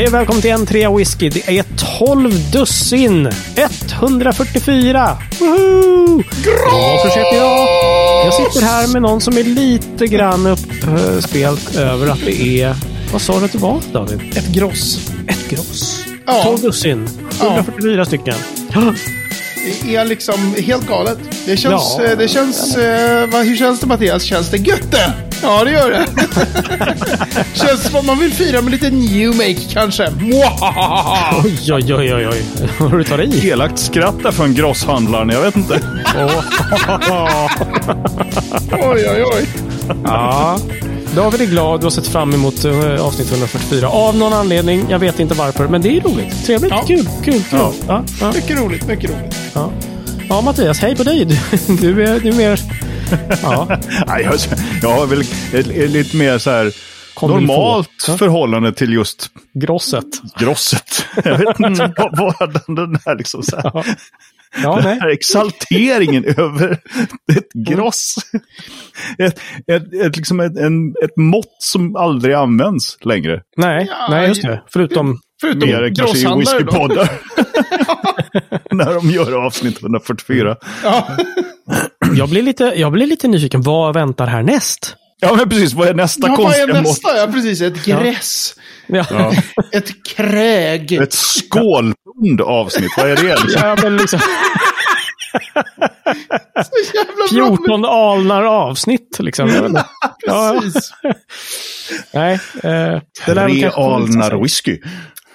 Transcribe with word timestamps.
Hej 0.00 0.06
och 0.06 0.14
välkommen 0.14 0.42
till 0.42 0.50
en 0.50 0.66
trea 0.66 0.96
whisky. 0.96 1.28
Det 1.28 1.58
är 1.58 1.64
12 1.98 2.50
dussin. 2.52 3.30
144. 3.92 5.18
Woho! 5.40 6.22
Ja, 6.70 6.98
så 7.02 7.08
heter 7.08 7.36
jag. 7.36 7.68
Jag 8.26 8.34
sitter 8.34 8.66
här 8.66 8.86
med 8.92 9.02
någon 9.02 9.20
som 9.20 9.36
är 9.38 9.42
lite 9.44 10.06
grann 10.06 10.46
uppspelt 10.46 11.76
över 11.76 12.06
att 12.08 12.18
det 12.24 12.62
är... 12.62 12.74
Vad 13.12 13.22
sa 13.22 13.38
du 13.38 13.44
att 13.44 13.52
det 13.52 13.58
var, 13.58 13.80
David? 13.92 14.20
Ett 14.36 14.48
gross. 14.48 15.10
Ett 15.28 15.48
gross. 15.48 16.04
Ja. 16.26 16.42
12 16.44 16.60
dussin. 16.60 17.08
144 17.40 18.04
stycken. 18.04 18.34
Det 19.82 19.96
är 19.96 20.04
liksom 20.04 20.54
helt 20.58 20.88
galet. 20.88 21.18
Det 21.46 21.56
känns... 21.56 21.96
Ja. 21.98 22.04
eh, 22.04 22.18
Det 22.18 22.28
känns 22.28 22.76
eh, 22.76 23.26
vad, 23.30 23.44
hur 23.46 23.56
känns 23.56 23.80
det 23.80 23.86
Mattias? 23.86 24.22
Känns 24.22 24.50
det 24.50 24.56
gött 24.56 24.90
det? 24.90 25.12
Ja, 25.42 25.64
det 25.64 25.70
gör 25.70 25.90
det. 25.90 26.06
känns 27.58 27.82
som 27.82 27.96
att 27.96 28.04
man 28.04 28.18
vill 28.18 28.32
fira 28.32 28.62
med 28.62 28.70
lite 28.72 28.90
new 28.90 29.28
make 29.36 29.54
kanske. 29.72 30.10
Mwahaha. 30.10 31.34
Oj, 31.44 31.72
oj, 31.72 31.94
oj, 31.94 32.14
oj, 32.14 32.28
oj. 32.32 32.42
Vad 32.78 32.92
du 32.92 33.04
tar 33.04 33.20
i. 33.22 33.48
Elakt 33.48 33.78
skratt 33.78 34.22
där 34.22 34.30
från 34.32 34.54
grosshandlaren. 34.54 35.28
Jag 35.28 35.40
vet 35.42 35.56
inte. 35.56 35.80
Oj, 38.72 39.06
oj, 39.10 39.24
oj. 39.24 39.46
Ja. 40.04 40.58
David 41.14 41.40
är 41.40 41.44
glad 41.46 41.74
och 41.76 41.82
har 41.82 41.90
sett 41.90 42.06
fram 42.06 42.34
emot 42.34 42.64
eh, 42.64 43.06
avsnitt 43.06 43.30
144 43.30 43.88
av 43.88 44.16
någon 44.16 44.32
anledning. 44.32 44.84
Jag 44.88 44.98
vet 44.98 45.20
inte 45.20 45.34
varför, 45.34 45.68
men 45.68 45.82
det 45.82 45.96
är 45.96 46.00
roligt. 46.00 46.46
Trevligt. 46.46 46.70
Ja. 46.70 46.84
Kul, 46.86 47.08
kul, 47.24 47.42
kul. 47.50 47.58
Ja. 47.58 47.72
Ja. 47.88 48.02
Ja, 48.20 48.32
Mycket 48.34 48.58
roligt, 48.58 48.86
mycket 48.86 49.10
roligt. 49.10 49.36
ja. 49.54 49.70
ja, 50.28 50.40
Mattias, 50.40 50.78
hej 50.80 50.96
på 50.96 51.02
dig. 51.02 51.24
Du, 51.24 51.36
du, 51.76 52.04
är, 52.04 52.20
du 52.20 52.28
är 52.28 52.32
mer... 52.32 52.60
Ja, 53.42 53.78
Nej, 54.06 54.22
jag, 54.22 54.34
jag 54.82 54.88
har 54.90 55.06
väl 55.06 55.24
lite 55.90 56.16
mer 56.16 56.38
så 56.38 56.50
här 56.50 56.72
normalt 57.22 57.88
få. 58.06 58.12
Ja. 58.12 58.18
förhållande 58.18 58.72
till 58.72 58.92
just 58.92 59.30
grosset. 59.54 60.04
grosset. 60.38 61.06
Jag 61.24 61.38
vet 61.38 61.60
inte 61.60 61.92
vad, 61.96 62.18
vad 62.38 62.52
den, 62.52 62.74
den 62.74 62.92
där 62.92 63.16
liksom 63.18 63.42
så 63.42 63.56
här, 63.56 63.96
Ja, 64.62 64.74
den 64.74 64.84
nej. 64.84 64.98
här 65.00 65.08
exalteringen 65.08 66.24
över 66.24 66.72
ett 67.36 67.52
gross. 67.68 68.14
Ett, 69.18 69.40
ett, 69.66 69.94
ett, 69.94 70.16
liksom 70.16 70.40
ett, 70.40 70.56
en, 70.58 70.88
ett 71.04 71.16
mått 71.16 71.56
som 71.58 71.96
aldrig 71.96 72.34
används 72.34 72.96
längre. 73.04 73.42
Nej, 73.56 73.86
Ja, 73.90 74.06
nej, 74.10 74.28
just 74.28 74.42
det. 74.42 74.62
Förutom... 74.72 75.20
Förutom 75.40 75.68
Mer 75.68 75.94
kanske 75.94 76.18
i 76.18 76.38
whiskypoddar. 76.38 77.10
När 78.74 78.94
de 78.94 79.10
gör 79.10 79.46
avsnitt 79.46 79.82
144. 79.82 80.56
Ja. 80.84 81.08
Jag 82.16 82.28
blir, 82.28 82.42
lite, 82.42 82.64
jag 82.76 82.92
blir 82.92 83.06
lite 83.06 83.28
nyfiken. 83.28 83.62
Vad 83.62 83.94
väntar 83.94 84.26
härnäst? 84.26 84.96
Ja, 85.20 85.34
men 85.34 85.48
precis. 85.48 85.72
Vad 85.74 85.88
är 85.88 85.94
nästa 85.94 86.28
Ja, 86.28 86.36
vad 86.38 86.40
är 86.40 86.44
konstiga 86.44 86.66
mått? 86.66 86.82
nästa? 86.82 87.16
Ja, 87.16 87.26
precis. 87.26 87.60
Ett 87.60 87.84
gräs. 87.84 88.54
Ja, 88.86 89.04
Ja. 89.10 89.32
Ett 89.72 90.06
kräg. 90.16 90.92
Ett 90.92 91.12
skålpund 91.14 92.40
avsnitt. 92.40 92.90
Vad 92.96 93.10
är 93.10 93.16
det? 93.16 93.22
Liksom? 93.42 93.60
ja 93.62 93.76
men 93.82 93.96
liksom 93.96 94.20
Så 96.64 96.96
jävla 96.96 97.46
bra. 97.46 97.56
14 97.56 97.84
alnar 97.84 98.42
avsnitt. 98.42 99.16
Liksom. 99.20 99.50
Ja, 100.26 100.60
Precis. 100.62 100.92
nej, 102.14 102.34
eh, 102.62 102.70
det 103.26 103.34
Tre 103.34 103.70
alnar 103.74 104.42
whisky. 104.42 104.78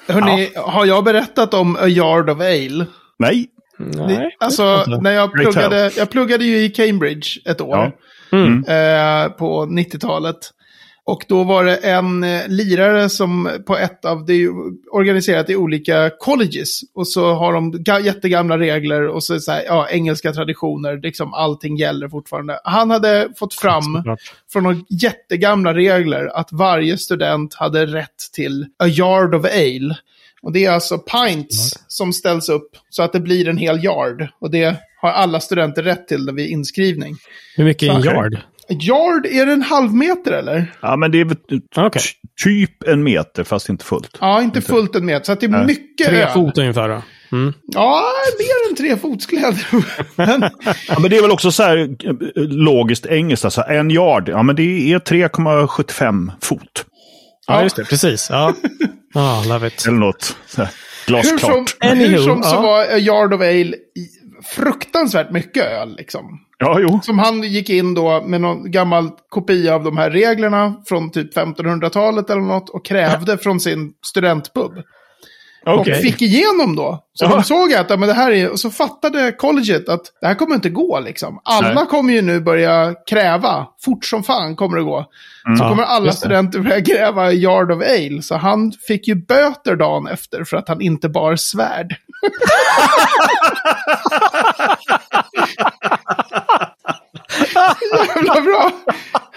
Hörrni, 0.08 0.50
har 0.56 0.86
jag 0.86 1.03
berättat 1.03 1.53
om 1.53 1.75
A 1.75 1.88
Yard 1.88 2.30
of 2.30 2.39
Ale? 2.39 2.86
Nej. 3.19 3.45
Nej, 3.77 4.35
Alltså, 4.39 4.83
inte. 4.87 5.01
när 5.01 5.11
jag 5.11 5.31
pluggade, 5.33 5.91
jag 5.97 6.09
pluggade 6.09 6.45
ju 6.45 6.57
i 6.63 6.69
Cambridge 6.69 7.27
ett 7.45 7.61
år. 7.61 7.77
Ja. 7.77 7.91
Mm. 8.37 8.57
eh, 8.67 9.31
på 9.31 9.65
90-talet. 9.65 10.37
Och 11.07 11.25
då 11.27 11.43
var 11.43 11.63
det 11.63 11.75
en 11.75 12.23
eh, 12.23 12.41
lirare 12.47 13.09
som 13.09 13.49
på 13.67 13.77
ett 13.77 14.05
av, 14.05 14.25
det 14.25 14.33
är 14.33 14.37
ju 14.37 14.51
organiserat 14.91 15.49
i 15.49 15.55
olika 15.55 16.11
colleges. 16.19 16.79
Och 16.95 17.07
så 17.07 17.33
har 17.33 17.53
de 17.53 17.73
ga- 17.73 18.01
jättegamla 18.01 18.57
regler 18.57 19.07
och 19.07 19.23
så, 19.23 19.39
så 19.39 19.51
här, 19.51 19.63
ja, 19.67 19.88
engelska 19.89 20.33
traditioner, 20.33 20.97
liksom 21.01 21.33
allting 21.33 21.77
gäller 21.77 22.09
fortfarande. 22.09 22.59
Han 22.63 22.91
hade 22.91 23.29
fått 23.39 23.53
fram 23.53 24.03
från 24.53 24.63
några 24.63 24.77
jättegamla 24.89 25.73
regler 25.73 26.25
att 26.38 26.50
varje 26.51 26.97
student 26.97 27.53
hade 27.53 27.85
rätt 27.85 28.17
till 28.33 28.66
a 28.79 28.88
yard 28.88 29.35
of 29.35 29.45
ale. 29.45 29.95
Och 30.45 30.51
det 30.53 30.66
är 30.66 30.72
alltså 30.72 30.97
pints 30.97 31.79
som 31.88 32.13
ställs 32.13 32.50
upp 32.50 32.69
så 32.89 33.03
att 33.03 33.13
det 33.13 33.19
blir 33.19 33.47
en 33.47 33.57
hel 33.57 33.85
yard. 33.85 34.28
Och 34.41 34.51
det 34.51 34.75
har 35.01 35.09
alla 35.09 35.39
studenter 35.39 35.83
rätt 35.83 36.07
till 36.07 36.29
vid 36.33 36.50
inskrivning. 36.50 37.16
Hur 37.56 37.63
mycket 37.63 37.89
är 37.89 37.94
en 37.95 38.03
yard? 38.03 38.38
Yard, 38.69 39.25
är 39.25 39.45
det 39.45 39.53
en 39.53 39.61
halv 39.61 39.94
meter 39.94 40.31
eller? 40.31 40.73
Ja, 40.81 40.95
men 40.95 41.11
det 41.11 41.19
är 41.22 41.25
väl 41.25 41.35
t- 41.35 41.59
Okej. 41.75 42.01
typ 42.44 42.83
en 42.88 43.03
meter, 43.03 43.44
fast 43.44 43.69
inte 43.69 43.85
fullt. 43.85 44.17
Ja, 44.22 44.41
inte 44.41 44.61
fullt 44.61 44.95
en 44.95 45.06
meter. 45.06 45.25
Så 45.25 45.31
att 45.31 45.39
det 45.39 45.45
är 45.45 45.50
Nej. 45.50 45.66
mycket 45.66 46.07
Tre 46.07 46.22
öl. 46.22 46.29
fot 46.33 46.57
ungefär 46.57 46.89
då? 46.89 47.01
Mm. 47.31 47.53
Ja, 47.67 48.03
mer 48.39 48.69
än 48.72 48.75
tre 48.75 48.97
fotskläder. 48.97 49.67
Men, 50.16 50.50
Ja, 50.89 51.00
men 51.00 51.09
det 51.09 51.17
är 51.17 51.22
väl 51.22 51.31
också 51.31 51.51
så 51.51 51.63
här 51.63 51.77
eh, 51.77 52.13
logiskt 52.35 53.06
engelskt. 53.06 53.45
Alltså 53.45 53.62
en 53.62 53.91
yard, 53.91 54.29
ja 54.29 54.44
men 54.44 54.56
det 54.56 54.94
är 54.94 55.00
3,75 55.00 56.31
fot. 56.41 56.85
Ja, 57.47 57.63
just 57.63 57.75
det. 57.75 57.83
Precis. 57.85 58.27
Ja, 58.29 58.53
ah, 59.15 59.43
love 59.43 59.67
it. 59.67 59.85
Eller 59.87 59.97
något 59.97 60.37
hur 60.57 60.57
som, 60.57 60.67
glasklart. 61.07 61.75
hur 61.81 62.17
som 62.17 62.43
så 62.43 62.61
var 62.61 62.79
A 62.79 62.97
Yard 62.97 63.33
of 63.33 63.41
Ale 63.41 63.75
fruktansvärt 64.45 65.31
mycket 65.31 65.63
öl. 65.65 65.95
Liksom. 65.97 66.39
Ja, 66.57 66.79
jo. 66.79 66.99
Som 67.03 67.19
han 67.19 67.43
gick 67.43 67.69
in 67.69 67.93
då 67.93 68.21
med 68.21 68.41
någon 68.41 68.71
gammal 68.71 69.11
kopia 69.29 69.75
av 69.75 69.83
de 69.83 69.97
här 69.97 70.09
reglerna 70.09 70.75
från 70.85 71.11
typ 71.11 71.37
1500-talet 71.37 72.29
eller 72.29 72.41
något 72.41 72.69
och 72.69 72.85
krävde 72.85 73.37
från 73.37 73.59
sin 73.59 73.93
studentpub. 74.05 74.71
Okej. 75.65 75.93
Och 75.93 75.99
fick 75.99 76.21
igenom 76.21 76.75
då. 76.75 77.03
Så 77.13 77.25
Ja. 77.25 77.29
de 77.29 77.43
såg 77.43 77.73
att 77.73 77.89
ja, 77.89 77.97
men 77.97 78.07
det 78.09 78.13
här 78.15 78.31
är, 78.31 78.49
och 78.51 78.59
så 78.59 78.69
fattade 78.71 79.31
colleget 79.31 79.89
att 79.89 80.01
det 80.21 80.27
här 80.27 80.35
kommer 80.35 80.55
inte 80.55 80.69
gå 80.69 80.99
liksom. 80.99 81.39
Alla 81.43 81.73
Nej. 81.73 81.85
kommer 81.85 82.13
ju 82.13 82.21
nu 82.21 82.39
börja 82.39 82.93
kräva, 83.09 83.67
fort 83.85 84.05
som 84.05 84.23
fan 84.23 84.55
kommer 84.55 84.77
det 84.77 84.83
gå. 84.83 85.05
Så 85.57 85.63
Ja, 85.63 85.69
kommer 85.69 85.83
alla 85.83 86.11
studenter 86.11 86.59
börja 86.59 86.81
kräva 86.81 87.31
Yard 87.31 87.71
of 87.71 87.81
Ale. 87.83 88.21
Så 88.21 88.35
han 88.35 88.71
fick 88.87 89.07
ju 89.07 89.15
böter 89.15 89.75
dagen 89.75 90.07
efter 90.07 90.43
för 90.43 90.57
att 90.57 90.67
han 90.69 90.81
inte 90.81 91.09
bar 91.09 91.35
svärd. 91.35 91.95
Jävla 98.16 98.41
bra! 98.41 98.72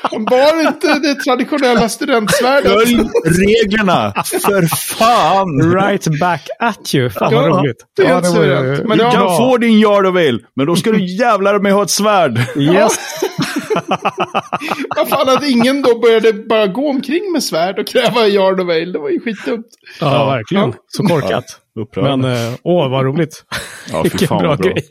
Han 0.03 0.25
bar 0.25 0.61
inte 0.61 0.99
det 0.99 1.15
traditionella 1.15 1.89
studentsvärdet. 1.89 2.73
Följ 2.73 2.97
reglerna, 3.25 4.13
för 4.45 4.63
fan! 4.99 5.73
Right 5.75 6.21
back 6.21 6.49
at 6.61 6.95
you. 6.95 7.11
Fan 7.11 7.35
vad 7.35 7.45
Ja, 7.45 7.49
roligt. 7.49 7.77
det 7.97 8.03
är 8.03 8.09
Ja, 8.09 8.15
helt 8.15 8.27
var. 8.37 8.89
Men 8.89 8.99
Du 8.99 9.05
det 9.05 9.11
kan 9.11 9.37
få 9.37 9.57
din 9.57 9.79
yard 9.79 10.07
of 10.07 10.17
ale, 10.17 10.39
men 10.57 10.67
då 10.67 10.77
ska 10.77 10.91
du 10.93 11.05
jävlar 11.05 11.59
med 11.59 11.73
ha 11.73 11.83
ett 11.83 11.91
svärd. 11.91 12.41
Yes. 12.57 12.93
Vad 14.97 15.09
fan 15.09 15.29
att 15.29 15.45
ingen 15.49 15.83
då 15.83 15.99
började 15.99 16.33
bara 16.33 16.67
gå 16.67 16.89
omkring 16.91 17.33
med 17.33 17.43
svärd 17.43 17.79
och 17.79 17.87
kräva 17.87 18.27
Yard 18.29 18.61
of 18.61 18.69
Ale. 18.69 18.85
Det 18.93 18.99
var 18.99 19.09
ju 19.11 19.21
skitdumt. 19.21 19.67
Ja, 20.01 20.27
verkligen. 20.27 20.73
Så 20.89 21.03
korkat. 21.03 21.45
Upprörande. 21.81 22.29
Men 22.29 22.53
eh, 22.53 22.59
åh, 22.63 22.91
vad 22.91 23.05
roligt. 23.05 23.45
Ja, 23.93 24.03
Vilken 24.03 24.29
bra 24.29 24.39
bra. 24.39 24.55
grej. 24.57 24.85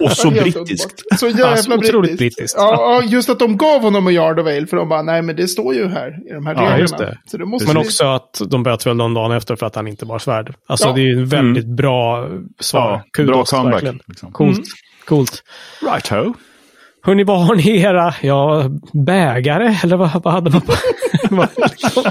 Och 0.00 0.10
så 0.10 0.30
brittiskt. 0.30 1.02
Så 1.18 1.26
Ja, 1.26 1.32
så 1.32 1.38
jävla 1.38 1.76
otroligt 1.76 1.92
brittiskt. 2.18 2.18
brittiskt. 2.36 2.54
Ja, 2.58 3.00
ja, 3.02 3.08
just 3.08 3.28
att 3.28 3.38
de 3.38 3.56
gav 3.56 3.80
honom 3.82 4.06
en 4.06 4.14
Yard 4.14 4.40
of 4.40 4.46
Ale. 4.46 4.66
För 4.66 4.76
de 4.76 4.88
bara, 4.88 5.02
nej 5.02 5.22
men 5.22 5.36
det 5.36 5.48
står 5.48 5.74
ju 5.74 5.88
här 5.88 6.08
i 6.30 6.32
de 6.32 6.46
här 6.46 6.54
Ja, 6.54 6.60
reglerna. 6.60 6.78
just 6.80 6.98
det. 6.98 7.18
Så 7.26 7.36
det 7.36 7.44
måste 7.46 7.66
Men 7.72 7.82
vi- 7.82 7.88
också 7.88 8.04
att 8.04 8.40
de 8.48 8.62
böt 8.62 8.86
väl 8.86 8.96
någon 8.96 9.14
dagen 9.14 9.32
efter 9.32 9.56
för 9.56 9.66
att 9.66 9.74
han 9.74 9.88
inte 9.88 10.06
bar 10.06 10.18
svärd. 10.18 10.54
Alltså 10.68 10.88
Ja. 10.88 10.92
det 10.94 11.00
är 11.00 11.04
ju 11.06 11.18
en 11.18 11.26
väldigt 11.26 11.66
bra 11.76 12.28
svar. 12.60 12.88
Mm. 12.88 13.00
Ja, 13.16 13.24
bra 13.24 13.34
Kudos, 13.34 13.50
comeback. 13.50 13.72
verkligen. 13.74 14.00
Liksom. 14.08 14.32
Coolt. 14.32 14.60
Coolt. 15.04 15.42
Right 15.82 16.08
ho. 16.08 16.34
Hörni, 17.06 17.24
vad 17.24 17.46
har 17.46 17.54
ni 17.54 17.80
era, 17.80 18.14
ja, 18.22 18.70
bägare? 18.92 19.76
Eller 19.84 19.96
vad, 19.96 20.22
vad 20.24 20.32
hade 20.32 20.50
man 20.50 20.60
på? 20.60 20.72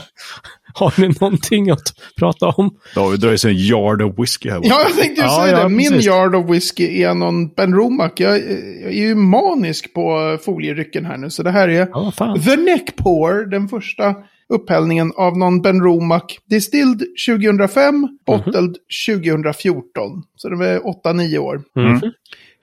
har 0.74 1.02
ni 1.02 1.16
någonting 1.22 1.70
att 1.70 1.94
prata 2.18 2.48
om? 2.48 2.78
David 2.96 3.20
drar 3.20 3.32
ju 3.32 3.38
sig 3.38 3.52
en 3.52 3.58
yard 3.58 4.02
of 4.02 4.20
whisky 4.20 4.50
här. 4.50 4.60
Ja, 4.64 4.82
jag 4.88 4.98
tänkte 4.98 5.22
ju 5.22 5.28
Ja, 5.28 5.42
säga 5.44 5.58
ja, 5.58 5.64
det. 5.64 5.70
Min 5.70 5.92
precis. 5.92 6.08
Yard 6.08 6.36
of 6.36 6.50
Whiskey 6.50 7.04
är 7.04 7.14
någon 7.14 7.48
Ben 7.48 7.74
Romack. 7.74 8.20
Jag, 8.20 8.38
jag 8.38 8.92
är 8.92 8.92
ju 8.92 9.16
manisk 9.16 9.94
på 9.94 10.38
folierycken 10.46 11.06
här 11.06 11.18
nu. 11.18 11.30
Så 11.30 11.44
det 11.44 11.52
här 11.52 11.68
är 11.68 11.88
Ja. 11.92 12.36
The 12.46 12.56
Neck 12.56 12.96
Pour, 12.96 13.50
den 13.50 13.68
första 13.68 14.16
upphällningen 14.50 15.12
av 15.16 15.38
någon 15.38 15.62
Ben 15.62 15.82
Romack. 15.82 16.40
Distilled 16.50 17.04
2005, 17.28 18.08
bottled 18.26 18.76
2014. 19.08 20.24
Så 20.36 20.50
det 20.50 20.56
var 20.56 20.66
8-9 21.06 21.38
år. 21.38 21.62
Mm. 21.76 22.02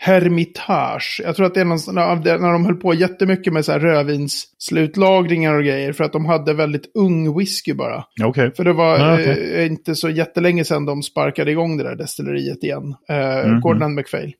Hermitage. 0.03 1.21
Jag 1.25 1.37
tror 1.37 1.47
att 1.47 1.55
det 1.55 1.61
är 1.61 1.65
någon 1.65 1.99
av 1.99 2.21
det, 2.23 2.39
när 2.39 2.53
de 2.53 2.65
höll 2.65 2.77
på 2.77 2.95
jättemycket 2.95 3.53
med 3.53 3.65
så 3.65 3.73
här 3.73 3.81
rödvinsslutlagringar 3.81 5.55
och 5.55 5.65
grejer. 5.65 5.93
För 5.93 6.05
att 6.05 6.13
de 6.13 6.27
hade 6.27 6.55
väldigt 6.55 6.91
ung 6.95 7.39
whisky 7.39 7.75
bara. 7.75 8.05
Okej. 8.25 8.53
För 8.57 8.65
det 8.65 8.73
var 8.73 8.99
Ja, 8.99 9.15
okej. 9.15 9.55
eh, 9.55 9.67
inte 9.67 9.95
så 9.95 10.09
jättelänge 10.11 10.65
sedan 10.65 10.87
de 10.87 11.03
sparkade 11.03 11.51
igång 11.51 11.77
det 11.77 11.85
där 11.85 11.97
destilleriet 11.97 12.65
igen. 12.65 12.95
Eh, 13.09 13.49
Mhm. 13.49 13.61
Gordon 13.61 13.83
and 13.83 13.95
MacPhail. 13.95 14.33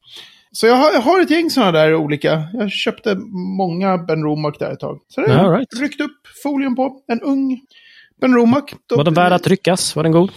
Så 0.53 0.67
jag 0.67 0.75
har, 0.75 0.93
jag 0.93 1.01
har 1.01 1.21
ett 1.21 1.31
gäng 1.31 1.51
sådana 1.51 1.73
där 1.73 1.95
olika. 1.95 2.43
Jag 2.53 2.71
köpte 2.71 3.15
många 3.57 3.99
Ben 3.99 4.23
Romack 4.23 4.59
där 4.59 4.71
ett 4.73 4.81
tag. 4.81 4.99
Så 5.09 5.21
det 5.21 5.33
Ja, 5.33 5.43
right. 5.43 5.81
ryckt 5.81 6.01
upp 6.01 6.17
folien 6.43 6.77
på. 6.77 6.97
En 7.13 7.21
ung 7.21 7.61
Ben 8.21 8.35
Romack. 8.35 8.75
då- 8.89 8.97
Var 8.97 9.05
den 9.05 9.15
värd 9.15 9.33
att 9.33 9.43
tryckas? 9.43 9.97
Var 9.97 10.03
den 10.03 10.13
god? 10.13 10.31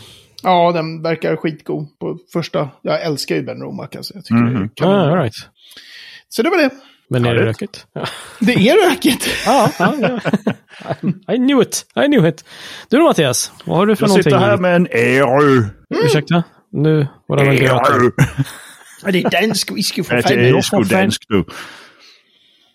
Ja, 0.43 0.71
den 0.71 1.01
verkar 1.01 1.35
skitgod 1.35 1.99
på 1.99 2.17
första. 2.33 2.69
Jag 2.81 3.01
älskar 3.01 3.35
ju 3.35 3.41
Ben 3.43 3.61
Romack 3.61 3.95
alltså. 3.95 4.13
Jag 4.13 4.25
tycker 4.25 4.41
det 4.41 4.49
är 4.49 4.53
Mhm. 4.53 4.69
kanon. 4.75 4.95
Ah, 4.95 5.11
all 5.11 5.17
right. 5.17 5.33
Så 6.29 6.43
det 6.43 6.49
var 6.49 6.57
det. 6.57 6.69
Men 7.09 7.25
är 7.25 7.33
det 7.35 7.45
rökigt? 7.45 7.85
Ja. 7.93 8.05
Det 8.39 8.53
är 8.53 8.89
rökigt. 8.89 9.27
Ja, 9.45 9.71
ja, 9.79 9.93
ja. 10.01 11.33
I 11.33 11.37
knew 11.37 11.61
it. 11.61 11.85
I 11.95 12.05
knew 12.07 12.27
it. 12.29 12.45
Du 12.89 12.97
då 12.97 13.03
Mattias? 13.03 13.51
Vad 13.65 13.77
har 13.77 13.85
du 13.85 13.95
för 13.95 14.03
Jag 14.03 14.07
någonting? 14.09 14.23
sitter 14.23 14.37
här 14.37 14.57
med 14.57 14.75
en 14.75 14.87
Aero. 14.91 15.63
Ursäkta? 16.05 16.43
Nu 16.71 17.07
var 17.27 17.37
det 17.37 17.45
väl 17.45 17.55
gröt. 17.57 18.13
Det 19.13 19.23
är 19.23 19.29
dansk 19.41 19.71
whisky 19.71 20.03
för 20.03 20.15
Ett 20.15 20.27
fan. 20.29 20.39
engelsk 20.39 20.73
och 20.73 20.87
dansk 20.87 21.21
du. 21.27 21.45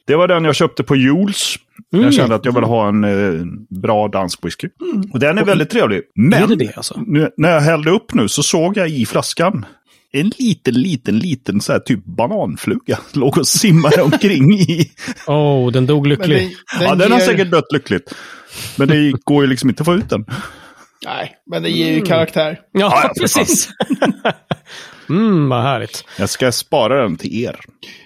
Det 0.09 0.17
var 0.17 0.29
den 0.29 0.45
jag 0.45 0.55
köpte 0.55 0.83
på 0.83 0.97
Jules. 0.97 1.55
Mm. 1.93 2.05
Jag 2.05 2.15
kände 2.15 2.35
att 2.35 2.45
jag 2.45 2.53
ville 2.55 2.67
ha 2.67 2.89
en 2.89 3.05
eh, 3.05 3.45
bra 3.83 4.09
dansk 4.09 4.45
whisky. 4.45 4.69
Och 5.13 5.19
den 5.21 5.39
är 5.39 5.45
väldigt 5.45 5.71
trevlig. 5.71 6.03
Men 6.15 6.43
Är 6.43 6.47
det 6.47 6.57
det 6.57 6.77
alltså? 6.77 7.01
nu, 7.07 7.31
när 7.37 7.51
jag 7.51 7.61
hällde 7.61 7.91
upp 7.91 8.15
nu 8.15 8.29
så 8.29 8.43
såg 8.43 8.77
jag 8.77 8.89
i 8.91 9.07
flaskan 9.07 9.67
en 10.13 10.33
liten, 10.39 10.75
liten, 10.75 11.19
liten 11.19 11.61
så 11.61 11.73
här 11.73 11.81
typ 11.81 12.05
bananfluga. 12.05 12.99
Låg 13.13 13.39
och 13.39 13.47
simmade 13.47 14.03
omkring 14.03 14.53
i. 14.59 14.91
Oh, 15.27 15.73
den 15.73 15.87
dog 15.87 16.07
lycklig. 16.07 16.37
den, 16.79 16.89
ja, 16.89 16.95
den 16.95 17.13
har 17.13 17.19
ger- 17.19 17.27
säkert 17.27 17.51
dött 17.51 17.73
lyckligt. 17.73 18.15
Men 18.77 18.89
det 18.89 19.13
går 19.25 19.45
ju 19.45 19.51
liksom 19.51 19.69
inte 19.71 19.81
att 19.83 19.87
få 19.87 19.95
ut 19.95 20.11
den. 20.11 20.25
Nej, 21.05 21.37
men 21.51 21.63
det 21.63 21.71
ger 21.71 21.93
ju 21.93 22.01
karaktär. 22.01 22.61
Ja, 22.73 23.01
Ja, 23.05 23.13
precis. 23.21 23.69
mm, 25.09 25.49
vad 25.49 25.63
härligt. 25.63 26.05
Jag 26.19 26.29
ska 26.29 26.53
spara 26.53 27.03
den 27.03 27.17
till 27.17 27.45
er. 27.45 27.57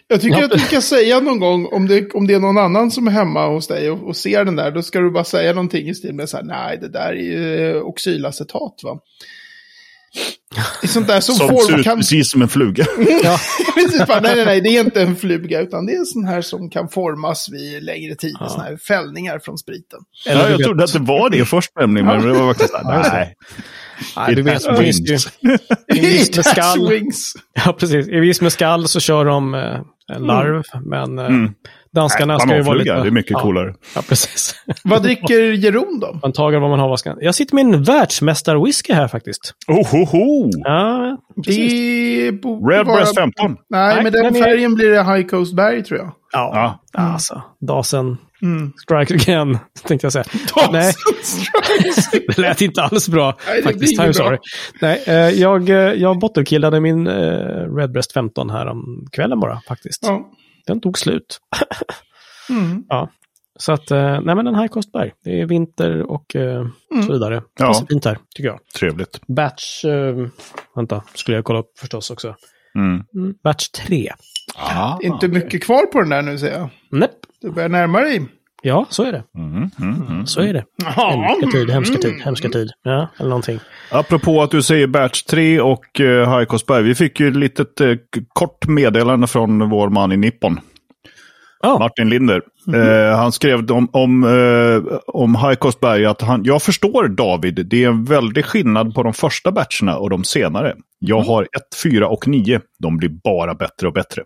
Jag 0.08 0.20
tycker 0.20 0.38
Ja. 0.38 0.44
att 0.44 0.50
du 0.50 0.58
ska 0.58 0.80
säga 0.80 1.20
någon 1.20 1.40
gång, 1.40 1.66
om 1.66 1.88
det, 1.88 2.14
om 2.14 2.26
det 2.26 2.34
är 2.34 2.40
någon 2.40 2.58
annan 2.58 2.90
som 2.90 3.06
är 3.06 3.10
hemma 3.10 3.46
hos 3.46 3.66
dig 3.66 3.90
och, 3.90 4.08
och 4.08 4.16
ser 4.16 4.44
den 4.44 4.56
där, 4.56 4.70
då 4.70 4.82
ska 4.82 4.98
du 5.00 5.10
bara 5.10 5.24
säga 5.24 5.52
någonting 5.52 5.88
i 5.88 5.94
stil 5.94 6.14
med 6.14 6.28
så 6.28 6.36
här, 6.36 6.44
nej, 6.44 6.78
det 6.80 6.88
där 6.88 7.08
är 7.12 7.14
ju 7.22 7.80
oxylacetat 7.80 8.80
va? 8.82 8.98
Sånt 10.84 11.06
där 11.06 11.20
som, 11.20 11.34
Som 11.34 11.48
ser 11.48 11.54
får, 11.70 11.78
ut 11.80 11.84
kan... 11.84 11.96
precis 11.96 12.30
som 12.30 12.42
en 12.42 12.48
fluga. 12.48 12.86
Ja, 13.24 13.38
Precis, 13.74 14.06
bara, 14.06 14.20
nej, 14.20 14.36
nej, 14.36 14.44
nej, 14.44 14.60
det 14.60 14.68
är 14.76 14.80
inte 14.80 15.02
en 15.02 15.16
fluga, 15.16 15.60
utan 15.60 15.86
det 15.86 15.92
är 15.92 16.04
sån 16.04 16.24
här 16.24 16.42
som 16.42 16.70
kan 16.70 16.88
formas 16.88 17.48
vid 17.52 17.82
längre 17.82 18.14
tid, 18.14 18.36
Ja. 18.40 18.48
såna 18.48 18.64
här 18.64 18.76
fällningar 18.76 19.38
från 19.38 19.58
spriten. 19.58 19.98
eller 20.26 20.40
Ja, 20.42 20.48
jag 20.50 20.58
vet, 20.58 20.66
trodde 20.66 20.84
att 20.84 20.92
det 20.92 20.98
var 20.98 21.30
det 21.30 21.44
först 21.44 21.70
nämligen, 21.80 22.06
men 22.06 22.22
det 22.26 22.32
var 22.32 22.46
verkligen 22.46 22.68
så 22.68 22.76
här, 22.76 23.12
nej. 23.12 23.34
nej, 24.16 24.34
du 24.34 24.42
vet, 24.42 24.78
finns 24.78 25.00
ju, 25.00 25.12
wings. 25.12 25.28
i 25.94 26.00
vis 26.00 26.36
med 26.36 26.44
skall. 26.52 26.88
wings. 26.88 27.32
Ja, 27.64 27.72
precis. 27.72 28.08
I 28.08 28.20
vis 28.20 28.40
med 28.40 28.52
skall 28.52 28.88
så 28.88 29.00
kör 29.00 29.24
de 29.24 29.54
eh, 29.54 29.80
en 30.16 30.22
larv, 30.22 30.62
men 30.84 31.18
eh, 31.18 31.26
Mm. 31.26 31.52
Danskarna 31.94 32.32
Nej, 32.36 32.40
ska 32.46 32.56
ju 32.56 32.62
vara 32.62 32.74
lite... 32.76 32.94
det 32.94 33.06
är 33.06 33.10
mycket 33.10 33.30
ja, 33.30 33.40
coolare. 33.40 33.74
Ja, 33.94 34.02
precis. 34.08 34.54
Vad 34.84 35.02
dricker 35.02 35.52
Jeroen 35.52 36.00
då? 36.00 36.18
Man 36.22 36.32
tager 36.32 36.58
vad 36.58 36.70
man 36.70 36.78
har 36.78 36.88
vad 36.88 36.98
ska. 36.98 37.14
Jag 37.20 37.34
sitter 37.34 37.54
med 37.54 37.64
en 37.64 37.82
världsmästarwhisky 37.82 38.92
här 38.92 39.08
faktiskt. 39.08 39.54
Ohoho! 39.68 40.50
Ja, 40.64 41.16
precis. 41.44 41.72
Det 41.72 42.32
borde 42.32 42.74
Red 42.76 42.86
vara... 42.86 42.96
Breast 42.96 43.14
15. 43.18 43.56
Nej, 43.70 43.94
Nej, 43.94 44.02
med 44.02 44.12
den 44.12 44.24
den 44.24 44.36
är- 44.36 44.42
färgen 44.44 44.74
blir 44.74 44.90
det 44.90 45.04
High 45.04 45.26
Coast 45.26 45.54
Berg 45.56 45.84
tror 45.84 45.98
jag. 46.00 46.12
Ja, 46.32 46.78
Ja. 46.92 47.00
alltså. 47.00 47.42
Dasen 47.60 48.16
Mm. 48.42 48.72
strike 48.82 49.14
again, 49.14 49.58
tänkte 49.86 50.04
jag 50.04 50.12
säga. 50.12 50.24
Nej, 50.72 50.92
det 52.28 52.38
lät 52.38 52.60
inte 52.62 52.82
alls 52.82 53.08
bra 53.08 53.36
Nej, 53.48 53.62
faktiskt. 53.62 54.00
I'm 54.00 54.12
sorry. 54.12 54.38
Nej, 54.80 55.02
eh, 55.06 55.14
jag, 55.14 55.68
eh, 55.70 55.76
jag 55.76 56.18
bottenkillade 56.18 56.80
min 56.80 57.06
eh, 57.06 57.74
Redbreast 57.76 58.12
15 58.12 58.50
här 58.50 58.66
om 58.66 59.06
kvällen 59.12 59.40
bara 59.40 59.60
faktiskt. 59.68 59.98
Ja. 60.06 60.28
Den 60.66 60.80
tog 60.80 60.98
slut. 60.98 61.38
Mm. 62.50 62.84
Så 63.58 63.72
att, 63.72 63.90
eh, 63.90 64.20
nej 64.20 64.34
men 64.34 64.46
en 64.46 64.54
High 64.54 64.66
Coast 64.72 64.92
Berg. 64.92 65.12
Det 65.24 65.40
är 65.40 65.46
vinter 65.46 66.02
och 66.10 66.36
eh, 66.36 66.66
Mm. 66.92 67.02
så 67.06 67.12
vidare. 67.12 67.42
Ja. 67.58 67.66
Passar 67.66 67.86
fint 67.86 68.04
här, 68.04 68.18
tycker 68.34 68.48
jag. 68.48 68.58
Trevligt. 68.78 69.20
Batch, 69.26 69.84
eh, 69.84 70.26
vänta, 70.76 71.02
skulle 71.14 71.36
jag 71.36 71.44
kolla 71.44 71.58
upp 71.58 71.78
förstås 71.78 72.10
också. 72.10 72.34
Mm. 72.74 73.02
Mm. 73.14 73.34
Batch 73.44 73.68
3. 73.68 74.12
Ah. 74.54 74.98
Inte 75.02 75.28
mycket 75.28 75.64
kvar 75.64 75.86
på 75.86 76.00
den 76.00 76.10
där 76.10 76.22
nu 76.22 76.38
ser 76.38 76.52
jag. 76.52 76.68
Nej, 76.90 77.08
Du 77.40 77.50
börjar 77.50 77.68
närma 77.68 78.00
dig. 78.00 78.26
Ja 78.62 78.86
så 78.90 79.02
är 79.04 79.12
det. 79.12 79.22
Mm, 79.38 79.70
mm, 79.80 80.06
mm. 80.08 80.26
Så 80.26 80.40
är 80.40 80.52
det. 80.52 80.64
Hemska 80.84 81.46
tid, 81.52 81.70
hemska 81.70 81.98
tid, 81.98 82.20
hemska 82.24 82.48
tid. 82.48 82.70
Ja, 82.82 83.08
eller 83.18 83.28
någonting. 83.28 83.60
Apropå 83.90 84.42
att 84.42 84.50
du 84.50 84.62
säger 84.62 84.86
Batch 84.86 85.22
3 85.22 85.60
och 85.60 86.00
uh, 86.00 86.06
High 86.38 86.44
Cost 86.44 86.66
Berg. 86.66 86.82
Vi 86.82 86.94
fick 86.94 87.20
ju 87.20 87.28
ett 87.28 87.36
litet 87.36 87.78
k- 87.78 88.20
kort 88.28 88.66
meddelande 88.68 89.26
från 89.26 89.70
vår 89.70 89.88
man 89.88 90.12
i 90.12 90.16
Nippon. 90.16 90.60
Ja, 91.62 91.78
Martin 91.78 92.08
Linder. 92.08 92.42
Eh, 92.74 93.16
han 93.16 93.32
skrev 93.32 93.70
om, 93.70 93.88
om, 93.92 94.24
eh, 94.24 94.98
om 95.06 95.36
High 95.36 95.54
Cost 95.54 95.80
Berg 95.80 96.06
att 96.06 96.22
han, 96.22 96.44
jag 96.44 96.62
förstår 96.62 97.08
David, 97.08 97.66
det 97.66 97.84
är 97.84 97.88
en 97.88 98.04
väldig 98.04 98.44
skillnad 98.44 98.94
på 98.94 99.02
de 99.02 99.12
första 99.12 99.52
batcherna 99.52 99.96
och 99.98 100.10
de 100.10 100.24
senare. 100.24 100.74
Jag 100.98 101.20
har 101.20 101.42
1, 101.42 101.48
4 101.82 102.08
och 102.08 102.28
9. 102.28 102.60
De 102.78 102.96
blir 102.96 103.08
bara 103.24 103.54
bättre 103.54 103.86
och 103.86 103.92
bättre. 103.92 104.22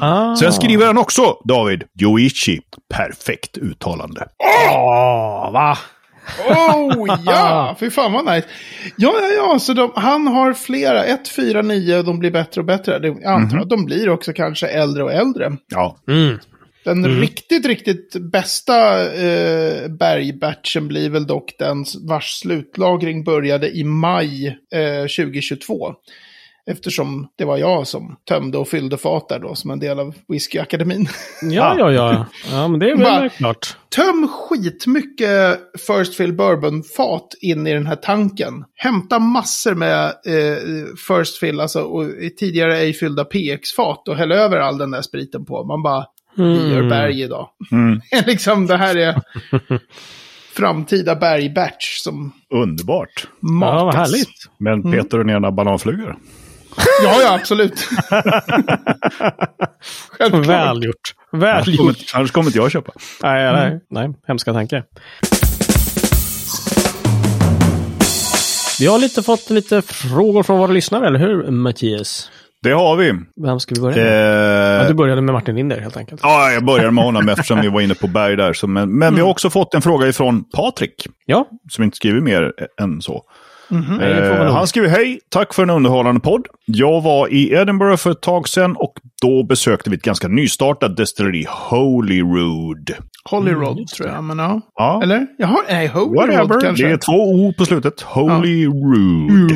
ah. 0.00 0.36
Sen 0.36 0.52
skriver 0.52 0.86
han 0.86 0.98
också, 0.98 1.22
David, 1.44 1.84
Yoichi. 2.02 2.60
Perfekt 2.94 3.58
uttalande. 3.58 4.26
Åh, 4.74 5.52
va? 5.52 5.78
Oh 6.48 7.18
ja, 7.26 7.76
fy 7.80 7.90
fan 7.90 8.12
vad 8.12 8.34
nice. 8.34 8.48
Ja, 8.96 9.14
ja, 9.20 9.28
ja, 9.36 9.58
så 9.58 9.72
de, 9.72 9.92
han 9.96 10.26
har 10.26 10.52
flera. 10.52 11.04
1, 11.04 11.28
4, 11.28 11.62
9 11.62 11.98
och 11.98 12.04
de 12.04 12.18
blir 12.18 12.30
bättre 12.30 12.60
och 12.60 12.64
bättre. 12.64 12.98
Det- 12.98 13.08
Jag 13.08 13.24
antar 13.24 13.58
att 13.58 13.68
de 13.70 13.84
blir 13.84 14.08
också 14.08 14.32
kanske 14.32 14.66
äldre 14.66 15.02
och 15.02 15.12
äldre. 15.12 15.56
Ja, 15.68 15.96
Mm. 16.08 16.38
Den 16.84 17.20
riktigt, 17.20 17.66
riktigt 17.66 18.16
bästa 18.32 19.00
eh, 19.14 19.88
bergbatchen 19.88 20.88
blir 20.88 21.10
väl 21.10 21.26
dock 21.26 21.54
den 21.58 21.84
vars 22.08 22.30
slutlagring 22.40 23.24
började 23.24 23.76
i 23.76 23.84
maj 23.84 24.46
eh, 24.74 25.00
2022. 25.00 25.92
Eftersom 26.70 27.28
det 27.38 27.44
var 27.44 27.56
jag 27.56 27.86
som 27.86 28.16
tömde 28.28 28.58
och 28.58 28.68
fyllde 28.68 28.96
fat 28.96 29.28
där 29.28 29.38
då, 29.38 29.54
som 29.54 29.70
en 29.70 29.78
del 29.78 29.98
av 29.98 30.14
Whiskyakademin. 30.28 31.08
Ja, 31.42 31.76
ja, 31.78 31.92
ja. 31.92 32.26
Ja, 32.50 32.68
men 32.68 32.80
det 32.80 32.90
är 32.90 32.96
väl 32.96 33.30
klart. 33.30 33.76
Töm 33.96 34.28
skitmycket 34.28 35.60
First 35.86 36.14
Fill 36.14 36.32
Bourbon-fat 36.32 37.34
in 37.40 37.66
i 37.66 37.72
den 37.72 37.86
här 37.86 37.96
tanken. 37.96 38.64
Hämta 38.74 39.18
massor 39.18 39.74
med 39.74 40.04
eh, 40.04 40.58
First 41.08 41.38
Fill, 41.38 41.60
alltså 41.60 41.82
och 41.82 42.04
tidigare 42.38 42.78
ej 42.78 42.92
fyllda 42.92 43.24
PX-fat 43.24 44.08
och 44.08 44.16
häll 44.16 44.32
över 44.32 44.58
all 44.58 44.78
den 44.78 44.90
där 44.90 45.02
spriten 45.02 45.44
på. 45.44 45.64
Man 45.64 45.82
bara, 45.82 46.06
vi 46.36 46.72
gör 46.72 46.88
berg 46.88 47.22
idag. 47.22 47.48
Mm. 47.72 48.00
liksom 48.26 48.66
det 48.66 48.76
här 48.76 48.96
är 48.96 49.20
framtida 50.56 51.16
bergbatch 51.16 51.98
som 51.98 52.32
underbart. 52.50 53.28
matas. 53.40 53.78
Ja, 53.78 53.84
vad 53.84 53.94
härligt. 53.94 54.50
Men 54.58 54.92
Peter 54.92 55.20
och 55.20 55.30
ena 55.30 55.50
bananflugor. 55.52 56.16
Ja, 57.02 57.18
ja, 57.22 57.34
absolut. 57.34 57.74
Självklart. 60.10 60.46
Väl 60.46 60.84
gjort. 60.84 61.14
Väl 61.32 61.64
Annars 62.14 62.30
kommer, 62.32 62.46
inte 62.48 62.58
jag 62.58 62.70
köpa. 62.70 62.92
Nej, 63.22 63.52
nej, 63.52 63.80
nej. 63.90 64.10
Hemska 64.26 64.52
tanke. 64.52 64.82
Vi 68.80 68.86
har 68.86 68.98
lite 68.98 69.22
fått 69.22 69.50
lite 69.50 69.82
frågor 69.82 70.42
från 70.42 70.58
våra 70.58 70.72
lyssnare, 70.72 71.06
eller 71.06 71.18
hur 71.18 71.50
Mattias? 71.50 72.30
Det 72.62 72.70
har 72.70 72.96
vi. 72.96 73.12
Vem 73.44 73.60
ska 73.60 73.74
vi 73.74 73.80
börja 73.80 73.96
med? 73.96 74.06
Ja, 74.06 74.82
Eh, 74.82 74.88
du 74.88 74.94
började 74.94 75.20
med 75.20 75.32
Martin 75.32 75.56
Linder 75.56 75.80
helt 75.80 75.96
enkelt. 75.96 76.20
ja, 76.24 76.50
jag 76.52 76.64
börjar 76.64 76.90
med 76.90 77.04
honom 77.04 77.28
eftersom 77.38 77.60
vi 77.60 77.68
var 77.68 77.80
inne 77.80 77.94
på 77.94 78.06
Berg 78.06 78.36
där. 78.36 78.52
Så, 78.52 78.66
men 78.66 78.98
men 78.98 79.14
vi 79.14 79.20
har 79.20 79.28
också 79.28 79.50
fått 79.50 79.74
en 79.74 79.82
fråga 79.82 80.06
ifrån 80.08 80.44
Patrik. 80.44 81.06
Ja, 81.26 81.48
Som 81.70 81.84
inte 81.84 81.96
skriver 81.96 82.20
mer 82.20 82.52
än 82.80 83.02
så. 83.02 83.22
Vara 83.68 84.46
Eh, 84.46 84.52
han 84.54 84.66
skriver 84.66 84.88
hej, 84.88 85.20
tack 85.28 85.54
för 85.54 85.62
en 85.62 85.70
underhållande 85.70 86.20
podd. 86.20 86.46
Jag 86.66 87.00
var 87.00 87.28
i 87.32 87.52
Edinburgh 87.52 87.96
för 87.96 88.10
ett 88.10 88.20
tag 88.22 88.48
sedan 88.48 88.76
och 88.76 88.92
då 89.22 89.42
besökte 89.44 89.90
vi 89.90 89.96
ett 89.96 90.02
ganska 90.02 90.28
nystartat 90.28 90.96
destilleri, 90.96 91.46
Holyrood. 91.70 92.90
Holyrood 93.30 93.86
tror 93.88 94.08
jag, 94.08 94.24
men 94.24 94.38
ja. 94.38 94.60
Ja, 94.74 95.00
Eller? 95.02 95.26
Jaha, 95.38 95.56
nej, 95.68 95.86
Holyrood 95.86 96.16
whatever. 96.16 96.60
kanske. 96.60 96.86
Det 96.86 96.92
är 96.92 96.96
två 96.96 97.12
O 97.12 97.54
på 97.58 97.64
slutet. 97.64 98.00
Holyrood. 98.00 99.50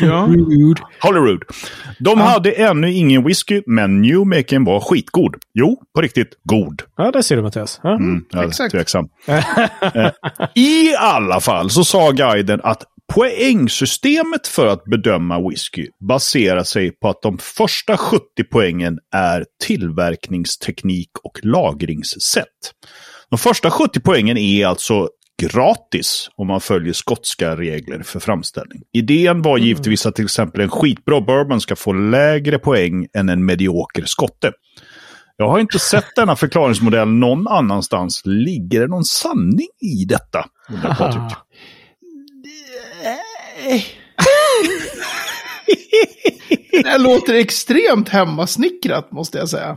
Ja. 0.00 0.26
Rude. 0.28 0.82
Holyrood. 1.02 1.42
De 1.98 2.20
hade 2.20 2.50
ännu 2.50 2.92
ingen 2.92 3.24
whisky, 3.24 3.62
men 3.66 4.02
Newmaken 4.02 4.64
var 4.64 4.80
skitgod. 4.80 5.34
Jo, 5.54 5.76
på 5.94 6.00
riktigt 6.00 6.28
god. 6.44 6.82
Ja, 6.96 7.10
där 7.10 7.22
ser 7.22 7.36
du 7.36 7.42
Mattias. 7.42 7.80
Ja. 7.82 7.94
Mm, 7.94 8.24
ja, 8.30 8.44
Exakt. 8.44 8.70
Tveksam. 8.72 9.08
Eh, 9.94 10.10
I 10.54 10.94
alla 10.98 11.40
fall 11.40 11.70
så 11.70 11.84
sa 11.84 12.10
guiden 12.10 12.60
att 12.64 12.82
poängsystemet 13.14 14.46
för 14.46 14.66
att 14.66 14.84
bedöma 14.84 15.48
whisky 15.48 15.86
baserar 16.08 16.62
sig 16.62 16.90
på 16.90 17.08
att 17.08 17.22
de 17.22 17.38
första 17.38 17.96
70 17.96 18.22
poängen 18.50 18.98
är 19.14 19.44
tillverkningsteknik 19.64 21.10
och 21.22 21.40
lagringssätt. 21.42 22.72
De 23.30 23.38
första 23.38 23.70
70 23.70 24.00
poängen 24.00 24.36
är 24.36 24.66
alltså 24.66 25.08
gratis 25.42 26.30
om 26.36 26.46
man 26.46 26.60
följer 26.60 26.92
skotska 26.92 27.56
regler 27.56 28.02
för 28.02 28.20
framställning. 28.20 28.82
Idén 28.92 29.42
var 29.42 29.58
givetvis 29.58 30.06
att 30.06 30.14
till 30.14 30.24
exempel 30.24 30.60
en 30.60 30.70
skitbra 30.70 31.20
bourbon 31.20 31.60
ska 31.60 31.76
få 31.76 31.92
lägre 31.92 32.58
poäng 32.58 33.06
än 33.14 33.28
en 33.28 33.44
medioker 33.44 34.04
skotte. 34.06 34.52
Jag 35.36 35.48
har 35.48 35.58
inte 35.58 35.78
sett 35.78 36.16
denna 36.16 36.36
förklaringsmodell 36.36 37.08
någon 37.08 37.48
annanstans. 37.48 38.22
Ligger 38.24 38.80
det 38.80 38.86
någon 38.86 39.04
sanning 39.04 39.68
i 39.80 40.04
detta? 40.04 40.44
Patrik. 43.58 43.98
Det 46.82 46.88
här 46.88 46.98
låter 46.98 47.34
extremt 47.34 48.08
hemmasnickrat, 48.08 49.12
måste 49.12 49.38
jag 49.38 49.48
säga. 49.48 49.76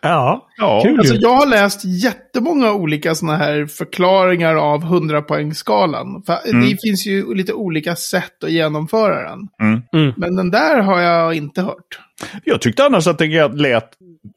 Ja, 0.00 0.48
Ja, 0.56 0.80
kul 0.84 0.98
Alltså, 0.98 1.14
jag 1.14 1.34
har 1.34 1.46
läst 1.46 1.80
jättemånga 1.84 2.72
olika 2.72 3.14
sådana 3.14 3.38
här 3.38 3.66
förklaringar 3.66 4.54
av 4.54 4.84
100-poängsskalan. 4.84 6.22
För 6.26 6.60
Det 6.60 6.76
finns 6.82 7.06
ju 7.06 7.34
lite 7.34 7.52
olika 7.52 7.96
sätt 7.96 8.44
att 8.44 8.50
genomföra 8.50 9.30
den. 9.30 9.48
Mm. 9.62 9.82
Mm. 9.92 10.14
Men 10.16 10.36
den 10.36 10.50
där 10.50 10.80
har 10.80 11.00
jag 11.00 11.34
inte 11.34 11.62
hört. 11.62 12.00
Jag 12.44 12.60
tyckte 12.60 12.84
annars 12.84 13.06
att 13.06 13.18
det 13.18 13.48
lät 13.48 13.90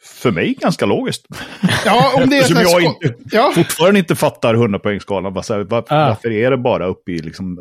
för 0.04 0.32
mig 0.32 0.54
ganska 0.62 0.86
logiskt. 0.86 1.26
Ja, 1.86 2.12
om 2.24 2.30
det 2.30 2.38
är 2.38 2.44
Som 2.44 2.58
jag 2.58 2.82
inte- 2.84 3.14
Ja, 3.32 3.52
Fortfarande 3.56 4.00
inte 4.00 4.16
fattar 4.16 4.54
100-poängsskalan. 4.56 5.34
Bara 5.34 5.44
så 5.44 5.54
här, 5.54 5.62
Varför, 5.64 5.96
Ah. 5.96 6.08
varför 6.08 6.32
är 6.32 6.52
det 6.52 6.58
bara 6.58 6.86
uppe 6.88 7.12
i 7.12 7.18
liksom 7.20 7.58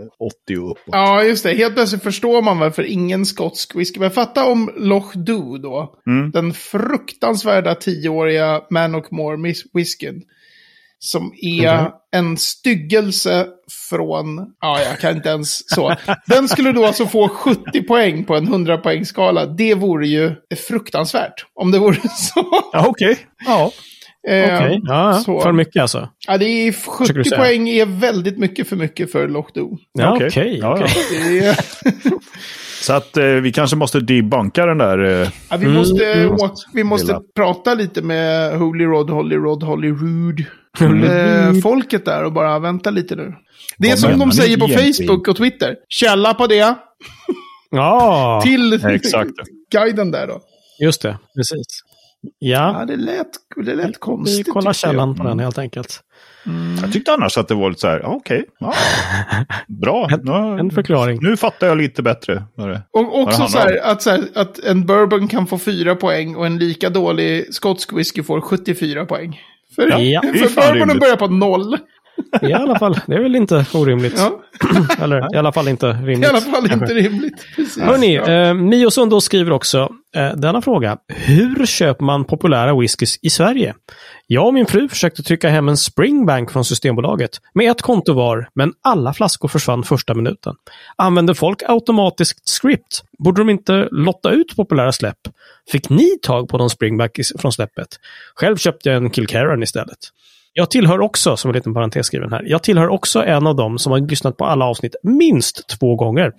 80 0.47 0.57
och 0.59 0.71
uppåt? 0.71 0.85
ja, 0.87 1.23
just 1.23 1.43
det. 1.45 1.55
Helt 1.55 1.75
plötsligt 1.75 2.03
förstår 2.03 2.43
man 2.43 2.59
varför 2.59 2.83
ingen 2.83 3.27
skotsk 3.27 3.77
whisky. 3.77 4.01
Men 4.01 4.11
fatta 4.11 4.45
om 4.45 4.71
Loch 4.77 5.13
Do 5.17 5.59
då. 5.59 5.95
Mm. 6.07 6.31
Den 6.31 6.53
fruktansvärda 6.53 7.75
tioåriga 7.75 8.61
Man 8.71 8.95
och 8.95 9.13
More 9.13 9.53
whiskyn. 9.73 10.23
Som 11.03 11.33
är 11.43 11.83
Mhm. 11.83 11.91
en 12.17 12.37
styggelse 12.37 13.47
från, 13.91 14.47
ja 14.61 14.81
jag 14.81 15.01
kan 15.01 15.17
inte 15.17 15.29
ens 15.29 15.69
så. 15.75 15.95
Den 16.27 16.49
skulle 16.49 16.73
då 16.73 16.85
alltså 16.87 17.07
få 17.07 17.29
70 17.29 17.83
poäng 17.83 18.25
på 18.25 18.37
en 18.37 18.47
100 18.47 18.79
poängsskala. 18.79 19.47
Det 19.47 19.75
vore 19.75 20.07
ju 20.09 20.33
fruktansvärt 20.69 21.47
om 21.55 21.71
det 21.71 21.79
vore 21.79 21.97
så. 22.35 22.45
Ja, 22.73 22.87
okej. 22.89 23.19
Ja. 23.47 23.71
Eh, 24.29 24.57
Okej, 24.57 24.81
ja, 24.85 25.15
så. 25.25 25.41
för 25.41 25.53
mycket 25.53 25.83
alltså. 25.83 26.09
Ja, 26.27 26.39
det 26.39 26.45
är 26.45 26.73
Försöker 26.73 27.15
du 27.15 27.21
70 27.25 27.29
säga? 27.31 27.41
poäng 27.41 27.69
är 27.69 27.87
väldigt 27.87 28.39
mycket 28.39 28.69
för 28.69 28.77
mycket 28.77 29.13
för 29.13 29.29
Loch 29.29 29.51
Do. 29.55 29.77
Ja, 29.93 30.15
Okej. 30.15 30.27
okej. 30.27 30.59
Ja, 30.63 30.79
ja. 30.81 30.87
Det 31.11 31.39
är, 31.39 31.57
Så 32.83 32.93
att 32.93 33.17
eh, 33.17 33.25
vi 33.25 33.53
kanske 33.53 33.77
måste 33.77 34.01
debunka 34.01 34.67
den 34.67 34.79
där. 34.79 34.99
Eh, 35.23 35.29
ja, 35.51 35.57
vi 35.57 35.65
Mm, 35.67 35.77
måste, 35.77 36.13
mm. 36.13 36.37
vi 36.75 36.85
måste 36.85 37.07
Lilla. 37.07 37.21
prata 37.37 37.75
lite 37.75 38.03
med 38.03 38.59
Holy 38.59 38.85
Rod, 38.85 39.11
Holy 39.11 39.37
Rod, 39.37 39.63
Holy 39.63 39.89
Rude. 39.91 40.45
Eh, 40.81 41.53
folket 41.63 42.05
där 42.05 42.25
och 42.25 42.33
bara 42.33 42.59
vänta 42.59 42.91
lite 42.91 43.17
nu. 43.17 43.35
Det 43.79 43.87
är 43.89 43.91
Vad 43.93 43.99
som 43.99 44.19
de 44.19 44.33
säger 44.33 44.57
på? 44.57 44.69
Facebook 44.69 45.29
och 45.29 45.37
Twitter. 45.37 45.77
Källa 45.89 46.35
på 46.35 46.47
det. 46.47 46.75
Ja, 47.71 48.41
Till 48.45 48.85
exakt. 48.87 49.31
guiden 49.73 50.11
där 50.11 50.27
då. 50.27 50.41
just 50.81 51.03
det. 51.03 51.19
Precis. 51.37 51.67
Ja, 52.39 52.77
Ja, 52.79 52.85
det 52.85 52.97
lät, 52.97 53.27
det 53.65 53.75
lät 53.75 53.89
vi 53.89 53.93
konstigt. 53.93 54.47
kollar 54.53 54.73
tyckte 54.73 54.87
jag. 54.87 54.93
källan 54.93 55.15
på 55.17 55.23
den 55.25 55.39
helt 55.39 55.59
enkelt. 55.59 56.01
Jag 56.83 56.93
tyckte 56.93 57.13
annars 57.13 57.39
att 57.39 57.49
det 57.49 57.55
var 57.55 57.69
lite 57.69 57.81
så 57.81 57.87
här, 57.89 58.01
ja, 58.01 58.09
okej. 58.09 58.45
Ja. 58.61 58.75
Bra. 59.83 60.09
Nu, 60.23 60.33
En 60.61 60.71
förklaring. 60.71 61.19
nu 61.23 61.37
fattar 61.37 61.67
jag 61.67 61.79
lite 61.79 62.03
bättre. 62.03 62.35
det- 62.57 62.83
Och 62.93 63.21
också 63.23 63.47
så 63.47 63.59
här, 63.59 63.81
att, 63.85 64.03
så 64.03 64.11
här, 64.11 64.25
att 64.35 64.59
en 64.59 64.87
bourbon 64.87 65.29
kan 65.29 65.47
få 65.47 65.59
fyra 65.59 65.95
poäng 65.97 66.37
och 66.37 66.47
en 66.47 66.59
lika 66.59 66.91
dålig 66.91 67.55
skotsk 67.55 67.93
whisky 67.93 68.23
får 68.23 68.41
74 68.41 69.05
poäng. 69.07 69.41
För, 69.81 69.99
Ja. 69.99 70.21
Det 70.21 70.29
är 70.41 70.47
för 70.49 70.75
rimligt. 70.75 71.01
börjar 71.01 71.17
på 71.17 71.27
noll. 71.27 71.79
I 72.43 72.53
alla 72.53 72.79
fall, 72.79 73.01
det 73.07 73.15
är 73.15 73.21
väl 73.23 73.37
inte 73.37 73.67
orimligt. 73.75 74.15
Ja, 74.19 74.41
Eller 75.03 75.35
i 75.35 75.39
alla 75.39 75.53
fall 75.53 75.69
inte 75.69 75.87
rimligt. 75.93 76.25
I 76.25 76.27
alla 76.27 76.41
fall 76.41 76.73
inte 76.73 76.95
rimligt. 76.95 77.47
Precis. 77.57 77.83
Hörni, 77.83 78.15
ja. 78.17 78.31
eh, 78.31 78.55
Mio 78.55 78.91
Sundå 78.91 79.21
skriver 79.21 79.53
också 79.53 79.89
eh, 80.17 80.29
denna 80.37 80.63
fråga. 80.63 80.97
Hur 81.09 81.67
köper 81.67 82.05
man 82.05 82.25
populära 82.25 82.77
whiskys 82.81 83.19
i 83.23 83.31
Sverige? 83.31 83.75
Jag 84.27 84.47
och 84.47 84.55
min 84.55 84.67
fru 84.67 84.89
försökte 84.89 85.23
trycka 85.23 85.49
hem 85.49 85.69
en 85.69 85.77
Springbank 85.77 86.51
från 86.51 86.65
Systembolaget 86.65 87.31
med 87.55 87.71
ett 87.71 87.83
konto 87.83 88.13
var, 88.13 88.49
men 88.55 88.73
alla 88.83 89.13
flaskor 89.15 89.49
försvann 89.49 89.83
första 89.83 90.15
minuten. 90.15 90.55
Använder 90.97 91.35
folk 91.35 91.63
automatiskt 91.67 92.49
script? 92.49 93.03
Borde 93.19 93.41
de 93.41 93.51
inte 93.51 93.89
lotta 93.91 94.31
ut 94.31 94.57
populära 94.57 94.93
släpp? 94.93 95.19
Fick 95.73 95.89
ni 95.91 96.19
tag 96.23 96.49
på 96.49 96.59
någon 96.59 96.71
Springbank 96.71 97.19
is- 97.19 97.33
från 97.39 97.53
släppet? 97.53 97.89
Själv 98.35 98.57
köpte 98.57 98.89
jag 98.89 98.97
en 98.97 99.11
Kilkerran 99.11 99.63
istället. 99.63 99.99
Jag 100.53 100.71
tillhör 100.71 101.01
också, 101.01 101.37
som 101.37 101.51
en 101.51 101.55
liten 101.55 101.75
parentes 101.75 102.07
skriven 102.07 102.33
här, 102.33 102.43
jag 102.47 102.63
tillhör 102.63 102.89
också 102.89 103.25
en 103.25 103.47
av 103.47 103.57
dem 103.57 103.79
som 103.79 103.93
har 103.93 103.99
lyssnat 103.99 104.37
på 104.37 104.45
alla 104.45 104.65
avsnitt 104.65 104.97
minst 105.03 105.69
två 105.79 105.97
gånger. 105.97 106.33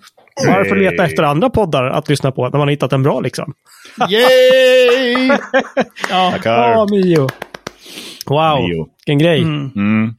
Varför 0.46 0.76
leta 0.76 1.04
efter 1.04 1.22
andra 1.22 1.50
poddar 1.50 1.84
att 1.84 2.08
lyssna 2.08 2.32
på 2.32 2.42
när 2.44 2.50
man 2.50 2.60
har 2.60 2.70
hittat 2.70 2.92
en 2.92 3.02
bra 3.02 3.20
liksom? 3.20 3.54
Yay! 4.10 5.26
ja. 6.10 6.30
Tackar. 6.32 6.70
Ja, 6.72 6.86
Mio. 6.90 7.28
Wow, 8.26 8.62
Mio. 8.68 8.86
vilken 9.06 9.18
grej. 9.18 9.42
Mm. 9.42 10.14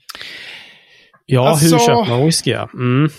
Ja, 1.26 1.50
Alltså- 1.50 1.66
hur 1.76 1.80
köper 1.80 2.10
man 2.10 2.26
whisky? 2.26 2.52
Mm. 2.74 3.10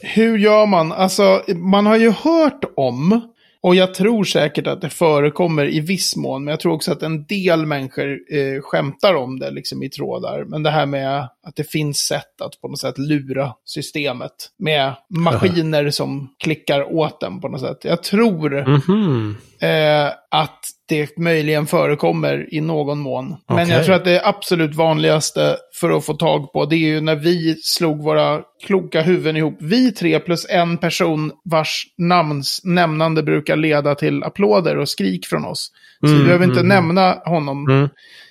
Hur 0.00 0.38
gör 0.38 0.66
man? 0.66 0.92
Alltså, 0.92 1.42
man 1.54 1.86
har 1.86 1.96
ju 1.96 2.10
hört 2.10 2.64
om, 2.76 3.31
och 3.62 3.74
jag 3.74 3.94
tror 3.94 4.24
säkert 4.24 4.66
att 4.66 4.80
det 4.80 4.90
förekommer 4.90 5.66
i 5.66 5.80
viss 5.80 6.16
mån, 6.16 6.44
men 6.44 6.52
jag 6.52 6.60
tror 6.60 6.72
också 6.72 6.92
att 6.92 7.02
en 7.02 7.24
del 7.26 7.66
människor 7.66 8.18
eh, 8.32 8.60
skämtar 8.62 9.14
om 9.14 9.38
det 9.38 9.50
liksom 9.50 9.82
i 9.82 9.88
trådar. 9.90 10.44
Men 10.44 10.62
det 10.62 10.70
här 10.70 10.86
med 10.86 11.28
att 11.46 11.56
det 11.56 11.70
finns 11.70 11.98
sätt 11.98 12.40
att 12.40 12.60
på 12.60 12.68
något 12.68 12.78
sätt 12.80 12.98
lura 12.98 13.52
systemet 13.64 14.32
med 14.58 14.92
maskiner 15.08 15.90
som 15.90 16.34
klickar 16.44 16.92
åt 16.94 17.20
den 17.20 17.40
på 17.40 17.48
något 17.48 17.60
sätt. 17.60 17.78
Jag 17.82 18.02
tror 18.02 18.64
Mhm. 18.68 19.36
eh, 19.60 20.06
att 20.30 20.60
det 20.92 21.18
möjligen 21.18 21.66
förekommer 21.66 22.54
i 22.54 22.60
någon 22.60 22.98
mån. 22.98 23.36
Men 23.48 23.58
Okej. 23.62 23.68
jag 23.74 23.84
tror 23.84 23.94
att 23.94 24.04
det 24.04 24.26
absolut 24.26 24.74
vanligaste 24.74 25.56
för 25.80 25.90
att 25.96 26.04
få 26.04 26.14
tag 26.14 26.52
på, 26.52 26.64
det 26.64 26.76
är 26.76 26.78
ju 26.78 27.00
när 27.00 27.16
vi 27.16 27.54
slog 27.62 28.02
våra 28.02 28.40
kloka 28.66 29.02
huvuden 29.02 29.36
ihop. 29.36 29.56
Vi 29.60 29.92
tre 29.92 30.18
plus 30.20 30.46
en 30.50 30.78
person 30.78 31.32
vars 31.44 31.86
namns 31.98 32.60
nämnande 32.64 33.22
brukar 33.22 33.56
leda 33.56 33.94
till 33.94 34.22
applåder 34.24 34.78
och 34.78 34.88
skrik 34.88 35.26
från 35.26 35.44
oss. 35.44 35.70
Så 36.00 36.06
vi 36.06 36.12
Mm, 36.12 36.24
behöver 36.24 36.44
inte 36.44 36.60
mm, 36.60 36.68
nämna 36.68 37.14
honom 37.24 37.66
Mm. 37.70 37.88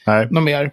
Nej. 0.07 0.27
något 0.31 0.43
mer, 0.43 0.71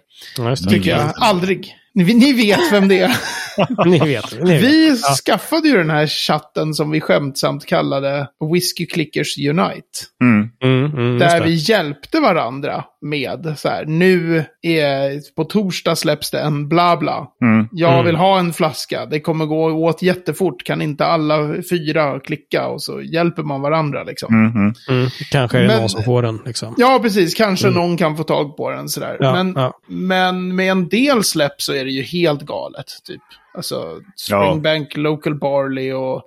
tycker 0.69 0.89
jag. 0.91 1.11
Aldrig. 1.21 1.75
Ni, 1.93 2.13
ni 2.13 2.33
vet 2.33 2.71
vem 2.71 2.87
det 2.87 2.99
är. 2.99 3.11
Ni 3.85 3.99
vet. 3.99 4.41
Ni 4.43 4.51
vet. 4.51 4.63
Vi 4.63 4.95
skaffade 5.25 5.67
ju 5.67 5.77
den 5.77 5.89
här 5.89 6.07
chatten 6.07 6.73
som 6.73 6.91
vi 6.91 7.01
skämtsamt 7.01 7.65
kallade 7.65 8.27
Whiskey 8.53 8.85
Clickers 8.85 9.37
Unite. 9.37 9.83
Mm. 10.23 10.49
Mm, 10.63 10.85
mm, 10.85 11.19
Där 11.19 11.41
vi 11.41 11.53
hjälpte 11.53 12.19
varandra 12.19 12.83
med 13.01 13.53
så 13.57 13.69
här, 13.69 13.85
nu 13.85 14.43
är, 14.61 15.35
på 15.35 15.43
torsdag 15.43 15.95
släpps 15.95 16.31
det 16.31 16.39
en 16.39 16.69
bla 16.69 16.97
bla. 16.97 17.27
Mm. 17.41 17.67
Jag 17.71 17.93
Mm. 17.93 18.05
vill 18.05 18.15
ha 18.15 18.39
en 18.39 18.53
flaska, 18.53 19.05
det 19.05 19.19
kommer 19.19 19.45
gå 19.45 19.65
åt 19.65 20.01
jättefort, 20.01 20.63
kan 20.63 20.81
inte 20.81 21.05
alla 21.05 21.53
fyra 21.69 22.19
klicka? 22.19 22.67
Och 22.67 22.83
så 22.83 23.01
hjälper 23.01 23.43
man 23.43 23.61
varandra 23.61 24.03
liksom. 24.03 24.33
Mm. 24.35 24.51
Mm. 24.55 24.73
Mm. 24.89 25.09
Kanske 25.31 25.57
är 25.57 25.61
det 25.61 25.67
Men- 25.67 25.79
någon 25.79 25.89
som 25.89 26.03
får 26.03 26.21
den. 26.21 26.39
Liksom. 26.45 26.73
Ja, 26.77 26.99
precis. 27.01 27.33
Kanske 27.33 27.69
någon 27.69 27.97
kan 27.97 28.17
få 28.17 28.23
tag 28.23 28.57
på 28.57 28.69
den 28.71 28.89
sådär. 28.89 29.17
Ja, 29.19 29.31
men, 29.33 29.53
ja. 29.55 29.73
men 29.87 30.55
med 30.55 30.71
en 30.71 30.89
del 30.89 31.23
släpp 31.23 31.61
så 31.61 31.73
är 31.73 31.85
det 31.85 31.91
ju 31.91 32.01
helt 32.01 32.41
galet. 32.41 32.87
Typ. 33.07 33.21
Alltså, 33.53 33.99
Springbank, 34.15 34.97
Local 34.97 35.35
Barley 35.39 35.93
och 35.93 36.21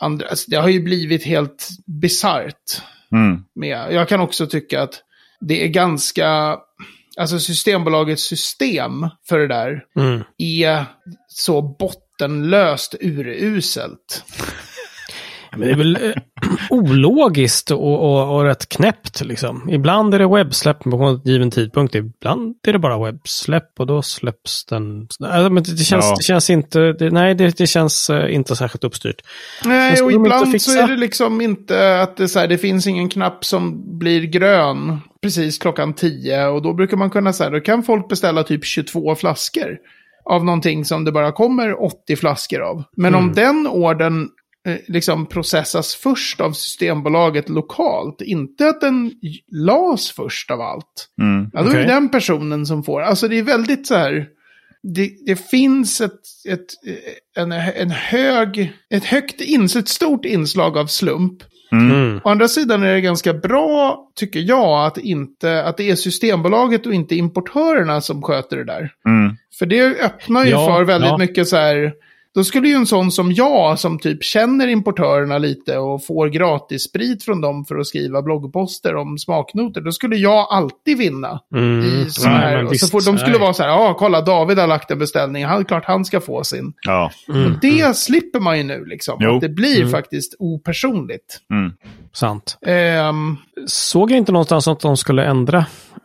andra. 0.00 0.26
Alltså, 0.28 0.50
det 0.50 0.56
har 0.56 0.68
ju 0.68 0.80
blivit 0.82 1.24
helt 1.24 1.68
bisarrt. 1.86 2.82
Mm. 3.12 3.44
med. 3.54 3.86
Jag 3.92 4.08
kan 4.08 4.20
också 4.20 4.46
tycka 4.46 4.82
att 4.82 5.02
det 5.40 5.64
är 5.64 5.68
ganska... 5.68 6.58
Alltså 7.16 7.38
Systembolagets 7.40 8.22
system 8.22 9.08
för 9.28 9.38
det 9.38 9.48
där 9.48 9.84
Mm. 9.96 10.22
är 10.38 10.84
så 11.28 11.62
bottenlöst 11.62 12.94
uruselt. 13.00 14.24
Men 15.58 15.68
det 15.68 15.74
är 15.74 15.76
väl 15.76 15.96
eh, 15.96 16.12
ologiskt 16.70 17.70
och, 17.70 18.02
och, 18.04 18.36
och 18.36 18.44
rätt 18.44 18.68
knäppt. 18.68 19.20
Liksom. 19.24 19.70
Ibland 19.70 20.14
är 20.14 20.18
det 20.18 20.26
webbsläpp 20.28 20.80
på 20.80 20.96
en 21.04 21.20
given 21.24 21.50
tidpunkt. 21.50 21.94
Ibland 21.94 22.54
är 22.68 22.72
det 22.72 22.78
bara 22.78 23.04
webbsläpp 23.04 23.80
och 23.80 23.86
då 23.86 24.02
släpps 24.02 24.64
den. 24.66 25.00
Alltså, 25.24 25.50
men 25.50 25.62
det, 25.62 25.72
det, 25.72 25.84
känns, 25.84 26.04
Ja. 26.04 26.14
det 26.18 26.22
känns 26.24 26.50
inte, 26.50 26.92
det, 26.92 27.10
nej 27.10 27.34
det, 27.34 27.58
det 27.58 27.66
känns 27.66 28.10
eh, 28.10 28.34
inte 28.34 28.56
särskilt 28.56 28.84
uppstyrt. 28.84 29.20
Nej, 29.64 30.02
och 30.02 30.12
ibland 30.12 30.62
så 30.62 30.78
är 30.78 30.86
det 30.88 30.96
liksom 30.96 31.40
inte 31.40 32.00
att 32.00 32.16
det, 32.16 32.28
så 32.28 32.38
här, 32.38 32.48
det 32.48 32.58
finns 32.58 32.86
ingen 32.86 33.08
knapp 33.08 33.44
som 33.44 33.82
blir 33.98 34.20
grön 34.22 34.98
precis 35.22 35.58
klockan 35.58 35.94
10. 35.94 36.46
Och 36.46 36.62
då 36.62 36.72
brukar 36.74 36.96
man 36.96 37.10
kunna 37.10 37.32
säga, 37.32 37.50
då 37.50 37.60
kan 37.60 37.82
folk 37.82 38.08
beställa 38.08 38.42
typ 38.42 38.64
22 38.64 39.14
flaskor. 39.14 39.76
Av 40.24 40.44
någonting 40.44 40.84
som 40.84 41.04
det 41.04 41.12
bara 41.12 41.32
kommer 41.32 41.82
80 41.84 42.16
flaskor 42.16 42.60
av. 42.60 42.84
Men 42.96 43.14
Mm. 43.14 43.24
om 43.28 43.32
den 43.34 43.66
orden 43.66 44.28
liksom 44.88 45.26
processas 45.26 45.94
först 45.94 46.40
av 46.40 46.52
Systembolaget 46.52 47.48
lokalt, 47.48 48.20
inte 48.20 48.68
att 48.68 48.80
den 48.80 49.12
las 49.52 50.10
först 50.10 50.50
av 50.50 50.60
allt. 50.60 51.08
Mm. 51.20 51.50
Ja, 51.52 51.62
då 51.62 51.66
är 51.66 51.70
Okej. 51.70 51.80
det 51.80 51.92
den 51.92 52.08
personen 52.08 52.66
som 52.66 52.82
får. 52.84 53.02
Alltså 53.02 53.28
det 53.28 53.38
är 53.38 53.42
väldigt 53.42 53.86
så 53.86 53.94
här... 53.94 54.26
det, 54.82 55.10
det 55.26 55.36
finns 55.50 56.00
ett, 56.00 56.20
ett, 56.48 56.66
en, 57.36 57.52
en 57.52 57.90
hög, 57.90 58.72
ett 58.94 59.04
högt 59.04 59.40
ins, 59.40 59.76
ett 59.76 59.88
stort 59.88 60.24
inslag 60.24 60.78
av 60.78 60.86
slump. 60.86 61.42
Mm. 61.72 62.20
Å 62.24 62.28
andra 62.28 62.48
sidan 62.48 62.82
är 62.82 62.94
det 62.94 63.00
ganska 63.00 63.34
bra, 63.34 64.10
tycker 64.16 64.40
jag, 64.40 64.86
att, 64.86 64.98
inte, 64.98 65.64
att 65.64 65.76
det 65.76 65.90
är 65.90 65.94
Systembolaget 65.94 66.86
och 66.86 66.94
inte 66.94 67.14
importörerna 67.14 68.00
som 68.00 68.22
sköter 68.22 68.56
det 68.56 68.64
där. 68.64 68.90
Mm. 69.08 69.36
För 69.58 69.66
det 69.66 70.00
öppnar 70.00 70.44
ju 70.44 70.50
Ja, 70.50 70.66
för 70.66 70.84
väldigt 70.84 71.10
ja. 71.10 71.18
mycket 71.18 71.48
så 71.48 71.56
här... 71.56 71.92
Då 72.34 72.44
skulle 72.44 72.68
ju 72.68 72.74
en 72.74 72.86
sån 72.86 73.10
som 73.12 73.32
jag, 73.32 73.78
som 73.78 73.98
typ 73.98 74.24
känner 74.24 74.68
importörerna 74.68 75.38
lite 75.38 75.78
och 75.78 76.06
får 76.06 76.28
gratis 76.28 76.82
sprit 76.84 77.24
från 77.24 77.40
dem 77.40 77.64
för 77.64 77.76
att 77.78 77.86
skriva 77.86 78.22
bloggposter 78.22 78.96
om 78.96 79.18
smaknoter, 79.18 79.80
då 79.80 79.92
skulle 79.92 80.16
jag 80.16 80.46
alltid 80.50 80.98
vinna. 80.98 81.40
Mm. 81.54 81.80
I 81.86 82.10
sån 82.10 82.32
Nej, 82.32 82.40
här. 82.40 82.56
men 82.56 82.66
Och 82.66 82.76
så 82.76 82.86
får, 82.86 83.00
de 83.12 83.18
skulle 83.18 83.32
nej. 83.32 83.40
vara 83.40 83.54
så 83.54 83.62
här, 83.62 83.70
ja, 83.70 83.94
kolla, 83.98 84.20
David 84.20 84.58
har 84.58 84.66
lagt 84.66 84.90
en 84.90 84.98
beställning, 84.98 85.44
han, 85.44 85.64
klart 85.64 85.84
han 85.84 86.04
ska 86.04 86.20
få 86.20 86.44
sin. 86.44 86.72
Ja. 86.86 87.10
Mm. 87.28 87.52
Det 87.62 87.96
slipper 87.96 88.40
man 88.40 88.58
ju 88.58 88.64
nu, 88.64 88.84
liksom. 88.84 89.38
Det 89.40 89.48
blir 89.48 89.78
Mm. 89.78 89.90
faktiskt 89.90 90.34
opersonligt. 90.38 91.40
Mm. 91.52 91.72
Sant. 92.12 92.58
Ehm, 92.66 93.36
Såg 93.68 94.10
jag 94.10 94.18
inte 94.18 94.32
någonstans 94.32 94.68
att 94.68 94.80
de 94.80 94.96
skulle 94.96 95.24
ändra 95.24 95.58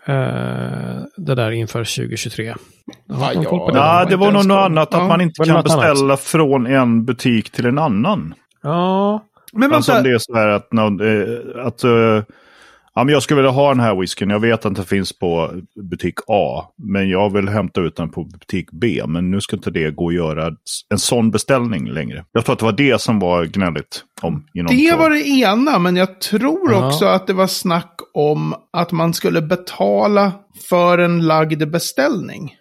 eh, 0.05 1.01
det 1.17 1.36
där 1.36 1.51
inför 1.51 1.79
2023? 1.79 2.50
Har 2.50 3.34
Ja, 3.34 3.41
ja. 3.43 3.72
det? 3.72 3.77
Ja, 3.79 4.05
det 4.10 4.15
var 4.15 4.32
nog 4.32 4.46
något 4.48 4.65
annat, 4.65 4.89
Ja. 4.91 5.01
att 5.01 5.08
man 5.08 5.22
inte 5.22 5.43
kan 5.43 5.53
något 5.55 5.70
annat? 5.72 5.82
beställa 5.93 6.17
från 6.17 6.67
en 6.67 7.05
butik 7.05 7.50
till 7.50 7.65
en 7.65 7.77
annan. 7.79 8.34
Ja, 8.63 9.24
men 9.53 9.74
Alltså 9.74 9.91
vänta, 9.91 10.00
om 10.00 10.12
det 10.12 10.15
är 10.15 10.20
så 10.20 10.36
här 10.36 10.48
att, 10.48 10.74
eh, 10.74 11.65
att 11.65 11.84
eh, 11.84 12.24
ja, 12.96 13.04
men 13.04 13.14
jag 13.14 13.24
skulle 13.24 13.36
vilja 13.42 13.52
ha 13.52 13.70
den 13.70 13.80
här 13.80 13.96
whiskyn. 13.96 14.30
Jag 14.30 14.40
vet 14.40 14.66
att 14.66 14.76
den 14.76 14.86
finns 14.86 15.20
på 15.20 15.52
butik 15.90 16.16
A, 16.28 16.64
men 16.78 17.10
jag 17.10 17.34
vill 17.34 17.50
hämta 17.50 17.82
ut 17.82 17.96
den 17.96 18.10
på 18.10 18.24
butik 18.24 18.72
B. 18.72 19.02
Men 19.08 19.32
nu 19.32 19.42
ska 19.42 19.56
inte 19.56 19.72
det 19.72 19.92
gå 19.96 20.08
att 20.08 20.16
göra 20.16 20.52
en 20.90 21.00
sån 21.00 21.32
beställning 21.32 21.90
längre. 21.90 22.26
Jag 22.32 22.46
tror 22.46 22.54
att 22.54 22.60
det 22.60 22.66
var 22.66 22.72
det 22.72 23.02
som 23.02 23.20
var 23.20 23.46
gnälligt 23.46 24.04
om. 24.22 24.46
Det 24.54 24.96
var 24.96 25.10
det 25.10 25.28
ena, 25.28 25.80
men 25.80 25.96
jag 25.96 26.22
tror 26.22 26.72
Ja. 26.72 26.88
också 26.88 27.06
att 27.06 27.28
det 27.28 27.34
var 27.34 27.48
snack 27.48 28.00
om 28.14 28.56
att 28.74 28.92
man 28.92 29.14
skulle 29.14 29.42
betala 29.42 30.32
för 30.70 30.98
en 30.98 31.22
lagd 31.28 31.72
beställning. 31.72 32.56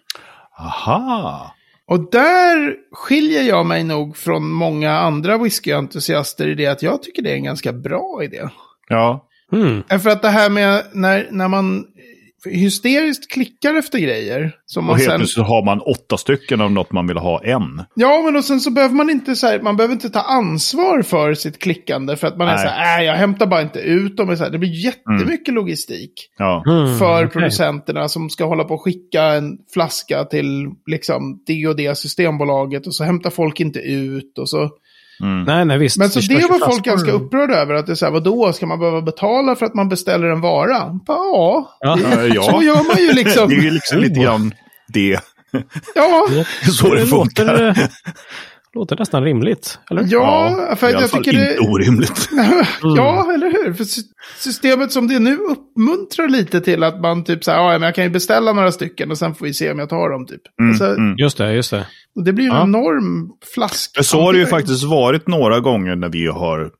Aha! 0.59 1.53
Och 1.87 2.11
där 2.11 2.75
skiljer 2.91 3.43
jag 3.43 3.65
mig 3.65 3.83
nog 3.83 4.17
från 4.17 4.51
många 4.51 4.91
andra 4.91 5.37
whiskyentusiaster 5.37 6.47
i 6.47 6.55
det 6.55 6.67
att 6.67 6.83
jag 6.83 7.03
tycker 7.03 7.21
det 7.21 7.31
är 7.31 7.35
en 7.35 7.43
ganska 7.43 7.73
bra 7.73 8.21
idé. 8.23 8.41
Ja. 8.89 9.25
Mm. 9.53 9.99
För 9.99 10.09
att 10.09 10.21
det 10.21 10.29
här 10.29 10.49
med 10.49 10.83
när, 10.93 11.27
när 11.31 11.47
man 11.47 11.85
hysteriskt 12.45 13.31
klickar 13.31 13.75
efter 13.75 13.99
grejer. 13.99 14.51
Som 14.65 14.89
Och 14.89 14.97
helt 14.97 15.09
sen, 15.09 15.19
plötsligt 15.19 15.47
har 15.47 15.65
man 15.65 15.79
åtta 15.79 16.17
stycken 16.17 16.61
av 16.61 16.71
något 16.71 16.91
man 16.91 17.07
vill 17.07 17.17
ha 17.17 17.43
en. 17.43 17.85
ja, 17.95 18.21
men 18.25 18.35
och 18.35 18.43
sen 18.43 18.59
så 18.59 18.71
behöver 18.71 18.95
man 18.95 19.09
inte 19.09 19.35
så 19.35 19.47
här, 19.47 19.59
man 19.61 19.77
behöver 19.77 19.93
inte 19.93 20.09
ta 20.09 20.21
ansvar 20.21 21.01
för 21.01 21.33
sitt 21.33 21.59
klickande. 21.59 22.15
För 22.15 22.27
att 22.27 22.37
man 22.37 22.47
är 22.47 22.55
Nej. 22.55 22.61
så 22.61 22.67
här, 22.67 22.99
äh, 22.99 23.05
jag 23.05 23.15
hämtar 23.15 23.47
bara 23.47 23.61
inte 23.61 23.79
ut 23.79 24.17
dem. 24.17 24.37
Så 24.37 24.43
här, 24.43 24.51
det 24.51 24.59
blir 24.59 24.85
jättemycket 24.85 25.53
logistik. 25.53 26.13
Ja. 26.37 26.63
Mm, 26.67 26.99
för 26.99 27.17
okej. 27.17 27.29
producenterna 27.29 28.07
som 28.09 28.29
ska 28.29 28.45
hålla 28.45 28.63
på 28.63 28.73
och 28.73 28.83
skicka 28.83 29.23
en 29.23 29.57
flaska 29.73 30.23
till 30.23 30.69
liksom 30.85 31.43
det 31.45 31.67
och 31.67 31.75
det 31.75 31.97
systembolaget 31.97 32.87
och 32.87 32.95
så 32.95 33.03
hämtar 33.03 33.29
folk 33.29 33.59
inte 33.59 33.79
ut 33.79 34.37
och 34.37 34.49
så. 34.49 34.69
Mm. 35.23 35.43
Nej, 35.43 35.65
nej, 35.65 35.77
visst. 35.77 35.97
Men 35.97 36.09
så 36.09 36.19
Det 36.19 36.27
det 36.39 36.47
var 36.47 36.71
folk 36.71 36.85
ganska 36.85 37.11
upprörda 37.11 37.53
över. 37.55 37.73
Att 37.73 37.85
det 37.85 37.91
är 37.93 37.95
så 37.95 38.05
här, 38.05 38.11
vadå, 38.11 38.53
ska 38.53 38.65
man 38.65 38.79
behöva 38.79 39.01
betala 39.01 39.55
för 39.55 39.65
att 39.65 39.73
man 39.73 39.89
beställer 39.89 40.27
en 40.27 40.41
vara? 40.41 40.99
Ja, 41.07 41.77
Ja. 41.79 41.97
Ja. 42.33 42.43
så 42.43 42.63
gör 42.63 42.87
man 42.87 42.97
ju 42.97 43.07
Det 43.07 43.13
liksom. 43.13 43.51
är 43.51 43.55
ju 43.55 43.71
liksom 43.71 43.99
lite 43.99 44.19
grann 44.19 44.53
det. 44.87 45.19
Ja, 45.95 46.27
Så 46.79 46.93
det 46.93 47.05
funkar. 47.05 47.45
Låter, 47.45 47.67
eh, 47.67 47.87
låter 48.75 48.95
nästan 48.99 49.23
rimligt, 49.23 49.79
eller? 49.91 50.05
ja, 50.09 50.55
för 50.77 50.87
att 50.87 50.93
alla 50.93 51.01
jag 51.01 51.09
fall 51.09 51.23
tycker 51.23 51.37
det... 51.39 51.51
inte 51.51 51.69
orimligt. 51.69 52.29
Ja, 52.97 53.31
eller 53.33 53.51
hur? 53.65 53.73
För 53.73 53.83
sy- 53.83 54.01
systemet 54.39 54.91
som 54.91 55.07
det 55.07 55.19
nu 55.19 55.37
uppmuntrar 55.37 56.29
lite 56.29 56.61
till 56.61 56.83
att 56.83 57.01
man 57.01 57.23
typ 57.23 57.43
så 57.43 57.51
här, 57.51 57.57
ja, 57.57 57.71
men 57.71 57.81
jag 57.81 57.95
kan 57.95 58.03
ju 58.03 58.09
beställa 58.09 58.53
några 58.53 58.71
stycken 58.71 59.11
och 59.11 59.17
sen 59.17 59.35
får 59.35 59.45
vi 59.45 59.53
se 59.53 59.71
om 59.71 59.79
jag 59.79 59.89
tar 59.89 60.09
dem 60.09 60.25
typ. 60.25 60.41
Mm, 60.59 60.69
Alltså, 60.71 60.85
mm. 60.85 61.15
Just 61.17 61.37
det, 61.37 61.53
just 61.53 61.71
det. 61.71 61.87
och 62.15 62.23
det 62.23 62.33
blir 62.33 62.45
ju 62.45 62.49
en 62.51 62.55
Ja. 62.57 62.63
enorm 62.63 63.29
flask. 63.53 64.05
Så 64.05 64.21
har 64.21 64.33
det 64.33 64.39
ju 64.39 64.45
faktiskt 64.45 64.83
varit 64.83 65.27
några 65.27 65.59
gånger 65.59 65.95
när 65.95 66.09
vi, 66.09 66.27
har, 66.27 66.71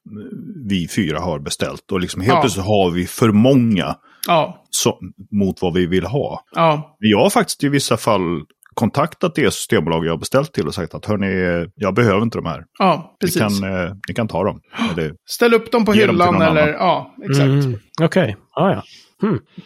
vi 0.70 0.88
fyra 0.88 1.20
har 1.20 1.40
beställt. 1.40 1.92
Och 1.92 2.00
liksom 2.00 2.22
helt 2.22 2.34
Ja. 2.34 2.42
plötsligt 2.42 2.66
har 2.66 2.92
vi 2.92 3.06
för 3.08 3.32
många 3.32 3.96
Ja, 4.28 4.64
så, 4.70 4.98
mot 5.32 5.62
vad 5.62 5.74
vi 5.74 5.86
vill 5.86 6.06
ha. 6.06 6.44
ja. 6.56 6.96
Jag 7.00 7.20
har 7.20 7.30
faktiskt 7.30 7.64
i 7.64 7.70
vissa 7.70 7.98
fall 7.98 8.42
kontaktat 8.74 9.36
det 9.36 9.54
systembolag 9.54 10.06
jag 10.06 10.12
har 10.12 10.18
beställt 10.18 10.54
till 10.54 10.68
och 10.68 10.76
sagt 10.76 10.94
att 10.94 11.06
hörni, 11.06 11.68
jag 11.76 11.94
behöver 11.96 12.22
inte 12.22 12.38
de 12.38 12.46
här. 12.46 12.64
Ja, 12.80 13.18
Ni 13.22 13.28
precis. 13.28 13.42
kan, 13.42 13.74
eh, 13.86 13.92
ni 14.08 14.14
kan 14.14 14.28
ta 14.28 14.44
dem. 14.44 14.60
Eller, 14.94 15.14
Ställ 15.30 15.54
upp 15.54 15.72
dem 15.72 15.86
på 15.86 15.92
dem 15.92 16.00
hyllan 16.00 16.34
någon 16.34 16.42
eller, 16.42 16.62
annan. 16.62 16.74
ja, 16.74 17.16
exakt. 17.24 17.44
Mm. 17.66 17.80
Okej, 18.02 18.36
ja, 18.56 18.72
ja. 18.74 18.84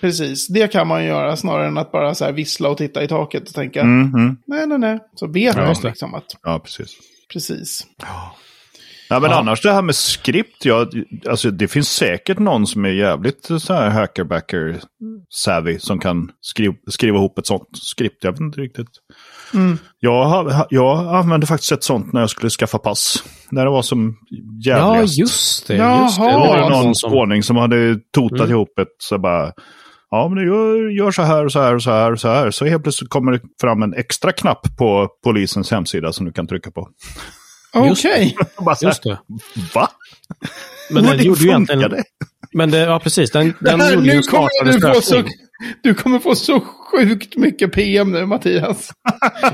Precis, 0.01 0.47
det 0.47 0.71
kan 0.71 0.87
man 0.87 1.05
göra 1.05 1.35
snarare 1.35 1.67
än 1.67 1.77
att 1.77 1.91
bara 1.91 2.15
så 2.15 2.25
här 2.25 2.31
vissla 2.31 2.69
och 2.69 2.77
titta 2.77 3.03
i 3.03 3.07
taket 3.07 3.47
och 3.49 3.55
tänka, 3.55 3.81
mm, 3.81 4.13
mm. 4.15 4.37
nej, 4.47 4.67
nej, 4.67 4.77
nej. 4.79 4.99
Så 5.15 5.27
vet 5.27 5.55
Ja, 5.55 5.65
man 5.65 5.75
liksom 5.83 6.13
att, 6.13 6.25
Ja, 6.43 6.59
precis. 6.63 6.97
precis. 7.33 7.87
Ja, 8.01 8.35
men 9.09 9.31
Ja. 9.31 9.37
annars 9.37 9.61
det 9.61 9.71
här 9.73 9.81
med 9.81 9.95
skript, 9.95 10.65
ja, 10.65 10.87
alltså, 11.29 11.51
det 11.51 11.67
finns 11.67 11.89
säkert 11.89 12.39
någon 12.39 12.67
som 12.67 12.85
är 12.85 12.89
jävligt 12.89 13.49
så 13.59 13.73
här 13.73 13.89
hackerbacker 13.89 14.79
savvy 15.29 15.79
som 15.79 15.99
kan 15.99 16.31
skriva, 16.41 16.73
skriva 16.89 17.17
ihop 17.17 17.37
ett 17.39 17.47
sånt 17.47 17.67
skript. 17.73 18.23
Jag 18.23 18.31
vet 18.31 18.39
inte 18.41 18.61
riktigt. 18.61 18.87
Mm. 19.53 19.77
Jag, 19.99 20.53
jag 20.69 21.15
använde 21.15 21.47
faktiskt 21.47 21.71
ett 21.71 21.83
sånt 21.83 22.13
när 22.13 22.21
jag 22.21 22.29
skulle 22.29 22.49
skaffa 22.49 22.77
pass. 22.77 23.23
När 23.49 23.65
det 23.65 23.71
var 23.71 23.81
som 23.81 24.15
Ja, 24.29 24.87
jävligast. 24.93 25.17
just 25.19 25.67
det. 25.67 25.73
Just 25.75 26.17
det. 26.19 26.25
Det 26.25 26.37
var 26.37 26.57
Ja, 26.57 26.63
det 26.69 26.69
någon 26.83 26.95
som... 26.95 27.09
skåning 27.11 27.43
som 27.43 27.55
hade 27.57 27.95
totat 28.13 28.39
Mm. 28.39 28.51
ihop 28.51 28.79
ett 28.79 28.87
så 28.97 29.17
bara. 29.17 29.51
Ja, 30.11 30.29
men 30.29 30.45
gör, 30.47 30.89
gör 30.97 31.11
så 31.11 31.21
här 31.21 31.45
och 31.45 31.51
så 31.51 31.59
här 31.61 31.75
och 31.75 31.81
så 31.81 31.91
här 31.91 32.11
och 32.11 32.19
så 32.19 32.27
här. 32.29 32.51
Så 32.51 32.65
helt 32.65 32.83
plötsligt 32.83 33.09
kommer 33.09 33.31
det 33.31 33.39
fram 33.61 33.83
en 33.83 33.93
extra 33.93 34.31
knapp 34.31 34.77
på 34.77 35.07
polisens 35.23 35.71
hemsida 35.71 36.11
som 36.13 36.25
du 36.25 36.31
kan 36.31 36.47
trycka 36.47 36.71
på. 36.71 36.87
Okej. 37.79 38.37
Här, 38.65 38.77
Just 38.81 39.03
det. 39.03 39.19
Va? 39.73 39.89
Men 40.89 41.03
den 41.03 41.23
gjorde 41.23 41.41
ju 41.41 41.47
egentligen... 41.47 42.03
Men 42.53 42.71
det, 42.71 42.77
ja, 42.77 42.99
precis. 42.99 43.31
Den, 43.31 43.53
den 43.59 43.81
Här, 43.81 43.93
gjorde 43.93 44.05
ju 44.05 44.11
nu 44.11 44.17
en 44.17 44.23
kommer 44.23 44.49
startande 44.49 44.87
du 44.87 44.93
få 44.93 45.01
så. 45.01 45.23
Du 45.83 45.93
kommer 45.93 46.19
få 46.19 46.35
så 46.35 46.59
sjukt 46.59 47.35
mycket 47.37 47.71
PM 47.71 48.11
nu, 48.11 48.25
Mattias. 48.25 48.89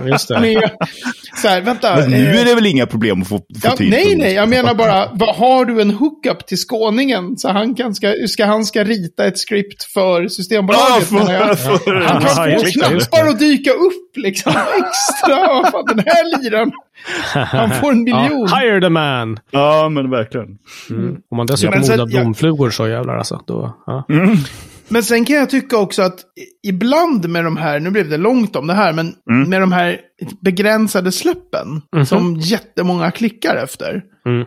Just 0.06 0.28
det. 0.28 0.40
Med, 0.42 0.70
så 1.42 1.48
här, 1.48 1.62
vänta. 1.62 1.96
Men 1.96 2.10
nu 2.12 2.18
eh, 2.30 2.42
är 2.42 2.46
det 2.46 2.56
väl 2.56 2.66
inga 2.66 2.86
problem 2.86 3.22
att 3.22 3.28
få, 3.28 3.38
få 3.38 3.44
Ja, 3.64 3.76
tid? 3.76 3.90
nej, 3.92 4.16
nej, 4.16 4.34
jag 4.34 4.50
menar 4.50 4.74
bara, 4.74 5.10
vad, 5.14 5.36
har 5.36 5.66
du 5.66 5.82
en 5.82 5.92
hookup 5.92 6.48
till 6.48 6.58
skåningen? 6.58 7.38
Så 7.38 7.50
han 7.52 7.76
kan, 7.76 7.96
ska, 7.96 8.14
ska 8.30 8.46
han 8.46 8.66
ska 8.66 8.84
rita 8.84 9.26
ett 9.26 9.38
script 9.40 9.84
för 9.84 10.22
Ja, 10.22 10.30
Systembolaget? 10.30 11.12
jag. 11.12 11.60
för, 11.60 11.78
för, 11.78 11.92
Han 11.96 12.22
Ja, 12.52 12.60
kan 12.60 12.60
få 12.60 12.66
knappar 12.80 13.28
att 13.30 13.40
dyka 13.40 13.72
upp 13.72 14.18
liksom 14.18 14.52
extra. 14.78 15.48
Vad 15.48 15.72
fan, 15.72 15.86
den 15.88 16.04
här 16.08 16.42
liran, 16.42 16.72
han 17.34 17.72
får 17.72 17.92
en 17.92 18.04
miljon. 18.04 18.48
Ja, 18.52 18.58
hire 18.58 18.82
the 18.82 18.90
man! 18.90 19.40
Ja, 19.52 19.90
men 19.90 20.10
verkligen. 20.10 20.48
Mm. 20.90 21.16
Om 21.32 21.38
man 21.38 21.46
dessutom 21.46 21.84
sen- 21.84 21.94
odlar 22.02 22.06
blomflugor 22.22 22.70
så 22.70 22.88
jävlar 22.88 23.18
alltså. 23.18 23.42
Då, 23.48 23.78
ja. 23.86 24.06
Men 24.94 25.04
sen 25.04 25.26
kan 25.26 25.36
jag 25.36 25.50
tycka 25.50 25.78
också 25.78 26.02
att 26.02 26.20
ibland 26.68 27.30
med 27.30 27.44
de 27.44 27.58
här, 27.58 27.80
nu 27.80 27.92
blev 27.92 28.10
det 28.10 28.18
långt 28.18 28.56
om 28.56 28.68
det 28.68 28.74
här, 28.74 28.94
men 28.94 29.16
Mm. 29.30 29.50
med 29.50 29.62
de 29.62 29.72
här 29.72 30.00
begränsade 30.42 31.12
släppen 31.12 31.82
som 32.06 32.36
jättemånga 32.40 33.12
klickar 33.12 33.56
efter. 33.56 34.04
Mm. 34.26 34.46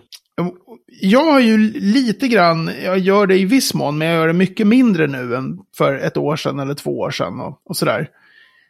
Jag 1.01 1.33
har 1.33 1.41
ju 1.41 1.59
lite 1.73 2.29
grann, 2.29 2.71
jag 2.85 2.99
gör 2.99 3.27
det 3.27 3.39
i 3.39 3.45
viss 3.45 3.75
mån, 3.75 3.99
men 3.99 4.09
jag 4.09 4.17
gör 4.17 4.27
det 4.27 4.33
mycket 4.33 4.67
mindre 4.67 5.07
nu 5.07 5.37
än 5.37 5.59
för 5.79 5.95
ett 5.95 6.17
år 6.17 6.37
sedan 6.37 6.59
eller 6.59 6.75
två 6.75 6.99
år 6.99 7.11
sedan 7.11 7.41
och, 7.41 7.61
och 7.65 7.77
sådär. 7.77 8.09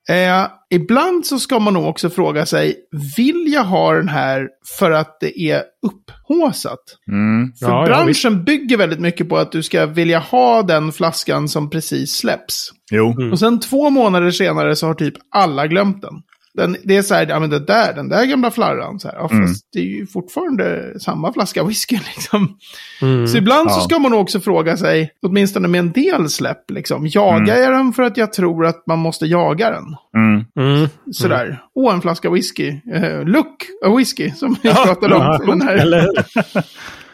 Eh, 0.09 0.47
ibland 0.71 1.27
så 1.27 1.38
ska 1.38 1.59
man 1.59 1.75
nog 1.75 1.87
också 1.87 2.11
fråga 2.11 2.47
sig, 2.47 2.77
vill 3.16 3.53
jag 3.53 3.64
ha 3.64 3.92
den 3.95 4.09
här 4.09 4.49
för 4.79 4.90
att 4.90 5.16
det 5.21 5.40
är 5.40 5.62
upphåsat? 5.87 6.79
Mm. 7.11 7.53
För 7.61 7.66
Ja, 7.66 7.81
ja, 7.81 7.87
branschen 7.87 8.45
bygger 8.45 8.77
väldigt 8.77 9.01
mycket 9.01 9.29
på 9.29 9.37
att 9.37 9.53
du 9.53 9.62
ska 9.62 9.87
vilja 9.87 10.19
ha 10.19 10.62
den 10.62 10.92
flaskan 10.92 11.49
som 11.49 11.71
precis 11.71 12.16
släpps. 12.16 12.71
Jo. 12.92 13.12
Mm. 13.12 13.33
Och 13.33 13.38
sen 13.38 13.61
två 13.61 13.90
månader 13.90 14.31
senare 14.31 14.77
så 14.77 14.87
har 14.87 14.95
typ 14.95 15.14
alla 15.35 15.66
glömt 15.66 16.03
den. 16.03 16.14
Den 16.57 16.77
det 16.85 16.97
är 16.97 17.03
så 17.03 17.14
här, 17.14 17.27
ja 17.27 17.40
men 17.40 17.51
det 17.51 17.59
där, 17.59 17.92
den 17.95 18.09
där 18.09 18.25
gamla 18.27 18.51
flarran. 18.51 19.01
Så 19.01 19.09
här, 19.09 19.14
ja, 19.14 19.29
Mm. 19.33 19.47
fast 19.49 19.69
det 19.73 19.79
är 19.79 19.85
ju 19.85 20.07
fortfarande 20.07 20.95
samma 21.01 21.33
flaska 21.33 21.64
whisky 21.64 21.97
liksom. 22.16 22.57
Mm. 23.03 23.27
Så 23.27 23.37
ibland 23.38 23.71
så 23.71 23.79
Ja. 23.79 23.85
ska 23.85 23.99
man 23.99 24.12
också 24.12 24.40
fråga 24.40 24.77
sig, 24.77 25.11
åtminstone 25.23 25.69
med 25.69 25.79
en 25.79 25.92
del 25.92 26.29
släpp, 26.31 26.71
liksom. 26.71 27.07
Jagar 27.07 27.37
Mm. 27.57 27.62
jag 27.62 27.73
den 27.73 27.92
för 27.92 28.03
att 28.03 28.16
jag 28.16 28.33
tror 28.33 28.66
att 28.66 28.87
man 28.87 28.99
måste 28.99 29.27
jaga 29.27 29.71
den? 29.71 29.85
Mm. 30.16 30.45
Mm. 30.77 30.88
Sådär. 31.12 31.62
Åh, 31.75 31.95
en 31.95 32.01
flaska 32.01 32.31
whisky. 32.31 32.71
Uh, 32.95 33.25
look 33.25 33.62
a 33.85 33.97
whisky, 33.97 34.31
som 34.31 34.57
vi 34.62 34.71
pratade 34.71 35.14
om. 35.14 35.23
Ja, 35.61 35.64
här. 35.66 36.09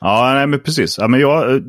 Ja, 0.00 0.32
nej, 0.34 0.46
men 0.46 0.60
precis. 0.60 0.98
Ja, 0.98 1.08
men 1.08 1.20
jag, 1.20 1.54
eh, 1.54 1.60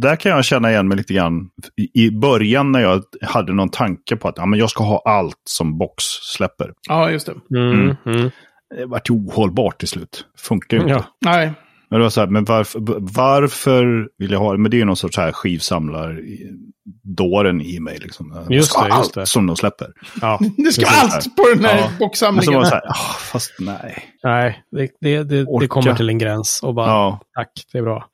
där 0.00 0.16
kan 0.16 0.32
jag 0.32 0.44
känna 0.44 0.70
igen 0.70 0.88
mig 0.88 0.96
lite 0.96 1.14
grann. 1.14 1.48
I 1.94 2.04
i 2.06 2.10
början 2.10 2.72
när 2.72 2.80
jag 2.80 3.02
hade 3.22 3.52
någon 3.52 3.68
tanke 3.70 4.16
på 4.16 4.28
att 4.28 4.38
ja, 4.38 4.46
men 4.46 4.58
jag 4.58 4.70
ska 4.70 4.84
ha 4.84 5.02
allt 5.04 5.42
som 5.44 5.78
box 5.78 6.04
släpper. 6.36 6.72
Ja, 6.88 7.10
just 7.10 7.26
det. 7.50 7.58
Mm. 7.58 7.96
Mm. 8.06 8.30
Det 8.76 8.86
vart 8.86 9.10
ju 9.10 9.14
ohållbart 9.14 9.78
till 9.78 9.88
slut. 9.88 10.24
Funkar 10.38 10.76
ju 10.76 10.82
inte. 10.82 10.92
Ja. 10.92 11.04
Nej. 11.24 11.52
Men 11.90 11.98
det 11.98 12.02
var 12.04 12.10
så 12.10 12.20
här, 12.20 12.26
men 12.28 12.44
varför, 12.44 12.80
varför 13.00 14.08
vill 14.18 14.30
jag 14.30 14.38
ha 14.38 14.52
det? 14.52 14.58
Men 14.58 14.70
det 14.70 14.76
är 14.76 14.78
ju 14.78 14.84
någon 14.84 14.96
sorts 14.96 15.14
så 15.14 15.20
här 15.20 15.32
skivsamlar-dåren 15.32 17.60
i 17.60 17.80
mig. 17.80 17.98
Liksom. 18.02 18.46
Just 18.50 18.50
det, 18.50 18.54
just 18.88 18.98
allt 18.98 19.14
det. 19.14 19.26
som 19.26 19.46
de 19.46 19.56
släpper. 19.56 19.88
Ja. 20.20 20.38
Det 20.56 20.72
ska 20.72 20.86
allt 20.86 21.36
på 21.36 21.42
den 21.54 21.64
här 21.64 21.76
Ja. 21.76 21.82
Men 21.82 21.90
så 21.92 21.98
boxsamlingen. 21.98 22.54
var 22.54 22.60
det 22.60 22.66
så 22.68 22.74
här, 22.74 22.82
ah, 22.88 22.94
fast 23.32 23.52
nej. 23.60 24.04
Nej, 24.24 24.62
det, 24.76 24.90
det, 25.00 25.22
det, 25.24 25.46
det 25.60 25.68
kommer 25.68 25.94
till 25.94 26.08
en 26.08 26.18
gräns 26.18 26.60
och 26.62 26.74
bara 26.74 26.86
Ja. 26.88 27.20
tack, 27.34 27.50
det 27.72 27.78
är 27.78 27.82
bra. 27.82 28.06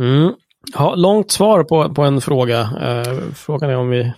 Mm. 0.00 0.32
Ja, 0.74 0.94
långt 0.94 1.30
svar 1.30 1.64
på, 1.64 1.94
på 1.94 2.02
en 2.02 2.20
fråga. 2.20 2.60
Eh, 2.60 3.14
frågan 3.34 3.70
är 3.70 3.76
om 3.76 3.88
vi, 3.88 4.12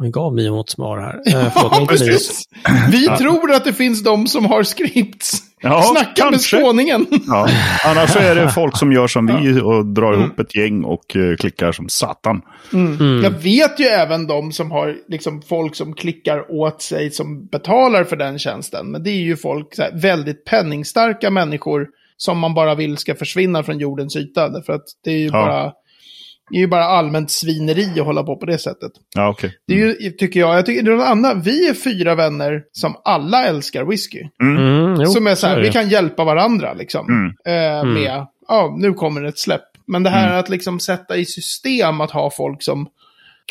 vi 0.00 0.10
gav 0.10 0.34
Mio 0.34 0.60
ett 0.60 0.70
svar 0.70 0.98
här. 0.98 1.14
Eh, 1.44 1.50
förlåt, 1.54 1.72
Ja, 1.80 1.86
precis. 1.88 2.44
Vi 2.90 3.06
tror 3.06 3.52
att 3.52 3.64
det 3.64 3.72
finns 3.72 4.02
de 4.04 4.26
som 4.26 4.46
har 4.46 4.62
scripts. 4.62 5.38
Ja, 5.64 5.82
Snacka 5.82 6.24
med 6.24 6.32
kanske. 6.32 6.60
skåningen. 6.60 7.06
Ja. 7.26 7.48
Annars 7.86 8.16
är 8.16 8.34
det 8.34 8.50
folk 8.50 8.76
som 8.78 8.92
gör 8.92 9.06
som 9.06 9.26
vi 9.26 9.60
och 9.60 9.86
drar 9.86 10.12
Mm. 10.12 10.24
ihop 10.24 10.38
ett 10.38 10.54
gäng 10.56 10.84
och 10.84 11.16
eh, 11.16 11.36
klickar 11.36 11.72
som 11.72 11.88
satan. 11.88 12.42
Mm. 12.72 13.22
Jag 13.24 13.30
vet 13.30 13.80
ju 13.80 13.84
även 13.84 14.26
de 14.26 14.52
som 14.52 14.70
har 14.70 14.96
liksom 15.08 15.42
folk 15.42 15.76
som 15.76 15.94
klickar 15.94 16.52
åt 16.52 16.82
sig 16.82 17.10
som 17.10 17.46
betalar 17.46 18.04
för 18.04 18.16
den 18.16 18.38
tjänsten. 18.38 18.90
Men 18.90 19.02
det 19.02 19.10
är 19.10 19.22
ju 19.22 19.36
folk, 19.36 19.74
så 19.74 19.82
här, 19.82 19.92
väldigt 19.94 20.44
penningstarka 20.44 21.30
människor 21.30 21.86
som 22.16 22.38
man 22.38 22.54
bara 22.54 22.74
vill 22.74 22.96
ska 22.96 23.14
försvinna 23.14 23.62
från 23.62 23.78
jordens 23.78 24.16
yta. 24.16 24.48
Därför 24.48 24.72
att 24.72 24.84
det 25.04 25.10
är 25.10 25.18
ju, 25.18 25.26
Ja. 25.26 25.32
bara, 25.32 25.72
det 26.52 26.58
är 26.58 26.60
ju 26.60 26.66
bara 26.66 26.84
allmänt 26.84 27.30
svineri 27.30 28.00
att 28.00 28.06
hålla 28.06 28.22
på 28.22 28.36
på 28.36 28.46
det 28.46 28.58
sättet. 28.58 28.92
Ja, 29.14 29.28
okej. 29.28 29.54
Det 29.66 29.74
är 29.74 29.78
ju, 29.78 30.10
tycker 30.10 30.40
jag, 30.40 30.56
jag 30.56 30.66
tycker 30.66 30.82
det 30.82 30.90
är 30.92 30.96
något 30.96 31.06
annat. 31.06 31.46
Vi 31.46 31.68
är 31.68 31.74
fyra 31.74 32.14
vänner 32.14 32.62
som 32.72 32.96
alla 33.04 33.44
älskar 33.44 33.84
whisky. 33.84 34.22
Mm, 34.42 34.94
jo, 35.00 35.06
som 35.06 35.26
är 35.26 35.34
så 35.34 35.46
här, 35.46 35.56
det. 35.56 35.62
vi 35.62 35.72
kan 35.72 35.88
hjälpa 35.88 36.24
varandra 36.24 36.72
liksom. 36.72 37.32
Eh, 37.46 37.84
med, 37.84 38.26
ja, 38.48 38.74
nu 38.78 38.92
kommer 38.92 39.24
ett 39.24 39.38
släpp. 39.38 39.64
Men 39.86 40.02
det 40.02 40.10
här 40.10 40.38
att 40.38 40.48
liksom 40.48 40.80
sätta 40.80 41.16
i 41.16 41.24
system 41.24 42.00
att 42.00 42.10
ha 42.10 42.30
folk 42.30 42.62
som 42.62 42.86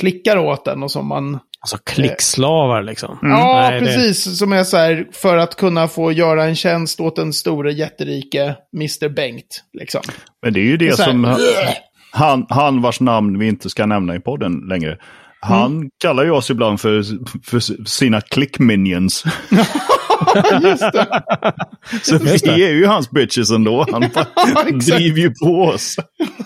klickar 0.02 0.38
åt 0.38 0.66
den 0.66 0.84
och 0.84 0.92
som 0.92 1.08
man... 1.08 1.40
Alltså 1.64 1.78
klickslavar 1.78 2.84
liksom. 2.84 3.18
Ja, 3.22 3.68
Nej, 3.70 3.80
det- 3.80 3.86
precis. 3.86 4.38
Som 4.40 4.54
är 4.54 4.64
så 4.64 4.78
här, 4.78 5.08
för 5.12 5.38
att 5.38 5.56
kunna 5.56 5.88
få 5.88 6.12
göra 6.12 6.44
en 6.44 6.56
tjänst 6.56 7.00
åt 7.00 7.16
den 7.16 7.34
store 7.34 7.74
jätterike 7.74 8.56
Mr. 8.76 9.10
Bengt. 9.10 9.64
Liksom. 9.74 10.02
Men 10.42 10.54
det 10.54 10.60
är 10.60 10.66
ju 10.66 10.78
det 10.78 10.86
här, 10.86 11.06
som 11.06 11.38
han, 12.12 12.45
han 12.50 12.82
vars 12.82 13.00
namn 13.00 13.39
vi 13.39 13.47
inte 13.47 13.69
ska 13.69 13.86
nämna 13.86 14.15
i 14.15 14.19
podden 14.19 14.54
längre. 14.69 14.97
Han 15.43 15.71
Mm. 15.76 15.89
kallar 16.02 16.24
ju 16.24 16.32
oss 16.32 16.50
ibland 16.50 16.82
för, 16.82 17.04
för 17.45 17.86
sina 17.86 18.21
click 18.21 18.60
minions. 18.60 19.24
Just 20.62 20.82
det. 20.93 21.24
Så 22.04 22.15
Just 22.15 22.45
det. 22.45 22.56
vi 22.56 22.65
är 22.65 22.71
ju 22.71 22.86
hans 22.86 23.12
bitches 23.12 23.52
ändå. 23.52 23.86
Han 23.91 24.02
driver 24.80 25.19
ju 25.21 25.34
på 25.43 25.62
oss. 25.63 25.95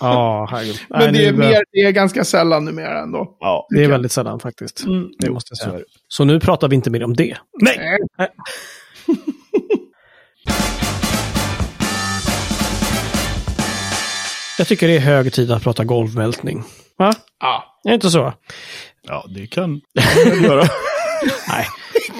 Ja. 0.00 0.48
Men 0.88 0.98
Nej, 0.98 1.12
det 1.12 1.26
är, 1.26 1.32
mer, 1.32 1.62
det 1.72 1.78
är 1.78 1.90
ganska 1.90 2.24
sällan 2.24 2.64
numera 2.64 3.02
ändå. 3.02 3.36
Ja. 3.40 3.66
Det 3.70 3.84
är 3.84 3.88
väldigt 3.88 4.12
sällan 4.12 4.40
faktiskt. 4.40 4.84
Mm. 4.86 5.08
Det 5.18 5.30
måste 5.30 5.50
jag 5.50 5.58
säga. 5.58 5.72
det. 5.78 5.84
Så 6.08 6.24
nu 6.24 6.40
pratar 6.40 6.68
vi 6.68 6.76
inte 6.76 6.90
mer 6.90 7.04
om 7.04 7.14
det. 7.14 7.36
Nej! 7.62 7.78
Jag 14.58 14.66
tycker 14.66 14.88
det 14.88 14.96
är 14.96 15.00
hög 15.00 15.32
tid 15.32 15.50
att 15.50 15.62
prata 15.62 15.84
golvmältning. 15.84 16.64
Va? 16.98 17.12
Ja. 17.40 17.64
Är 17.84 17.88
det 17.88 17.94
inte 17.94 18.10
så? 18.10 18.32
Ja, 19.08 19.24
det 19.28 19.46
kan 19.46 19.70
man 20.26 20.42
göra. 20.42 20.64
Nej. 21.48 21.66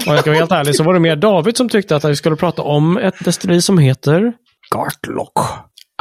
Om 0.07 0.13
jag 0.13 0.21
ska 0.21 0.31
vara 0.31 0.39
helt 0.39 0.53
ärlig 0.53 0.75
så 0.75 0.83
var 0.83 0.95
det 0.95 1.01
mer 1.01 1.17
David 1.17 1.57
som 1.57 1.69
tyckte 1.69 1.97
att 1.97 2.05
vi 2.05 2.17
skulle 2.17 2.37
prata 2.37 2.63
om 2.63 2.99
ett 2.99 3.25
destilleri 3.25 3.63
som 3.63 3.79
heter 3.79 4.33
Gartlock. 4.75 5.33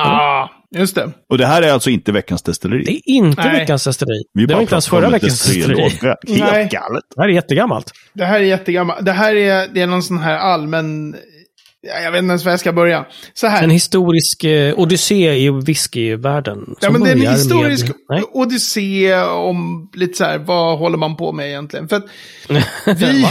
Ah, 0.02 0.50
just 0.76 0.95
det. 0.95 1.12
Och 1.30 1.38
det 1.38 1.45
här 1.45 1.62
är 1.62 1.71
alltså 1.71 1.89
inte 1.89 2.12
veckans 2.12 2.41
destilleri. 2.43 2.84
Det 2.84 2.91
är 2.91 3.02
inte 3.15 3.41
Nej. 3.43 3.60
veckans 3.60 3.84
destilleri. 3.84 4.24
Vi 4.34 4.45
det 4.45 4.54
var 4.54 4.62
inte 4.62 4.74
ens 4.74 4.88
förra 4.88 5.10
veckans 5.10 5.43
destilleri. 5.43 5.82
Helt 5.82 6.02
Nej. 6.28 6.69
galet. 6.71 7.04
Det 7.15 7.21
här 7.21 7.30
är 7.30 7.34
jättegammalt. 7.34 7.91
Det 8.13 8.26
här 8.26 8.39
är 8.39 8.43
jättegammalt. 8.43 9.06
Det 9.06 9.12
här 9.12 9.36
är, 9.36 9.67
det 9.74 9.82
är 9.82 9.88
någon 9.88 10.04
sån 10.04 10.17
här 10.19 10.38
allmän... 10.38 11.15
ja, 11.86 12.02
Jag 12.04 12.12
vet 12.12 12.19
inte 12.19 12.32
ens 12.32 12.45
var 12.45 12.52
jag 12.52 12.60
ska 12.60 12.74
börja. 12.74 13.06
Så 13.34 13.48
här. 13.48 13.63
En 13.63 13.69
historisk 13.69 14.43
eh, 14.43 14.80
odyssé 14.80 15.34
i 15.34 15.50
whiskyvärlden. 15.50 16.76
Ja, 16.82 16.91
men 16.91 17.04
det 17.04 17.10
är 17.10 17.13
en 17.13 17.34
historisk 17.34 17.88
Med... 18.10 18.24
Odyssé 18.32 19.15
om 19.24 19.89
lite 19.93 20.17
så 20.17 20.24
här, 20.24 20.38
vad 20.38 20.80
håller 20.80 20.98
man 20.98 21.17
på 21.17 21.32
med 21.32 21.48
egentligen? 21.48 21.88
För 21.88 21.95
att 21.95 22.06
vi, 23.00 23.28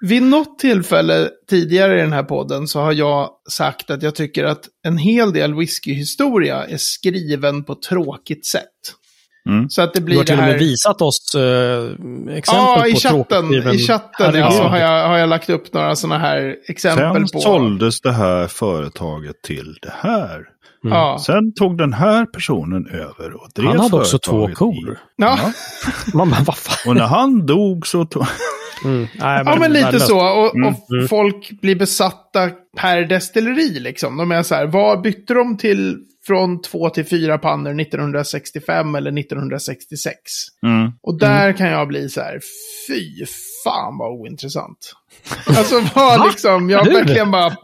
vid 0.00 0.22
något 0.22 0.58
tillfälle 0.58 1.28
tidigare 1.50 1.98
i 1.98 2.02
den 2.02 2.12
här 2.12 2.22
podden 2.22 2.68
så 2.68 2.80
har 2.80 2.92
jag 2.92 3.30
sagt 3.50 3.90
att 3.90 4.02
jag 4.02 4.14
tycker 4.14 4.44
att 4.44 4.64
en 4.86 4.98
hel 4.98 5.32
del 5.32 5.54
whiskyhistoria 5.54 6.64
är 6.64 6.76
skriven 6.78 7.64
på 7.64 7.74
tråkigt 7.74 8.46
sätt. 8.46 8.99
Mm. 9.50 9.70
Så 9.70 9.82
att 9.82 9.92
det 9.94 10.00
Du 10.00 10.04
blir 10.04 10.16
har 10.16 10.24
till 10.24 10.34
och 10.34 10.40
här... 10.44 10.50
med 10.50 10.58
visat 10.58 11.02
oss 11.02 11.34
eh, 11.34 12.32
exempel 12.36 12.64
Ja, 12.66 12.78
på 12.82 12.88
i 12.88 12.94
chatten, 12.94 13.44
tråkskriven- 13.48 13.74
i 13.74 13.78
chatten 13.78 14.34
ja, 14.34 14.50
så 14.50 14.62
har 14.62 14.78
jag, 14.78 15.08
har 15.08 15.18
jag 15.18 15.28
lagt 15.28 15.50
upp 15.50 15.72
några 15.72 15.96
sådana 15.96 16.18
här 16.18 16.56
exempel 16.68 17.12
Sen 17.28 17.28
på... 17.32 17.40
såldes 17.40 18.00
det 18.00 18.12
här 18.12 18.46
företaget 18.46 19.42
till 19.42 19.78
det 19.82 19.92
här. 19.96 20.40
Ja. 20.82 21.18
Sen 21.26 21.54
tog 21.54 21.78
den 21.78 21.92
här 21.92 22.26
personen 22.26 22.86
över 22.86 23.34
och 23.42 23.48
drev 23.54 23.66
Han 23.68 23.80
hade 23.80 23.96
också 23.96 24.18
två 24.18 24.48
kor. 24.54 24.92
i- 24.92 24.96
Ja. 25.16 25.38
Man 26.14 26.30
bara, 26.30 26.42
vad 26.46 26.56
fan? 26.56 26.90
Och 26.90 26.96
när 26.96 27.06
han 27.06 27.46
dog 27.46 27.86
så 27.86 28.04
tog... 28.04 28.26
Mm. 28.84 29.06
Nej, 29.20 29.42
Ja, 29.46 29.56
men 29.60 29.72
lite 29.72 30.00
så. 30.00 30.18
Och, 30.20 30.54
Mm, 30.56 30.68
och 30.68 31.08
folk 31.08 31.50
blir 31.62 31.76
besatta 31.76 32.50
per 32.76 33.02
destilleri 33.02 33.80
liksom. 33.80 34.16
De 34.16 34.32
är 34.32 34.42
så 34.42 34.54
här, 34.54 34.66
vad 34.66 35.00
bytte 35.02 35.34
de 35.34 35.56
till 35.56 35.96
från 36.26 36.62
två 36.62 36.90
till 36.90 37.04
fyra 37.04 37.38
pannor 37.38 37.80
1965 37.80 38.94
eller 38.94 39.18
1966? 39.18 40.14
Mm. 40.66 40.92
Och 41.02 41.18
där 41.18 41.52
kan 41.52 41.66
jag 41.66 41.88
bli 41.88 42.08
så 42.08 42.20
här, 42.20 42.40
fy 42.88 43.26
fan 43.64 43.98
vad 43.98 44.20
ointressant. 44.20 44.92
Alltså 45.46 45.80
vad 45.94 46.26
liksom, 46.26 46.70
jag 46.70 46.84
Du? 46.84 46.92
verkligen 46.92 47.30
bara... 47.30 47.56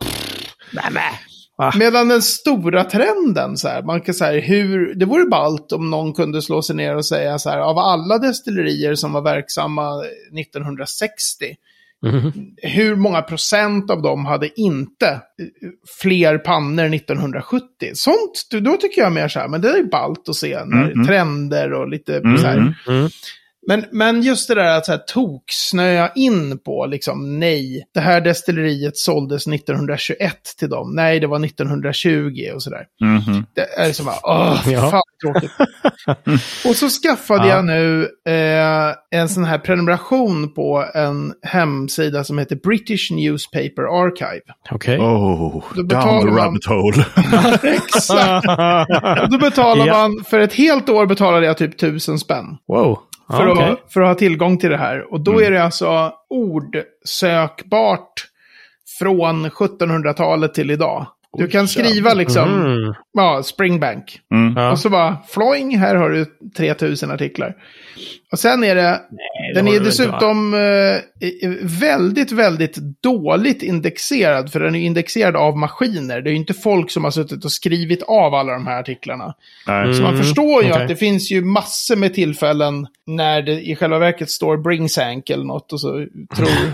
Nej, 0.72 0.84
nej. 0.90 1.12
Va? 1.58 1.72
Medan 1.76 2.08
den 2.08 2.22
stora 2.22 2.84
trenden, 2.84 3.56
så 3.56 3.68
här, 3.68 3.82
man 3.82 4.00
kan 4.00 4.14
säga 4.14 4.40
hur, 4.40 4.94
det 4.94 5.04
vore 5.04 5.26
ballt 5.26 5.72
om 5.72 5.90
någon 5.90 6.12
kunde 6.12 6.42
slå 6.42 6.62
sig 6.62 6.76
ner 6.76 6.96
och 6.96 7.06
säga 7.06 7.38
så 7.38 7.50
här, 7.50 7.58
av 7.58 7.78
alla 7.78 8.18
destillerier 8.18 8.94
som 8.94 9.12
var 9.12 9.22
verksamma 9.22 10.04
1960, 10.40 11.56
Mhm. 12.06 12.32
hur 12.62 12.96
många 12.96 13.22
procent 13.22 13.90
av 13.90 14.02
dem 14.02 14.24
hade 14.26 14.60
inte 14.60 15.06
eh, 15.08 15.20
fler 16.00 16.38
pannor 16.38 16.94
1970? 16.94 17.66
Sånt, 17.94 18.46
då- 18.50 18.60
då 18.60 18.76
tycker 18.76 19.02
jag 19.02 19.12
mer 19.12 19.28
så 19.28 19.38
här, 19.40 19.48
men 19.48 19.60
det 19.60 19.68
är 19.70 19.76
ju 19.76 19.88
ballt 19.88 20.28
att 20.28 20.36
se 20.36 20.64
när 20.64 20.82
Mm, 20.82 20.92
mm. 20.92 21.06
trender 21.06 21.72
och 21.72 21.88
lite 21.88 22.16
Mm, 22.18 22.38
så 22.38 22.46
här. 22.46 22.74
Mm. 23.70 23.78
Mm. 23.78 23.90
Men, 23.90 23.98
men 23.98 24.22
just 24.22 24.48
det 24.48 24.54
där 24.54 24.78
att 24.78 24.86
så 24.86 24.92
här, 24.92 24.98
toksnöa 24.98 26.10
in 26.14 26.58
på, 26.58 26.86
liksom, 26.86 27.38
nej, 27.38 27.84
det 27.94 28.00
här 28.00 28.20
destilleriet 28.20 28.96
såldes 28.96 29.46
1921 29.46 30.32
till 30.58 30.68
dem. 30.68 30.94
Nej, 30.94 31.20
det 31.20 31.26
var 31.26 31.44
1920 31.44 32.30
och 32.54 32.62
sådär. 32.62 32.84
Mhm. 33.00 33.46
Det 33.54 33.60
är 33.80 33.92
som 33.92 34.06
bara, 34.06 34.16
åh, 34.22 34.72
Ja. 34.72 34.90
fan 34.90 35.02
tråkigt. 35.24 35.50
och 36.68 36.76
så 36.76 36.88
skaffade 36.88 37.48
Ja. 37.48 37.54
jag 37.54 37.64
nu 37.64 38.08
eh, 38.28 38.94
en 39.20 39.28
sån 39.28 39.44
här 39.44 39.58
prenumeration 39.58 40.54
på 40.54 40.84
en 40.94 41.32
hemsida 41.42 42.24
som 42.24 42.38
heter 42.38 42.56
British 42.56 43.10
Newspaper 43.10 44.04
Archive. 44.06 44.40
Okej. 44.70 44.98
Oh, 44.98 45.64
Då 45.74 45.82
down 45.82 45.88
betalar 45.88 46.20
the 46.20 46.26
man- 46.26 46.36
rabbit 46.38 46.66
hole. 46.66 47.04
Exakt. 47.76 48.46
Då 49.30 49.38
betalar 49.38 49.86
Ja. 49.86 49.92
man, 49.98 50.24
för 50.24 50.38
ett 50.40 50.54
helt 50.54 50.88
år 50.88 51.06
betalade 51.06 51.46
jag 51.46 51.56
typ 51.58 51.78
tusen 51.78 52.18
spänn. 52.18 52.44
Wow. 52.68 52.98
För, 53.30 53.48
okej. 53.48 53.64
att, 53.70 53.92
för 53.92 54.00
att 54.00 54.08
ha 54.08 54.14
tillgång 54.14 54.58
till 54.58 54.70
det 54.70 54.76
här. 54.76 55.12
Och 55.12 55.20
då 55.20 55.32
Mm. 55.32 55.44
är 55.46 55.50
det 55.50 55.64
alltså 55.64 56.12
ordsökbart 56.30 58.12
från 58.98 59.46
1700-talet 59.50 60.54
till 60.54 60.70
idag. 60.70 61.06
Du 61.32 61.48
kan 61.48 61.68
skriva 61.68 62.14
liksom, 62.14 62.48
Mm. 62.66 62.94
ja, 63.12 63.42
Springbank. 63.42 64.20
Mm. 64.34 64.54
Ja. 64.56 64.70
Och 64.70 64.78
så 64.78 64.90
bara, 64.90 65.16
floing, 65.28 65.78
här 65.78 65.94
har 65.94 66.10
du 66.10 66.26
3000 66.56 67.10
artiklar. 67.10 67.54
Och 68.32 68.38
sen 68.38 68.64
är 68.64 68.74
det, 68.74 68.82
det 68.82 69.00
den 69.54 69.68
är 69.68 69.72
inte, 69.72 69.84
dessutom 69.84 70.54
eh, 70.54 71.50
väldigt, 71.62 72.32
väldigt 72.32 72.76
dåligt 73.02 73.62
indexerad. 73.62 74.52
För 74.52 74.60
den 74.60 74.74
är 74.74 74.80
indexerad 74.80 75.36
av 75.36 75.56
maskiner. 75.56 76.20
Det 76.20 76.30
är 76.30 76.32
ju 76.32 76.36
inte 76.38 76.54
folk 76.54 76.90
som 76.90 77.04
har 77.04 77.10
suttit 77.10 77.44
och 77.44 77.52
skrivit 77.52 78.02
av 78.02 78.34
alla 78.34 78.52
de 78.52 78.66
här 78.66 78.80
artiklarna. 78.80 79.34
Nej. 79.66 79.94
Så 79.94 80.02
man 80.02 80.12
Mm, 80.14 80.24
förstår 80.24 80.62
ju 80.64 80.70
okej. 80.70 80.82
att 80.82 80.88
det 80.88 80.96
finns 80.96 81.30
ju 81.30 81.44
massor 81.44 81.96
med 81.96 82.14
tillfällen 82.14 82.86
när 83.06 83.42
det 83.42 83.60
i 83.60 83.76
själva 83.76 83.98
verket 83.98 84.30
står 84.30 84.56
Bringsank 84.56 85.30
eller 85.30 85.44
något 85.44 85.72
och 85.72 85.80
så 85.80 85.88
tror... 86.36 86.48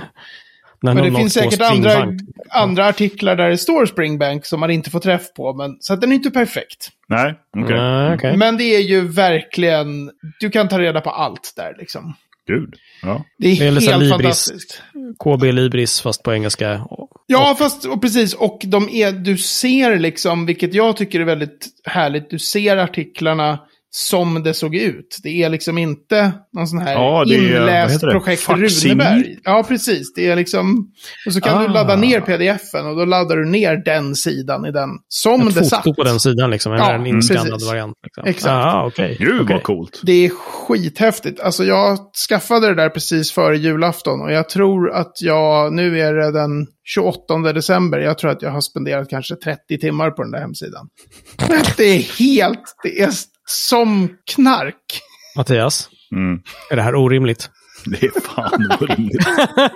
När 0.83 0.95
Men 0.95 1.05
det 1.13 1.19
finns 1.19 1.33
säkert 1.35 1.61
andra, 1.61 2.07
andra 2.51 2.87
artiklar 2.87 3.37
där 3.37 3.51
det 3.51 3.59
står 3.59 3.87
Springbank 3.87 4.47
som 4.47 4.61
man 4.61 4.71
inte 4.71 4.91
får 4.91 5.01
träff 5.01 5.33
på. 5.37 5.55
Men, 5.55 5.77
så 5.81 5.93
att 5.95 6.01
den 6.01 6.13
är 6.13 6.17
inte 6.17 6.31
perfekt. 6.31 6.89
Nej, 7.09 7.35
okej. 7.57 7.77
Nej, 7.77 8.15
okej. 8.15 8.37
Men 8.37 8.57
det 8.57 8.65
är 8.65 8.81
ju 8.81 9.09
verkligen, 9.09 10.11
du 10.41 10.51
kan 10.51 10.69
ta 10.69 10.79
reda 10.79 11.01
på 11.01 11.11
allt 11.11 11.53
där 11.57 11.75
liksom. 11.79 12.15
Gud. 12.47 12.75
Ja. 13.03 13.25
Det 13.39 13.49
är, 13.49 13.57
Det 13.57 13.67
är 13.67 13.71
helt 13.71 14.03
Libris. 14.03 14.11
fantastiskt. 14.11 14.83
KB 15.25 15.43
Libris 15.43 16.01
fast 16.01 16.23
på 16.23 16.33
engelska. 16.35 16.87
Ja, 17.27 17.57
fast 17.59 17.85
och 17.85 18.01
precis. 18.01 18.35
Och 18.35 18.63
de 18.67 18.89
är, 18.89 19.13
du 19.13 19.39
ser 19.39 19.99
liksom, 19.99 20.47
vilket 20.47 20.75
jag 20.75 20.97
tycker 20.97 21.21
är 21.21 21.25
väldigt 21.25 21.69
härligt, 21.85 22.31
du 22.31 22.39
ser 22.39 22.77
artiklarna 22.77 23.59
som 23.95 24.43
det 24.43 24.55
såg 24.55 24.75
ut. 24.77 25.19
Det 25.23 25.43
är 25.43 25.49
liksom 25.49 25.79
inte 25.79 26.33
någon 26.53 26.67
sån 26.67 26.79
här 26.79 26.93
Ja, 26.93 27.23
är- 27.23 27.33
inläst 27.35 28.01
det? 28.01 28.11
projekt 28.11 28.43
Facsimil? 28.43 28.71
Runeberg. 28.91 29.39
Ja, 29.45 29.65
precis. 29.69 30.13
Det 30.15 30.27
är 30.31 30.37
liksom... 30.37 30.87
Och 31.27 31.33
så 31.33 31.41
kan 31.41 31.59
Ah. 31.59 31.63
du 31.67 31.69
ladda 31.73 31.97
ner 31.97 32.21
pdf-en 32.21 32.87
och 32.87 32.97
då 32.97 33.05
laddar 33.05 33.37
du 33.37 33.45
ner 33.51 33.77
den 33.85 34.15
sidan 34.15 34.67
i 34.67 34.73
den. 34.73 34.89
Som 35.09 35.49
Ett 35.49 35.55
det 35.55 35.65
satt. 35.65 35.85
foto 35.85 35.95
på 35.95 36.05
den 36.05 36.21
sidan 36.21 36.51
liksom. 36.51 36.73
Eller 36.73 36.85
Ja, 36.85 36.93
en 36.95 37.07
inskannad 37.07 37.51
precis. 37.53 37.69
variant. 37.69 37.95
Liksom. 38.05 38.25
Exakt. 38.27 38.53
Ah, 38.53 38.87
okej. 38.87 39.17
Gud 39.21 39.49
vad 39.49 39.63
coolt. 39.63 40.01
Det 40.03 40.13
är 40.27 40.29
skithäftigt. 40.31 41.41
Alltså 41.41 41.65
jag 41.65 41.99
skaffade 42.29 42.67
det 42.69 42.75
där 42.75 42.89
precis 42.89 43.33
före 43.33 43.57
julafton 43.57 44.21
och 44.21 44.33
jag 44.33 44.49
tror 44.49 44.91
att 44.93 45.13
jag, 45.21 45.73
nu 45.73 46.01
är 46.01 46.15
det 46.15 46.33
den 46.33 46.67
28 46.85 47.53
december, 47.53 47.99
jag 47.99 48.19
tror 48.19 48.31
att 48.31 48.43
jag 48.43 48.51
har 48.51 48.61
spenderat 48.61 49.09
kanske 49.11 49.35
30 49.37 49.79
timmar 49.81 50.11
på 50.11 50.23
den 50.23 50.31
där 50.33 50.41
hemsidan. 50.41 50.87
Det 51.77 51.85
är 51.85 52.19
helt, 52.19 52.63
det 52.83 53.01
är 53.03 53.11
som 53.53 54.09
knark. 54.35 55.01
Mattias, 55.37 55.89
Mm. 56.13 56.41
är 56.71 56.77
det 56.77 56.83
här 56.83 56.95
orimligt? 56.95 57.51
Det 57.87 58.03
är 58.03 58.21
fan 58.21 58.73
orimligt. 58.81 59.25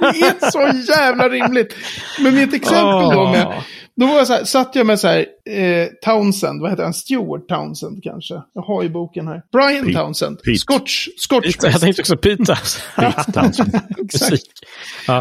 Det 0.01 0.27
är 0.47 0.51
så 0.51 0.93
jävla 0.93 1.29
rimligt. 1.29 1.77
Men 2.21 2.35
mitt 2.35 2.55
exempel 2.55 3.11
då 3.17 3.29
med, 3.31 3.63
då 3.97 4.07
var 4.07 4.15
jag 4.17 4.27
så 4.27 4.33
här, 4.33 4.45
satt 4.45 4.75
jag 4.75 4.87
med 4.87 5.01
så 5.01 5.09
här, 5.09 5.27
eh, 5.51 5.87
Townsend, 6.05 6.61
vad 6.61 6.71
heter 6.71 6.83
han, 6.85 6.95
Stuart 6.95 7.49
Townsend 7.49 8.03
kanske? 8.03 8.35
Jag 8.55 8.63
har 8.63 8.83
ju 8.83 8.89
boken 8.89 9.29
här. 9.29 9.43
Brian 9.53 9.87
Pete. 9.87 9.99
Townsend, 9.99 10.43
Pete. 10.43 10.59
Scotch, 10.59 11.09
Scotch 11.17 11.57
Jag 11.63 11.81
tänkte 11.81 12.03
också 12.03 12.17
Pita. 12.17 12.57
Pete 12.97 13.33
Townsend. 13.33 13.81
Musik. 14.13 14.43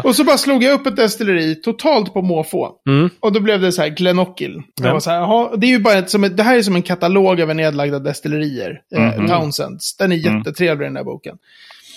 Och 0.04 0.16
så 0.16 0.24
bara 0.24 0.38
slog 0.38 0.62
jag 0.62 0.72
upp 0.80 0.86
ett 0.86 0.96
destilleri 0.96 1.54
totalt 1.54 2.12
på 2.12 2.22
måfå. 2.22 2.70
Mm. 2.88 3.10
Och 3.20 3.32
då 3.32 3.40
blev 3.40 3.60
det 3.60 3.72
så 3.72 3.82
här 3.82 3.88
Glenockill. 3.88 4.62
Jag 4.80 4.88
Ja. 4.88 4.92
var 4.92 5.00
så 5.00 5.10
här, 5.10 5.16
jaha, 5.18 5.56
det 5.56 5.66
är 5.66 5.70
ju 5.70 5.78
bara 5.78 5.94
ett, 5.94 6.10
som 6.10 6.24
ett, 6.24 6.36
det 6.36 6.42
här 6.42 6.58
är 6.58 6.62
som 6.62 6.74
en 6.76 6.82
katalog 6.82 7.40
över 7.40 7.54
nedlagda 7.54 7.98
destillerier. 7.98 8.80
Eh, 8.96 9.26
Townsends. 9.26 9.96
Den 9.96 10.12
är 10.12 10.16
jättetrevlig 10.16 10.86
den 10.86 10.94
där 10.94 11.04
boken. 11.04 11.36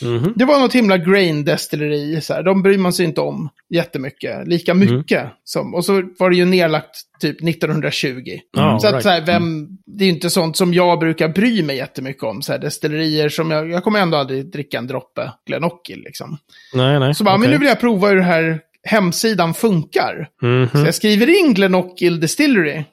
Mhm. 0.01 0.33
Det 0.35 0.45
var 0.45 0.59
något 0.59 0.75
himla 0.75 0.97
grain 0.97 1.45
destilleri. 1.45 2.21
Så 2.21 2.33
här. 2.33 2.43
De 2.43 2.63
bryr 2.63 2.77
man 2.77 2.93
sig 2.93 3.05
inte 3.05 3.21
om 3.21 3.49
jättemycket. 3.69 4.47
Lika 4.47 4.73
mycket. 4.73 5.27
Som, 5.43 5.75
och 5.75 5.85
så 5.85 6.03
var 6.19 6.29
det 6.29 6.35
ju 6.35 6.45
nedlagt 6.45 6.95
typ 7.21 7.43
1920. 7.43 8.23
Ja, 8.51 8.79
så 8.79 8.88
att 8.88 8.93
right. 8.93 9.03
så 9.03 9.09
här, 9.09 9.25
vem, 9.25 9.67
det 9.85 10.05
är 10.05 10.09
inte 10.09 10.29
sånt 10.29 10.57
som 10.57 10.73
jag 10.73 10.99
brukar 10.99 11.29
bry 11.29 11.63
mig 11.63 11.77
jättemycket 11.77 12.23
om. 12.23 12.41
Så 12.41 12.51
här, 12.51 12.59
destillerier 12.59 13.29
som 13.29 13.51
jag, 13.51 13.69
jag 13.69 13.83
kommer 13.83 13.99
ändå 13.99 14.17
aldrig 14.17 14.51
dricka 14.51 14.77
en 14.77 14.88
droppe 14.88 15.31
Glenockill 15.47 16.01
liksom. 16.05 16.38
Nej, 16.73 16.99
nej. 16.99 17.15
Så 17.15 17.23
bara, 17.23 17.38
men 17.38 17.41
okej. 17.41 17.51
nu 17.51 17.57
vill 17.57 17.67
jag 17.67 17.79
prova 17.79 18.07
hur 18.07 18.15
det 18.15 18.23
här 18.23 18.59
hemsidan 18.83 19.53
funkar. 19.53 20.29
Mhm. 20.41 20.69
Så 20.71 20.77
jag 20.77 20.95
skriver 20.95 21.39
in 21.39 21.53
Glenockill 21.53 22.19
Distillery. 22.19 22.83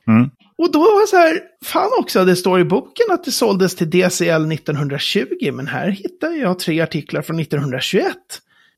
Och 0.59 0.73
då 0.73 0.79
var 0.79 1.01
jag 1.01 1.09
så 1.09 1.16
här, 1.16 1.40
fan 1.64 1.90
också, 1.99 2.25
det 2.25 2.37
står 2.37 2.61
i 2.61 2.64
boken 2.64 3.07
att 3.11 3.25
det 3.25 3.33
såldes 3.33 3.77
till 3.77 3.90
DCL 3.90 4.53
1920, 4.53 5.51
men 5.53 5.66
här 5.66 5.88
hittar 5.88 6.31
jag 6.31 6.59
tre 6.59 6.81
artiklar 6.81 7.23
från 7.23 7.40
1921. 7.40 8.07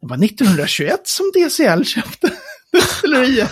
Det 0.00 0.06
var 0.06 0.24
1921 0.24 1.00
som 1.04 1.32
DCL 1.34 1.84
köpte 1.84 2.32
destilleriet. 2.72 3.50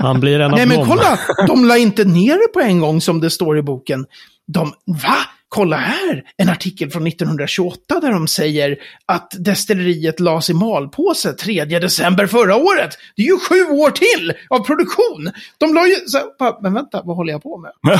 Han 0.00 0.20
blir 0.20 0.40
en 0.40 0.52
av 0.52 0.58
Nej 0.58 0.66
men 0.66 0.86
kolla, 0.86 1.18
de 1.46 1.64
la 1.64 1.78
inte 1.78 2.04
ner 2.04 2.34
det 2.34 2.52
på 2.52 2.60
en 2.60 2.80
gång 2.80 3.00
som 3.00 3.20
det 3.20 3.30
står 3.30 3.58
i 3.58 3.62
boken. 3.62 4.06
De, 4.46 4.72
va? 4.86 5.16
Kolla 5.48 5.76
här, 5.76 6.24
en 6.36 6.48
artikel 6.48 6.90
från 6.90 7.06
1928 7.06 8.00
där 8.00 8.12
de 8.12 8.28
säger 8.28 8.76
att 9.06 9.32
destilleriet 9.38 10.20
lades 10.20 10.50
i 10.50 10.54
malpåse 10.54 11.32
3 11.32 11.64
december 11.64 12.26
förra 12.26 12.56
året. 12.56 12.90
Det 13.16 13.22
är 13.22 13.26
ju 13.26 13.38
sju 13.38 13.62
år 13.62 13.90
till 13.90 14.32
av 14.48 14.58
produktion. 14.58 15.30
De 15.58 15.74
la 15.74 15.86
ju, 15.86 15.94
så, 15.94 16.18
bara, 16.38 16.60
men 16.60 16.74
vänta, 16.74 17.02
vad 17.04 17.16
håller 17.16 17.32
jag 17.32 17.42
på 17.42 17.58
med? 17.58 17.72
Men 17.82 17.94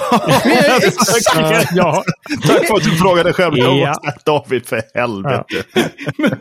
exakt, 0.82 1.70
Ja, 1.74 2.04
Tack 2.46 2.66
för 2.66 2.76
att 2.76 2.84
du 2.84 2.90
frågade 2.90 3.32
själv. 3.32 3.58
Ja. 3.58 3.98
Ja. 4.02 4.14
David, 4.24 4.66
för 4.66 4.82
helvete. 4.94 5.64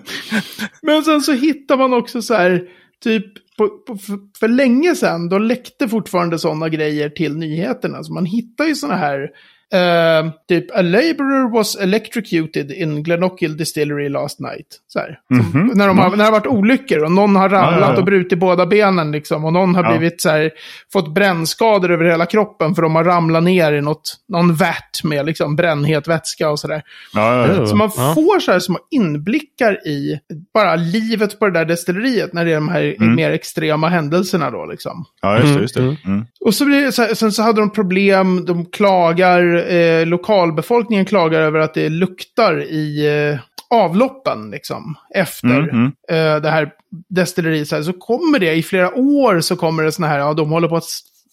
Men 0.81 1.03
sen 1.03 1.21
så 1.21 1.33
hittar 1.33 1.77
man 1.77 1.93
också 1.93 2.21
så 2.21 2.33
här, 2.33 2.61
typ 3.03 3.25
på, 3.57 3.69
på, 3.69 3.97
för, 3.97 4.17
för 4.39 4.47
länge 4.47 4.95
sedan, 4.95 5.29
då 5.29 5.37
läckte 5.37 5.87
fortfarande 5.87 6.39
sådana 6.39 6.69
grejer 6.69 7.09
till 7.09 7.37
nyheterna. 7.37 8.03
Så 8.03 8.13
man 8.13 8.25
hittar 8.25 8.65
ju 8.65 8.75
sådana 8.75 8.97
här, 8.97 9.29
eh, 9.73 10.31
typ 10.49 10.71
A 10.77 10.81
laborer 10.81 11.53
was 11.53 11.75
electrocuted 11.75 12.71
in 12.71 13.03
Glenockill 13.03 13.57
Distillery 13.57 14.09
last 14.09 14.39
night. 14.39 14.67
Så 14.87 14.99
här. 14.99 15.19
Som, 15.51 15.71
när, 15.75 15.87
de 15.87 15.97
har, 15.99 16.09
när 16.09 16.17
det 16.17 16.23
har 16.23 16.31
varit 16.31 16.47
olyckor 16.47 17.03
och 17.03 17.11
någon 17.11 17.35
har 17.35 17.49
ramlat. 17.49 17.73
Ja, 17.79 17.79
ja, 17.87 17.93
ja. 17.93 17.97
och 17.99 18.05
brutit 18.05 18.39
båda 18.39 18.65
benen 18.65 19.11
liksom. 19.11 19.45
Och 19.45 19.53
någon 19.53 19.75
har 19.75 19.83
Ja. 19.83 19.97
blivit 19.97 20.21
så 20.21 20.29
här, 20.29 20.51
fått 20.93 21.13
brännskador 21.13 21.91
över 21.91 22.05
hela 22.05 22.25
kroppen 22.25 22.75
för 22.75 22.81
de 22.81 22.95
har 22.95 23.03
ramlat 23.03 23.43
ner 23.43 23.73
i 23.73 23.81
något, 23.81 24.15
någon 24.27 24.55
vat 24.55 25.03
med 25.03 25.25
liksom 25.25 25.55
brännhet 25.55 26.07
vätska 26.07 26.49
och 26.49 26.59
sådär. 26.59 26.81
Ja, 27.13 27.35
ja, 27.47 27.55
ja. 27.55 27.65
Så 27.67 27.75
man 27.75 27.89
Ja. 27.97 28.13
får 28.15 28.39
så 28.39 28.51
här 28.51 28.59
små 28.59 28.79
inblickar 28.91 29.87
i 29.87 30.19
bara 30.53 30.75
livet 30.75 31.39
på 31.39 31.45
det 31.45 31.51
där 31.51 31.65
destilleriet 31.65 32.33
när 32.33 32.45
det 32.45 32.51
är 32.51 32.55
de 32.55 32.69
här 32.69 32.95
Mm. 33.01 33.15
mer 33.15 33.31
extrema 33.31 33.89
händelserna 33.89 34.51
då 34.51 34.65
liksom. 34.65 35.05
ja 35.21 35.39
just 35.39 35.53
det. 35.55 35.61
Just 35.61 35.75
det. 35.75 35.81
Mm. 35.81 35.95
Mm. 36.05 36.25
Och 36.41 36.53
så 36.53 36.65
blir 36.65 36.81
det 36.85 36.91
så 36.91 37.01
här, 37.01 37.13
sen 37.13 37.31
så 37.31 37.43
hade 37.43 37.61
de 37.61 37.69
problem, 37.71 38.45
de 38.45 38.65
klagar, 38.65 39.56
eh, 39.57 40.05
lokalbefolkningen 40.05 41.05
klagar 41.05 41.41
över 41.41 41.59
att 41.59 41.73
det 41.73 41.89
luktar 41.89 42.63
i 42.63 43.07
eh, 43.07 43.39
avloppen 43.69 44.51
liksom. 44.51 44.95
Efter 45.15 45.47
Mm, 45.47 45.69
mm. 45.69 45.85
eh, 46.09 46.41
det 46.41 46.49
här 46.49 46.71
destilleriet. 47.09 47.67
Så, 47.67 47.75
här, 47.75 47.83
så 47.83 47.93
kommer 47.93 48.39
det, 48.39 48.53
i 48.53 48.63
flera 48.63 48.95
år 48.95 49.41
så 49.41 49.55
kommer 49.55 49.83
det 49.83 49.91
såna 49.91 50.07
här, 50.07 50.19
ja 50.19 50.33
de 50.33 50.49
håller 50.49 50.67
på 50.67 50.75
att 50.75 50.87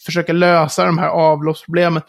försöka 0.04 0.32
lösa 0.32 0.84
de 0.84 0.98
här 0.98 1.08
avloppsproblemen. 1.08 2.02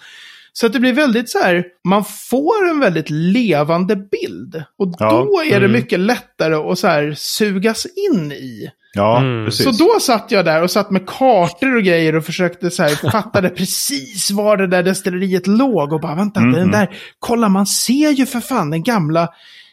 Så 0.54 0.66
att 0.66 0.74
det 0.74 0.80
blir 0.80 0.94
väldigt 0.94 1.30
så 1.30 1.40
här, 1.40 1.66
man 1.84 2.06
får 2.06 2.70
en 2.70 2.80
väldigt 2.80 3.10
levande 3.10 3.96
bild. 3.96 4.64
Och 4.78 4.96
Ja, 5.00 5.12
då 5.12 5.42
är 5.44 5.60
det 5.60 5.66
mm. 5.66 5.72
mycket 5.72 6.00
lättare 6.00 6.56
att 6.56 6.80
så 6.80 6.88
här 6.88 7.14
sugas 7.18 7.86
in 7.86 8.32
i. 8.32 8.72
Ja, 8.96 9.18
Mm. 9.20 9.46
precis. 9.46 9.66
Så 9.78 9.84
då 9.84 10.00
satt 10.00 10.32
jag 10.32 10.46
där 10.46 10.64
och 10.64 10.72
satt 10.72 10.92
med 10.92 11.08
kartor 11.08 11.76
och 11.76 11.84
grejer 11.84 12.16
och 12.16 12.26
försökte 12.26 12.72
så 12.72 12.84
här, 12.84 12.90
fattade 13.12 13.50
precis 13.50 14.32
var 14.32 14.58
det 14.58 14.68
där 14.68 14.84
destilleriet 14.84 15.48
låg. 15.48 15.94
Och 15.94 16.02
bara, 16.02 16.16
vänta, 16.16 16.40
Mm, 16.40 16.52
den 16.52 16.62
mm. 16.62 16.72
där, 16.72 16.98
kolla 17.20 17.50
man 17.50 17.66
ser 17.66 18.10
ju 18.10 18.26
för 18.26 18.40
fan 18.40 18.70
den 18.70 18.84
gamla 18.84 19.30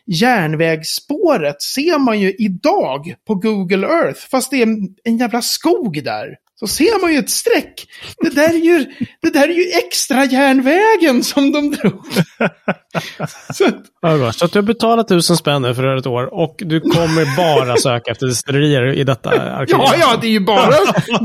järnvägsspåret 0.07 1.63
ser 1.63 1.99
man 1.99 2.21
ju 2.21 2.33
idag 2.39 3.15
på 3.27 3.35
Google 3.35 3.87
Earth. 3.87 4.21
Fast 4.31 4.51
det 4.51 4.63
är 4.63 4.69
en 5.05 5.17
jävla 5.17 5.43
skog 5.43 6.05
där. 6.05 6.27
Så 6.63 6.69
ser 6.69 7.01
man 7.01 7.13
ju 7.13 7.19
ett 7.19 7.31
streck. 7.31 7.87
Det 8.21 8.31
där 8.31 8.49
är 8.49 8.65
ju, 8.65 8.87
det 9.23 9.31
där 9.31 9.49
är 9.49 9.53
ju 9.53 9.71
extra 9.87 10.25
järnvägen 10.25 11.23
som 11.23 11.53
de 11.53 11.71
drog. 11.71 12.05
så, 13.55 13.65
gosh. 14.03 14.33
Så 14.33 14.45
att 14.45 14.53
du 14.53 14.59
har 14.59 14.63
betalat 14.63 15.09
tusen 15.09 15.37
spänn 15.37 15.75
för 15.75 15.97
ett 15.97 16.07
år 16.07 16.35
och 16.35 16.55
du 16.59 16.81
kommer 16.81 17.37
bara 17.37 17.77
söka 17.77 18.11
efter 18.11 18.27
destillerier 18.27 18.93
i 18.93 19.05
detta 19.05 19.31
arkiv. 19.31 19.77
Ja, 19.79 19.95
ja, 20.01 20.19
det 20.21 20.27
är 20.27 20.31
ju 20.31 20.41
bara, 20.41 20.71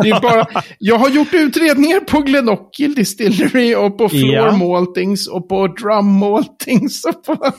det 0.04 0.10
är 0.10 0.22
bara... 0.22 0.48
Jag 0.80 0.98
har 0.98 1.10
gjort 1.10 1.34
utredningar 1.34 2.00
på 2.00 2.20
Glenockill 2.20 2.96
Distillery 2.96 3.76
och 3.76 3.98
på 3.98 4.10
Floor 4.10 4.34
Ja. 4.34 4.58
Maltings 4.58 5.28
och 5.28 5.50
på 5.50 5.68
Drum 5.68 6.20
Maltings. 6.20 7.06
Och 7.06 7.24
på... 7.24 7.52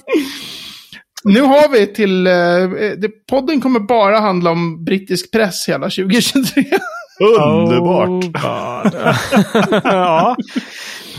Nu 1.24 1.40
har 1.40 1.68
vi 1.68 1.86
till... 1.86 2.26
Eh, 2.26 3.10
podden 3.30 3.60
kommer 3.60 3.80
bara 3.80 4.18
handla 4.18 4.50
om 4.50 4.84
brittisk 4.84 5.32
press 5.32 5.68
hela 5.68 5.90
2023. 5.90 6.64
Underbart. 7.20 8.08
Oh, 8.24 9.80
ja. 9.84 10.36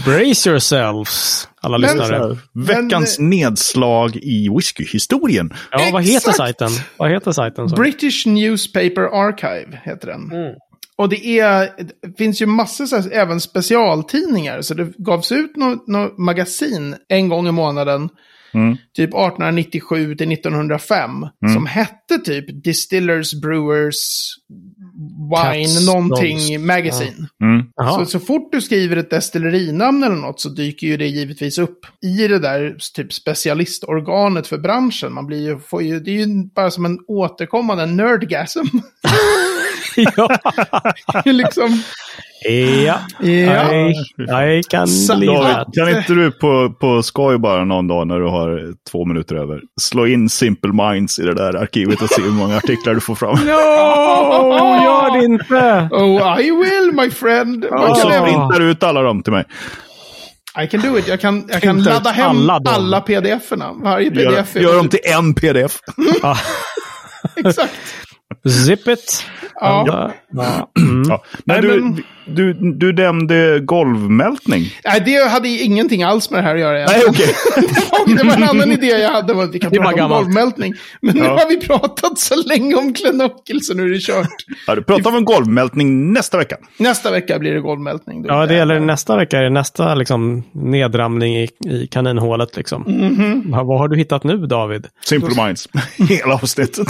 Brace 0.05 0.49
yourselves, 0.49 1.47
alla 1.61 1.77
Men- 1.77 1.97
lyssnare. 1.97 2.37
Veckans 2.53 3.19
nedslag 3.19 4.15
i 4.15 4.49
whiskyhistorien. 4.49 5.53
Ja, 5.71 5.89
vad 5.93 6.03
heter 6.03 6.31
sajten? 6.31 6.69
Vad 6.97 7.11
heter 7.11 7.31
sajten? 7.31 7.69
Så? 7.69 7.75
British 7.75 8.27
Newspaper 8.27 9.27
Archive 9.27 9.79
heter 9.83 10.07
den. 10.07 10.31
Mm. 10.31 10.55
Och 10.97 11.09
det, 11.09 11.39
är, 11.39 11.69
det 12.01 12.17
finns 12.17 12.41
ju 12.41 12.45
massor 12.45 12.85
så 12.85 12.95
här, 12.95 13.11
även 13.11 13.41
specialtidningar. 13.41 14.61
Så 14.61 14.73
det 14.73 14.93
gavs 14.97 15.31
ut 15.31 15.55
något 15.55 15.87
nå 15.87 16.13
magasin 16.17 16.95
en 17.09 17.29
gång 17.29 17.47
i 17.47 17.51
månaden. 17.51 18.09
Mm. 18.53 18.77
Typ 18.95 19.09
1897 19.09 20.15
till 20.15 20.31
1905. 20.31 21.11
Som 21.53 21.65
hette 21.65 22.17
typ 22.17 22.63
Distillers 22.63 23.33
Brewers 23.33 23.95
Wine 24.99 25.65
Cats, 25.65 25.85
någonting 25.85 26.37
dogs. 26.37 26.59
Magazine. 26.59 27.27
Mm. 27.43 27.65
Jaha. 27.75 27.99
Så, 27.99 28.05
så 28.05 28.19
fort 28.19 28.51
du 28.51 28.61
skriver 28.61 28.97
ett 28.97 29.09
destillerinamn 29.09 30.03
eller 30.03 30.15
något 30.15 30.41
så 30.41 30.49
dyker 30.49 30.87
ju 30.87 30.97
det 30.97 31.07
givetvis 31.07 31.57
upp 31.57 31.85
i 32.01 32.27
det 32.27 32.39
där 32.39 32.77
typ 32.95 33.13
specialistorganet 33.13 34.47
för 34.47 34.57
branschen. 34.57 35.13
Man 35.13 35.27
blir 35.27 35.47
ju, 35.47 35.59
får 35.59 35.83
ju, 35.83 35.99
det 35.99 36.11
är 36.11 36.25
ju 36.25 36.43
bara 36.55 36.71
som 36.71 36.85
en 36.85 36.99
återkommande 37.07 37.85
nerdgasm. 37.85 38.65
ja. 39.95 40.37
liksom, 41.25 41.83
ja. 42.85 42.99
ja. 43.19 44.87
Så- 44.87 45.13
believe 45.13 45.33
David, 45.33 45.55
that. 45.55 45.67
kan 45.73 45.89
inte 45.89 46.13
du 46.13 46.31
på, 46.31 46.73
på 46.79 47.03
skoj 47.03 47.37
bara 47.37 47.65
någon 47.65 47.87
dag 47.87 48.07
när 48.07 48.19
du 48.19 48.25
har 48.27 48.73
två 48.91 49.05
minuter 49.05 49.35
över 49.35 49.61
slå 49.81 50.07
in 50.07 50.29
Simple 50.29 50.71
Minds 50.73 51.19
i 51.19 51.23
det 51.23 51.33
där 51.33 51.53
arkivet 51.55 52.01
och 52.01 52.09
se 52.09 52.21
hur 52.21 52.31
många 52.31 52.57
artiklar 52.57 52.93
du 52.93 53.01
får 53.01 53.15
fram? 53.15 53.29
No, 53.45 53.45
gör 54.83 55.19
det 55.19 55.25
inte! 55.25 55.89
Oh, 55.95 56.41
I 56.41 56.51
will 56.51 56.91
my 56.93 57.09
friend. 57.11 57.65
Och 57.65 57.71
kan 57.87 57.95
så 57.95 58.09
printar 58.09 58.59
du 58.59 58.71
ut 58.71 58.83
alla 58.83 59.01
dem 59.01 59.23
till 59.23 59.33
mig. 59.33 59.43
I 60.63 60.67
can 60.67 60.81
do 60.81 60.97
it. 60.97 61.07
Jag 61.07 61.19
kan, 61.21 61.43
jag 61.51 61.61
kan 61.61 61.83
ladda 61.83 62.09
hem 62.09 62.29
alla 62.29 62.61
alla, 62.65 63.01
pdf-erna. 63.01 63.73
Varje 63.83 64.05
Gör, 64.23 64.31
pdf. 64.31 64.55
är- 64.55 64.59
gör 64.59 64.75
dem 64.75 64.89
till 64.89 64.99
en 65.03 65.33
pdf. 65.33 65.79
Exakt. 67.35 67.73
Zip 68.65 68.87
it. 68.87 69.25
Ja. 69.61 69.83
Ja. 69.87 70.11
Ja. 70.31 70.71
Mm. 70.81 71.03
Ja. 71.09 71.23
Men, 71.45 71.61
Nej, 71.61 71.71
du, 71.71 71.81
men- 71.81 72.03
du, 72.25 72.53
du 72.73 72.93
nämnde 72.93 73.59
golvmältning. 73.59 74.63
Nej, 74.85 75.01
det 75.05 75.29
hade 75.29 75.49
ju 75.49 75.59
ingenting 75.63 76.03
alls 76.03 76.29
med 76.31 76.39
det 76.39 76.47
här 76.47 76.55
att 76.55 76.61
göra. 76.61 76.85
Nej, 76.85 77.01
okej. 77.07 77.33
det 78.17 78.23
var 78.23 78.33
en 78.33 78.43
annan 78.43 78.71
idé 78.71 78.87
jag 78.87 79.11
hade. 79.11 79.33
var 79.33 79.43
att 79.43 79.55
Vi 79.55 79.59
kan 79.59 79.71
prata 79.71 79.89
om 79.89 79.95
gammalt. 79.95 80.23
golvmältning. 80.25 80.73
Men 81.01 81.15
nu 81.15 81.21
har 81.23 81.49
vi 81.49 81.57
pratat 81.67 82.19
så 82.19 82.35
länge 82.35 82.75
om 82.75 82.93
Glenockel 82.93 83.61
så 83.63 83.73
nu 83.73 83.83
är 83.85 83.89
det 83.89 83.99
kört. 83.99 84.27
Ja, 84.67 84.75
du 84.75 84.83
pratar 84.83 85.17
om 85.17 85.25
golvmältning 85.25 86.13
nästa 86.13 86.37
vecka. 86.37 86.57
Nästa 86.77 87.11
vecka 87.11 87.39
blir 87.39 87.53
det 87.53 87.59
golvmältning. 87.61 88.23
Då 88.23 88.29
Ja, 88.29 88.45
det 88.45 88.53
gäller 88.53 88.79
nästa 88.79 89.17
vecka. 89.17 89.37
Är 89.37 89.43
det 89.43 89.49
nästa 89.49 89.95
liksom, 89.95 90.43
nedramning 90.51 91.37
i, 91.37 91.49
i 91.65 91.87
kaninhålet. 91.91 92.57
Liksom. 92.57 92.81
Mhm. 92.81 93.47
Ja, 93.51 93.63
vad 93.63 93.79
har 93.79 93.87
du 93.87 93.97
hittat 93.97 94.23
nu, 94.23 94.37
David? 94.37 94.87
Simple 95.05 95.45
Minds. 95.45 95.67
Hela 96.09 96.33
avsnittet. 96.33 96.87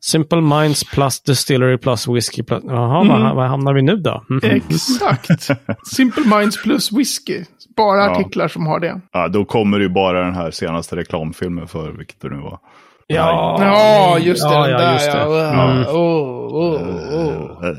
Simple 0.00 0.40
Minds 0.40 0.73
plus 0.84 1.20
Distillery 1.20 1.78
plus 1.78 2.08
Whiskey 2.08 2.42
plus... 2.42 2.62
Jaha, 2.66 3.00
Mm. 3.04 3.22
var, 3.22 3.34
var 3.34 3.46
hamnar 3.46 3.74
vi 3.74 3.82
nu 3.82 3.96
då? 3.96 4.24
Mhm. 4.28 4.40
Exakt. 4.70 5.48
Simple 5.94 6.38
Minds 6.38 6.62
plus 6.62 6.92
whisky. 6.92 7.44
Bara 7.76 8.04
Ja. 8.04 8.10
artiklar 8.10 8.48
som 8.48 8.66
har 8.66 8.80
det. 8.80 9.00
Ja, 9.12 9.28
då 9.28 9.44
kommer 9.44 9.80
ju 9.80 9.88
bara 9.88 10.24
den 10.24 10.34
här 10.34 10.50
senaste 10.50 10.96
reklamfilmen 10.96 11.68
för 11.68 11.90
vilket 11.90 12.20
det 12.20 12.28
nu 12.28 12.36
var. 12.36 12.58
Ja, 13.06 13.56
Ja, 13.60 14.18
just 14.18 14.42
det. 14.42 14.54
Ja, 14.54 14.62
den 14.62 14.70
ja, 14.70 14.78
där, 14.78 14.92
just 14.92 15.12
det. 15.12 15.18
ja. 15.18 15.70
Mm. 15.70 15.86
Oh, 15.86 16.54
oh, 16.54 16.82
oh. 17.14 17.74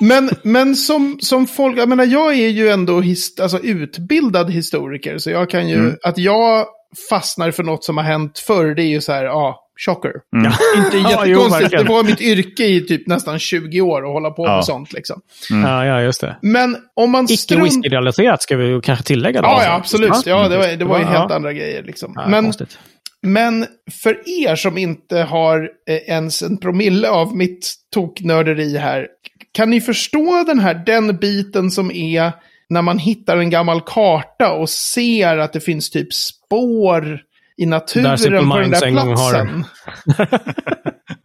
Men, 0.00 0.30
men 0.42 0.74
som, 0.76 1.18
som 1.20 1.46
folk, 1.46 1.78
jag 1.78 1.88
menar 1.88 2.04
jag 2.04 2.32
är 2.34 2.48
ju 2.48 2.68
ändå 2.68 3.00
his, 3.00 3.40
alltså 3.40 3.58
utbildad 3.58 4.50
historiker. 4.50 5.18
Så 5.18 5.30
jag 5.30 5.50
kan 5.50 5.68
ju, 5.68 5.74
Mm. 5.78 5.96
att 6.04 6.18
jag 6.18 6.66
fastnar 7.10 7.50
för 7.50 7.62
något 7.62 7.84
som 7.84 7.96
har 7.96 8.04
hänt 8.04 8.38
förr, 8.38 8.74
det 8.74 8.82
är 8.82 8.86
ju 8.88 9.00
så 9.00 9.12
här, 9.12 9.24
ja, 9.24 9.60
chocker. 9.86 10.12
Mm. 10.36 10.52
Inte 10.76 10.96
Ja, 11.10 11.22
jo, 11.26 11.40
jättekonstigt, 11.40 11.70
det 11.70 11.84
var 11.84 12.02
mitt 12.04 12.20
yrke 12.20 12.64
i 12.64 12.80
typ 12.80 13.06
nästan 13.06 13.38
20 13.38 13.80
år 13.80 14.02
att 14.06 14.12
hålla 14.12 14.30
på 14.30 14.46
Ja. 14.46 14.54
med 14.56 14.64
sånt 14.64 14.92
liksom. 14.92 15.20
Ja, 15.50 15.86
ja, 15.86 16.02
just 16.02 16.20
det. 16.20 16.36
Men 16.42 16.76
om 16.96 17.10
man 17.10 17.24
Icke 17.24 17.36
strunt... 17.36 17.64
whisky-relaterat 17.64 18.42
ska 18.42 18.56
vi 18.56 18.80
kanske 18.82 19.04
tillägga. 19.04 19.42
Då, 19.42 19.48
Ja, 19.48 19.64
ja, 19.64 19.74
absolut. 19.74 20.26
Ja, 20.26 20.48
det 20.48 20.56
var, 20.56 20.76
det 20.76 20.84
var 20.84 20.98
ju 20.98 21.04
Ja. 21.04 21.10
helt 21.10 21.32
andra 21.32 21.52
grejer 21.52 21.82
liksom. 21.82 22.12
Ja, 22.16 22.28
men, 22.28 22.44
konstigt. 22.44 22.78
Men 23.22 23.66
för 24.02 24.22
er 24.44 24.56
som 24.56 24.78
inte 24.78 25.18
har 25.18 25.70
eh, 25.90 25.96
ens 25.96 26.42
en 26.42 26.58
promille 26.58 27.08
av 27.10 27.36
mitt 27.36 27.74
toknörderi 27.94 28.76
här, 28.78 29.06
kan 29.52 29.70
ni 29.70 29.80
förstå 29.80 30.44
den 30.46 30.58
här, 30.58 30.74
den 30.86 31.16
biten 31.16 31.70
som 31.70 31.90
är 31.90 32.32
när 32.70 32.82
man 32.82 32.98
hittar 32.98 33.36
en 33.36 33.50
gammal 33.50 33.80
karta 33.86 34.52
och 34.52 34.68
ser 34.70 35.38
att 35.38 35.52
det 35.52 35.60
finns 35.60 35.90
typ 35.90 36.14
spår 36.14 37.20
i 37.58 37.66
naturen 37.66 38.16
på 38.18 38.28
den 38.30 38.48
Minds 38.48 38.80
där 38.80 38.86
en 38.86 38.94
gång 38.94 39.08
har- 39.08 39.14
platsen? 39.30 39.64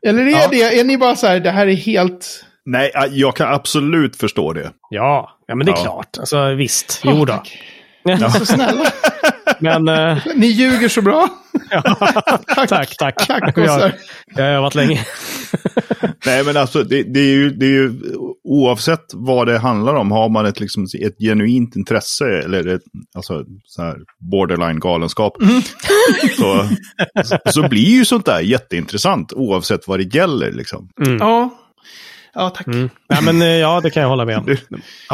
Eller 0.07 0.21
är 0.25 0.29
Ja. 0.29 0.47
det, 0.51 0.79
är 0.79 0.83
ni 0.83 0.97
bara 0.97 1.15
så 1.15 1.27
här, 1.27 1.39
det 1.39 1.51
här 1.51 1.67
är 1.67 1.75
helt... 1.75 2.45
Nej, 2.65 2.91
ja, 2.93 3.05
jag 3.11 3.35
kan 3.35 3.53
absolut 3.53 4.15
förstå 4.15 4.53
det. 4.53 4.71
Ja, 4.89 5.37
ja, 5.47 5.55
men 5.55 5.65
det 5.65 5.71
är 5.71 5.75
Ja. 5.75 5.83
klart. 5.83 6.17
Alltså, 6.19 6.53
visst. 6.53 7.01
Jo 7.03 7.25
då. 7.25 7.33
Tack. 7.33 7.59
Så 8.37 8.45
snälla. 8.45 8.85
Men 9.63 9.87
eh, 9.87 10.17
Ni 10.35 10.47
ljuger 10.47 10.89
så 10.89 11.01
bra. 11.01 11.29
tack, 12.69 12.97
tack. 12.97 13.27
Tack, 13.27 13.57
jag, 13.57 13.91
jag 14.35 14.43
har 14.43 14.51
övat 14.51 14.75
länge. 14.75 15.05
Nej, 16.25 16.43
men 16.43 16.57
alltså 16.57 16.83
det, 16.83 17.03
det, 17.03 17.19
är 17.19 17.33
ju, 17.33 17.49
det 17.49 17.65
är 17.65 17.69
ju 17.69 17.93
oavsett 18.43 19.05
vad 19.13 19.47
det 19.47 19.57
handlar 19.57 19.95
om. 19.95 20.11
Har 20.11 20.29
man 20.29 20.45
ett, 20.45 20.59
liksom, 20.59 20.87
ett 21.01 21.17
genuint 21.19 21.75
intresse 21.75 22.25
eller 22.25 22.67
ett, 22.67 22.81
alltså, 23.15 23.45
så 23.65 23.81
här 23.81 23.97
borderline 24.19 24.79
galenskap. 24.79 25.37
Så, 26.37 26.69
så 27.51 27.69
blir 27.69 27.89
ju 27.97 28.05
sånt 28.05 28.25
där 28.25 28.39
jätteintressant 28.39 29.33
oavsett 29.33 29.87
vad 29.87 29.99
det 29.99 30.15
gäller. 30.15 30.51
Liksom. 30.51 30.89
Ja. 31.19 31.49
Ja, 32.35 32.49
tack. 32.49 32.67
Mm. 32.67 32.89
Ja, 33.07 33.17
men 33.21 33.41
eh, 33.41 33.47
ja, 33.47 33.79
det 33.83 33.89
kan 33.89 34.01
jag 34.03 34.09
hålla 34.09 34.25
med 34.25 34.37
om. 34.37 34.55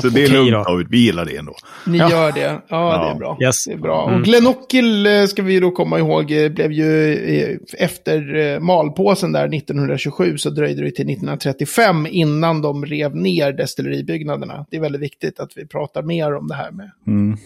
Så 0.01 0.09
det 0.09 0.23
är 0.23 0.27
lugnt. 0.27 0.51
David, 0.67 0.87
vi 0.89 0.97
gillar 0.99 1.25
det 1.25 1.35
ändå. 1.37 1.55
Ni 1.85 1.97
Ja. 1.97 2.11
gör 2.11 2.31
det. 2.31 2.39
Ja, 2.41 2.61
Ja. 2.69 3.03
det 3.05 3.09
är 3.11 3.15
bra. 3.15 3.37
Yes. 3.41 3.65
Det 3.65 3.73
är 3.73 3.77
bra. 3.77 4.07
Mm. 4.07 4.19
Och 4.19 4.25
Glenockel 4.25 5.05
eh, 5.05 5.25
ska 5.25 5.41
vi 5.41 5.59
då 5.59 5.71
komma 5.71 5.99
ihåg 5.99 6.31
eh, 6.31 6.49
blev 6.51 6.71
ju 6.71 7.59
efter 7.77 8.59
malpåsen 8.59 9.31
där 9.31 9.55
1927 9.55 10.37
så 10.37 10.49
dröjde 10.49 10.83
det 10.83 10.91
till 10.91 11.05
1935 11.09 12.07
innan 12.09 12.61
de 12.61 12.85
rev 12.85 13.15
ner 13.15 13.53
destilleribyggnaderna. 13.53 14.65
Det 14.71 14.77
är 14.77 14.81
väldigt 14.81 15.01
viktigt 15.01 15.39
att 15.39 15.51
vi 15.55 15.67
pratar 15.67 16.01
mer 16.03 16.35
om 16.35 16.47
det 16.47 16.55
här 16.55 16.71
med. 16.71 16.91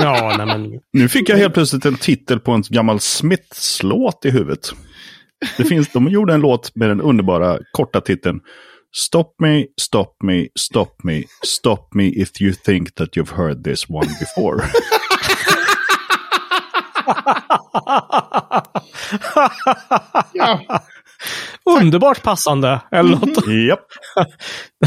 Ja, 0.00 0.34
nej, 0.38 0.46
men 0.46 0.80
Nu 0.92 1.08
fick 1.08 1.28
jag 1.28 1.36
helt 1.36 1.54
plötsligt 1.54 1.84
en 1.84 1.94
titel 1.96 2.40
på 2.40 2.52
en 2.52 2.62
gammal 2.68 3.00
Smiths-låt 3.00 4.24
i 4.24 4.30
huvudet. 4.30 4.68
Det 5.56 5.64
finns, 5.64 5.92
de 5.92 6.08
gjorde 6.08 6.34
en 6.34 6.40
låt 6.40 6.74
med 6.76 6.88
den 6.88 7.00
underbara 7.00 7.58
korta 7.72 8.00
titeln 8.00 8.40
Stop 8.96 9.34
me, 9.42 9.66
stop 9.80 10.16
me, 10.24 10.48
stop 10.58 11.04
me, 11.04 11.24
stop 11.44 11.94
me 11.94 12.04
if 12.08 12.40
you 12.40 12.52
think 12.64 12.94
that 12.94 13.16
you've 13.16 13.36
heard 13.36 13.64
this 13.64 13.88
one 13.90 14.08
before. 14.20 14.64
Ja, 20.32 20.60
underbart 21.64 22.22
passande. 22.22 22.80
Eller 22.92 23.10
något. 23.10 23.46
Japp. 23.68 23.84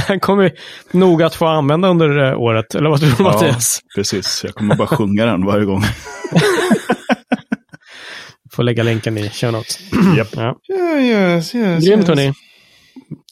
Den 0.07 0.19
kommer 0.19 0.43
vi 0.43 0.51
nog 0.99 1.23
att 1.23 1.35
få 1.35 1.45
använda 1.45 1.87
under 1.87 2.31
eh, 2.31 2.37
året. 2.39 2.75
Eller 2.75 2.89
vad 2.89 2.99
tror 2.99 3.09
du, 3.09 3.15
Ja, 3.19 3.23
Mattias? 3.23 3.79
precis. 3.95 4.41
Jag 4.43 4.55
kommer 4.55 4.75
bara 4.75 4.87
sjunga 4.87 5.25
den 5.25 5.45
varje 5.45 5.65
gång. 5.65 5.83
Får 8.53 8.63
lägga 8.63 8.83
länken 8.83 9.17
i 9.17 9.29
show 9.29 9.51
notes. 9.51 9.79
Ja. 10.17 10.25
ja 10.67 10.99
yes, 10.99 11.55
yes, 11.55 11.85
Grymt, 11.85 11.99
yes. 11.99 12.07
hörni. 12.07 12.33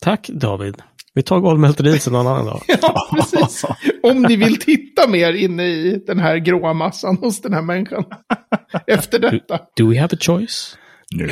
Tack, 0.01 0.29
David. 0.29 0.75
Vi 1.13 1.23
tar 1.23 1.39
golvmälteriet 1.39 2.07
en 2.07 2.15
annan 2.15 2.45
dag. 2.45 2.61
Ja, 2.81 3.09
precis. 3.11 3.65
Om 4.03 4.21
ni 4.21 4.35
vill 4.35 4.59
titta 4.59 5.07
mer 5.07 5.33
inne 5.33 5.63
i 5.63 6.03
den 6.07 6.19
här 6.19 6.37
gråa 6.37 6.73
massan 6.73 7.17
hos 7.17 7.41
den 7.41 7.53
här 7.53 7.61
människan. 7.61 8.03
Efter 8.87 9.19
detta. 9.19 9.59
Do 9.75 9.89
we 9.89 9.99
have 9.99 10.15
a 10.15 10.17
choice? 10.21 10.77
Nu. 11.11 11.29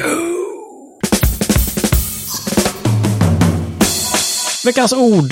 Veckans 4.66 4.94
ord 4.94 5.30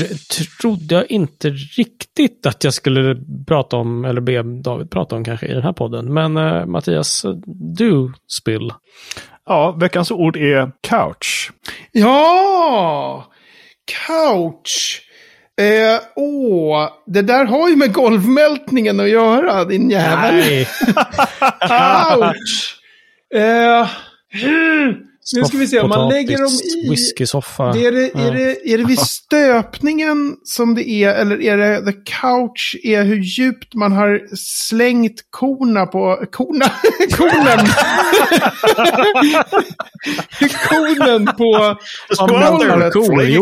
trodde 0.61 0.95
jag 0.95 1.11
inte 1.11 1.49
riktigt 1.49 2.45
att 2.45 2.63
jag 2.63 2.73
skulle 2.73 3.15
prata 3.47 3.77
om, 3.77 4.05
eller 4.05 4.21
be 4.21 4.43
David 4.43 4.91
prata 4.91 5.15
om 5.15 5.23
kanske 5.23 5.45
i 5.45 5.53
den 5.53 5.63
här 5.63 5.73
podden. 5.73 6.13
Men 6.13 6.37
eh, 6.37 6.65
Mattias, 6.65 7.25
du 7.75 8.13
spill. 8.27 8.71
Ja, 9.45 9.71
veckans 9.71 10.11
ord 10.11 10.37
är 10.37 10.71
couch. 10.81 11.51
Ja! 11.91 13.25
Couch. 14.07 15.01
Eh, 15.61 15.99
åh, 16.15 16.89
det 17.05 17.21
där 17.21 17.45
har 17.45 17.69
ju 17.69 17.75
med 17.75 17.93
golvmältningen 17.93 18.99
att 18.99 19.09
göra, 19.09 19.65
din 19.65 19.89
jävel. 19.89 20.35
Nej. 20.35 20.67
Couch! 21.67 22.75
Eh, 23.35 23.87
nu 25.33 25.45
ska 25.45 25.57
vi 25.57 25.67
se, 25.67 25.79
om 25.79 25.89
man 25.89 26.09
lägger 26.09 26.37
dem 26.37 26.51
i... 26.85 26.89
Whiskysoffa. 26.89 27.71
Det 27.71 27.85
är, 27.85 27.91
det, 27.91 28.11
är, 28.15 28.33
det, 28.33 28.73
är 28.73 28.77
det 28.77 28.83
vid 28.83 28.99
stöpningen 29.25 30.35
som 30.43 30.75
det 30.75 30.89
är, 30.89 31.13
eller 31.13 31.41
är 31.41 31.57
det 31.57 31.91
the 31.91 31.91
couch 31.91 32.75
är 32.83 33.03
hur 33.03 33.17
djupt 33.17 33.73
man 33.73 33.91
har 33.91 34.35
slängt 34.35 35.21
korna 35.29 35.85
på... 35.85 36.25
Korna? 36.31 36.65
Konen! 37.17 37.59
Konen 40.69 41.25
på 41.25 41.75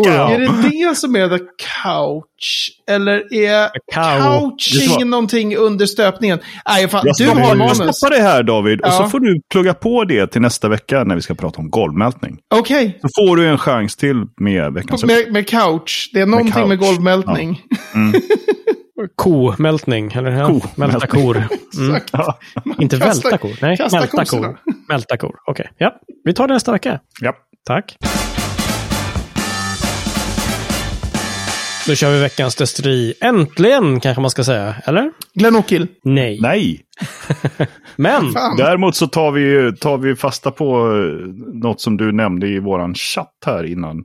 ja. 0.05 0.31
Är 0.31 0.39
det 0.39 0.69
det 0.69 0.97
som 0.97 1.15
är 1.15 1.37
the 1.37 1.43
couch? 1.83 2.71
Eller 2.91 3.33
är 3.33 3.69
cow. 3.93 4.49
couching 4.59 5.09
någonting 5.09 5.55
under 5.57 5.85
stöpningen? 5.85 6.39
Nej, 6.69 6.87
fan, 6.87 7.01
Jag 7.05 7.15
du 7.17 7.27
har 7.41 7.55
manus. 7.55 7.95
stoppa 7.97 8.15
det 8.15 8.21
här 8.21 8.43
David. 8.43 8.81
Och 8.81 8.87
Ja. 8.87 8.91
så 8.91 9.09
får 9.09 9.19
du 9.19 9.41
plugga 9.51 9.73
på 9.73 10.03
det 10.03 10.27
till 10.27 10.41
nästa 10.41 10.69
vecka 10.69 11.03
när 11.03 11.15
vi 11.15 11.21
ska 11.21 11.33
prata 11.35 11.59
om 11.59 11.69
golvmältning. 11.69 12.37
Okej, 12.55 12.99
Så 13.01 13.07
får 13.21 13.37
du 13.37 13.47
en 13.47 13.57
chans 13.57 13.95
till 13.95 14.25
med 14.37 14.73
veckans 14.73 15.03
med, 15.03 15.31
med 15.31 15.47
couch. 15.47 16.09
Det 16.13 16.19
är 16.21 16.25
någonting 16.25 16.67
med, 16.67 16.79
couch. 16.79 16.89
golvmältning. 16.89 17.61
Komältning, 19.15 20.11
eller 20.15 20.31
ja, 20.31 20.45
Komältning. 20.45 20.71
mälta 20.75 21.07
kor. 21.07 21.43
Mm. 21.77 22.01
Ja. 22.11 22.39
Inte 22.79 22.97
Kasta- 22.97 23.29
välta 23.29 23.37
kor. 23.37 23.51
Nej, 23.61 23.77
mälta 23.91 24.25
kor. 24.25 24.57
Mälta 24.89 25.17
kor. 25.17 25.35
Okej, 25.47 25.69
ja. 25.77 25.93
Vi 26.23 26.33
tar 26.33 26.47
det 26.47 26.53
nästa 26.53 26.71
vecka. 26.71 26.99
Ja. 27.21 27.33
Tack. 27.67 27.95
Då 31.87 31.95
kör 31.95 32.11
vi 32.11 32.19
veckans 32.19 32.55
destilleri. 32.55 33.13
Äntligen, 33.21 33.99
kanske 33.99 34.21
man 34.21 34.29
ska 34.29 34.43
säga. 34.43 34.75
Eller? 34.85 35.11
Glenåkill. 35.33 35.87
Nej. 36.03 36.39
Nej! 36.41 36.81
Men! 37.95 38.31
Fan. 38.31 38.57
Däremot 38.57 38.95
så 38.95 39.07
tar 39.07 39.31
vi, 39.31 39.73
tar 39.77 39.97
vi 39.97 40.15
fasta 40.15 40.51
på 40.51 40.91
eh, 40.91 41.27
något 41.53 41.81
som 41.81 41.97
du 41.97 42.11
nämnde 42.11 42.47
i 42.47 42.59
våran 42.59 42.95
chatt 42.95 43.43
här 43.45 43.63
innan. 43.63 44.03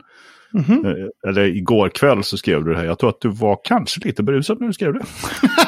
Mhm. 0.53 0.85
Eh, 0.87 1.31
Eller 1.31 1.57
igår 1.57 1.89
kväll 1.89 2.25
så 2.25 2.37
skrev 2.37 2.65
du 2.65 2.73
det 2.73 2.79
här. 2.79 2.85
Jag 2.85 2.99
tror 2.99 3.11
att 3.11 3.21
du 3.21 3.29
var 3.29 3.59
kanske 3.65 4.01
lite 4.05 4.23
berusad 4.23 4.61
när 4.61 4.67
du 4.67 4.73
skrev 4.73 4.93
det. 4.93 5.01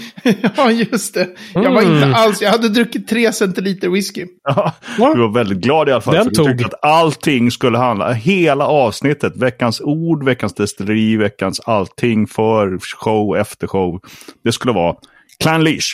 ja, 0.56 0.70
just 0.70 1.14
det. 1.14 1.28
Jag 1.54 1.70
var 1.72 1.82
Mm. 1.82 1.94
inte 1.94 2.06
alls... 2.18 2.42
Jag 2.42 2.50
hade 2.50 2.68
druckit 2.68 3.08
tre 3.08 3.32
centiliter 3.32 3.88
whisky. 3.88 4.26
Ja, 4.44 4.72
du 4.96 5.20
var 5.20 5.32
väldigt 5.34 5.58
glad 5.58 5.88
i 5.88 5.92
alla 5.92 6.00
fall. 6.00 6.14
Den 6.14 6.24
för 6.24 6.30
du 6.30 6.34
tog. 6.36 6.46
tyckte 6.48 6.66
att 6.66 6.84
allting 6.84 7.50
skulle 7.50 7.78
handla, 7.78 8.12
hela 8.12 8.66
avsnittet, 8.66 9.36
veckans 9.36 9.80
ord, 9.80 10.24
veckans 10.24 10.54
destilleri, 10.54 11.16
veckans 11.16 11.60
allting 11.60 12.26
för 12.26 12.78
show, 12.98 13.36
efter 13.36 13.66
show. 13.66 14.00
Det 14.44 14.52
skulle 14.52 14.72
vara 14.74 14.96
Klein 15.42 15.64
Leash. 15.64 15.86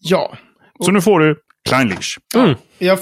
Ja. 0.00 0.32
Så 0.84 0.90
nu 0.90 1.00
får 1.00 1.20
du 1.20 1.36
Klein 1.68 1.88
Leash. 1.88 2.18
Mm. 2.34 2.54
Jag, 2.78 2.98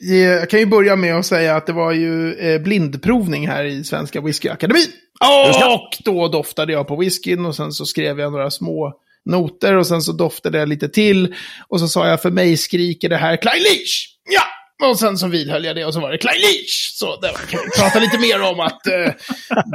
jag 0.00 0.50
kan 0.50 0.60
ju 0.60 0.66
börja 0.66 0.96
med 0.96 1.14
att 1.16 1.26
säga 1.26 1.56
att 1.56 1.66
det 1.66 1.72
var 1.72 1.92
ju 1.92 2.34
eh, 2.34 2.60
blindprovning 2.62 3.48
här 3.48 3.64
i 3.64 3.84
Svenska 3.84 4.20
Whiskyakademin. 4.20 4.86
Och 5.20 6.04
då 6.04 6.28
doftade 6.28 6.72
jag 6.72 6.88
på 6.88 6.96
whiskyn 6.96 7.46
och 7.46 7.54
sen 7.56 7.72
så 7.72 7.84
skrev 7.86 8.20
jag 8.20 8.32
några 8.32 8.50
små 8.50 8.92
noter 9.28 9.74
och 9.74 9.86
sen 9.86 10.02
så 10.02 10.12
doftade 10.12 10.58
jag 10.58 10.68
lite 10.68 10.88
till. 10.88 11.34
Och 11.68 11.80
så 11.80 11.88
sa 11.88 12.08
jag 12.08 12.22
för 12.22 12.30
mig 12.30 12.56
skriker 12.56 13.08
det 13.08 13.16
här 13.16 13.36
Klein 13.36 13.62
Leach! 13.62 14.06
Ja! 14.30 14.42
Och 14.82 14.98
sen 14.98 15.18
så 15.18 15.28
vidhöll 15.28 15.64
jag 15.64 15.76
det 15.76 15.84
och 15.84 15.94
så 15.94 16.00
var 16.00 16.10
det 16.10 16.18
Klein 16.18 16.40
Leach! 16.40 16.92
Så 16.94 17.20
där 17.20 17.32
kan 17.32 17.60
vi 17.64 17.80
prata 17.80 17.98
lite 17.98 18.18
mer 18.18 18.42
om 18.42 18.60
att 18.60 18.86
eh, 18.86 19.12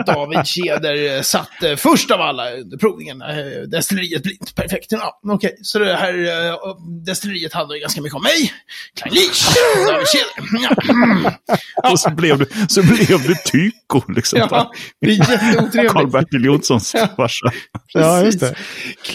David 0.05 0.45
Tjäder 0.47 1.15
eh, 1.15 1.21
satt 1.21 1.63
eh, 1.63 1.75
först 1.75 2.11
av 2.11 2.21
alla 2.21 2.51
under 2.51 2.77
provningen. 2.77 3.21
Eh, 3.21 3.61
destilleriet 3.71 4.23
blint. 4.23 4.55
Perfekt. 4.55 4.85
Ja, 4.89 5.19
Okej, 5.27 5.57
så 5.61 5.79
det 5.79 5.95
här 5.95 6.13
eh, 6.13 6.55
destilleriet 7.05 7.53
handlar 7.53 7.75
ju 7.75 7.81
ganska 7.81 8.01
mycket 8.01 8.15
om 8.15 8.23
mig. 8.23 8.53
Klein 8.99 9.13
Leach! 9.13 9.47
David 9.87 10.07
Tjäder. 10.07 10.33
Ja. 10.63 10.93
Mm. 10.93 11.33
Och 11.91 11.99
så 11.99 12.09
blev 12.09 12.37
du, 12.37 12.45
så 12.67 12.83
blev 12.83 13.27
du 13.27 13.35
tyko 13.51 14.01
liksom. 14.13 14.39
Ja, 14.39 14.71
det 15.01 15.11
är 15.11 15.31
jätteotrevligt. 15.31 15.93
Karl-Bertil 15.93 16.45
Jonssons 16.45 16.91
farsa. 16.91 17.51
Ja, 17.93 18.23
just 18.23 18.39
det. 18.39 18.55
Precis. 19.03 19.13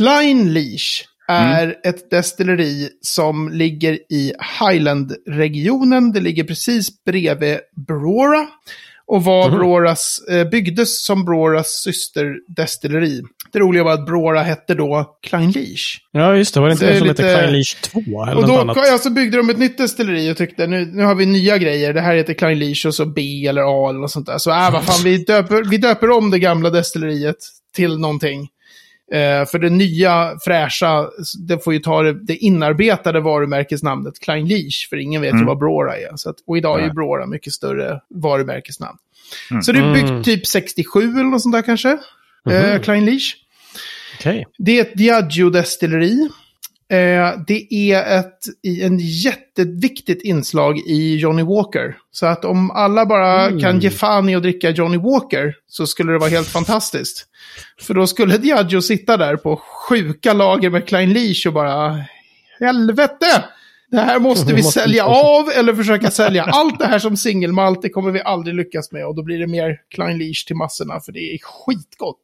Leash 1.29 1.59
är 1.63 1.75
ett 1.85 2.11
destilleri 2.11 2.89
som 3.01 3.49
ligger 3.53 3.93
i 4.13 4.33
Highland-regionen. 4.61 6.13
Det 6.13 6.21
ligger 6.21 6.45
precis 6.45 7.05
bredvid 7.05 7.59
Brora. 7.89 8.47
Och 9.11 9.25
var 9.25 9.51
Broras, 9.51 10.19
eh, 10.31 10.49
byggdes 10.49 11.05
som 11.05 11.25
Broras 11.25 11.83
systerdestilleri. 11.85 13.23
Det 13.53 13.59
roliga 13.59 13.85
var 13.85 13.93
att 13.93 14.07
Brora 14.07 14.43
hette 14.43 14.75
då 14.75 15.19
Klein 15.23 15.51
Leash. 15.51 15.99
Ja, 16.13 16.37
just 16.37 16.55
det. 16.55 16.61
Var 16.61 16.69
det 16.69 16.73
inte 16.73 16.85
Så 16.87 16.93
det 16.93 16.99
som 16.99 17.09
lite- 17.09 17.23
hette 17.23 17.35
Klein 17.39 17.53
Leash 17.53 17.77
2? 17.83 18.01
Eller 18.25 18.37
Och 18.37 18.47
då 18.49 18.61
annat? 18.61 18.77
ja, 18.87 18.99
så 18.99 19.11
byggde 19.11 19.37
de 19.37 19.51
ett 19.51 19.59
nytt 19.59 19.79
destilleri 19.79 20.33
och 20.33 20.37
tyckte 20.37 20.67
nu, 20.67 20.87
nu 20.87 21.03
har 21.05 21.15
vi 21.15 21.27
nya 21.27 21.59
grejer. 21.59 21.93
Det 21.93 22.01
här 22.01 22.15
heter 22.17 22.35
Klein 22.35 22.59
Leash 22.59 22.87
och 22.87 22.95
så 22.95 23.07
B 23.07 23.47
eller 23.49 23.63
A 23.63 23.89
eller 23.91 24.01
något 24.01 24.11
sånt 24.11 24.27
där. 24.27 24.39
Så 24.39 24.51
äh, 24.51 24.73
vad 24.73 24.85
fan, 24.85 25.01
vi 25.05 25.19
döper, 25.25 25.71
vi 25.71 25.77
döper 25.79 26.11
om 26.11 26.31
det 26.31 26.39
gamla 26.39 26.71
destilleriet 26.71 27.37
till 27.75 27.99
någonting. 27.99 28.49
Eh, 29.13 29.47
för 29.47 29.59
det 29.59 29.71
nya, 29.71 30.39
fräscha, 30.45 31.09
det 31.49 31.65
får 31.65 31.73
ju 31.73 31.79
ta 31.79 32.03
det, 32.03 32.25
det 32.25 32.37
inarbetade 32.37 33.21
varumärkesnamnet 33.21 34.21
Klein 34.21 34.49
Leash. 34.49 34.89
För 34.91 34.97
ingen 34.97 35.23
vet 35.23 35.35
ju 35.35 35.45
vad 35.45 35.59
Brora 35.59 35.97
är. 35.97 36.17
Så 36.17 36.31
att, 36.31 36.37
och 36.47 36.59
idag 36.59 36.81
är 36.81 36.85
ju. 36.85 36.93
Brora 36.93 37.27
mycket 37.27 37.53
större 37.53 38.01
varumärkesnamn. 38.15 38.99
Så 39.63 39.73
det 39.73 39.79
är 39.79 39.93
byggt 39.95 40.25
typ 40.25 40.47
67 40.47 41.01
eller 41.03 41.25
något 41.25 41.43
sånt 41.43 41.55
där 41.55 41.63
kanske. 41.63 41.99
Eh, 42.51 42.81
Klein 42.81 43.05
Leash. 43.05 43.35
Okej. 44.19 44.47
Det 44.59 44.79
är 44.79 44.83
ett 44.83 44.95
Diageo-destilleri. 44.95 46.29
Eh, 46.91 47.41
det 47.47 47.75
är 47.75 48.19
ett 48.19 48.39
i 48.63 48.83
en 48.83 48.99
jätteviktigt 48.99 50.23
inslag 50.23 50.79
i 50.79 51.17
Johnny 51.17 51.43
Walker. 51.43 51.97
Så 52.11 52.27
att 52.27 52.45
om 52.45 52.71
alla 52.71 53.07
bara 53.07 53.61
kan 53.61 53.81
ge 53.81 53.91
fan 53.91 54.29
i 54.29 54.35
att 54.35 54.43
dricka 54.43 54.71
Johnny 54.71 54.97
Walker 54.99 55.55
så 55.67 55.87
skulle 55.87 56.13
det 56.13 56.19
vara 56.19 56.31
helt 56.31 56.49
fantastiskt. 56.59 57.27
För 57.81 57.95
då 57.95 58.07
skulle 58.07 58.39
Diageo 58.39 58.81
sitta 58.83 59.17
där 59.17 59.37
på 59.37 59.57
sjuka 59.89 60.33
lager 60.33 60.71
med 60.71 60.89
Klein 60.89 61.13
Leash 61.13 61.47
och 61.47 61.53
bara 61.53 62.05
helvete! 62.61 63.45
Det 63.91 64.01
här 64.01 64.19
måste 64.19 64.55
vi 64.55 64.63
sälja 64.73 65.05
av 65.07 65.51
eller 65.57 65.75
försöka 65.75 66.11
sälja 66.11 66.45
allt 66.45 66.79
det 66.79 66.87
här 66.87 66.99
som 66.99 67.17
singelmalt. 67.17 67.83
Det 67.83 67.89
kommer 67.89 68.11
vi 68.11 68.21
aldrig 68.23 68.57
lyckas 68.57 68.93
med 68.93 69.07
och 69.07 69.15
då 69.15 69.23
blir 69.23 69.39
det 69.39 69.47
mer 69.47 69.77
Klein 69.95 70.19
Leash 70.19 70.47
till 70.47 70.57
massorna 70.57 71.01
för 71.01 71.13
det 71.13 71.35
är 71.35 71.39
skitgott. 71.43 72.23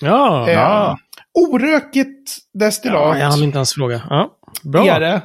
Ja. 0.00 0.48
Eh, 0.48 0.54
Ja. 0.54 0.98
Orökigt 1.38 2.36
destillat 2.54 3.16
ja, 3.16 3.18
jag 3.18 3.30
hann 3.30 3.42
inte 3.42 3.58
ens 3.58 3.72
fråga. 3.72 4.02
Ja. 4.10 4.38
Bra. 4.62 4.86
är 4.86 5.00
det. 5.00 5.22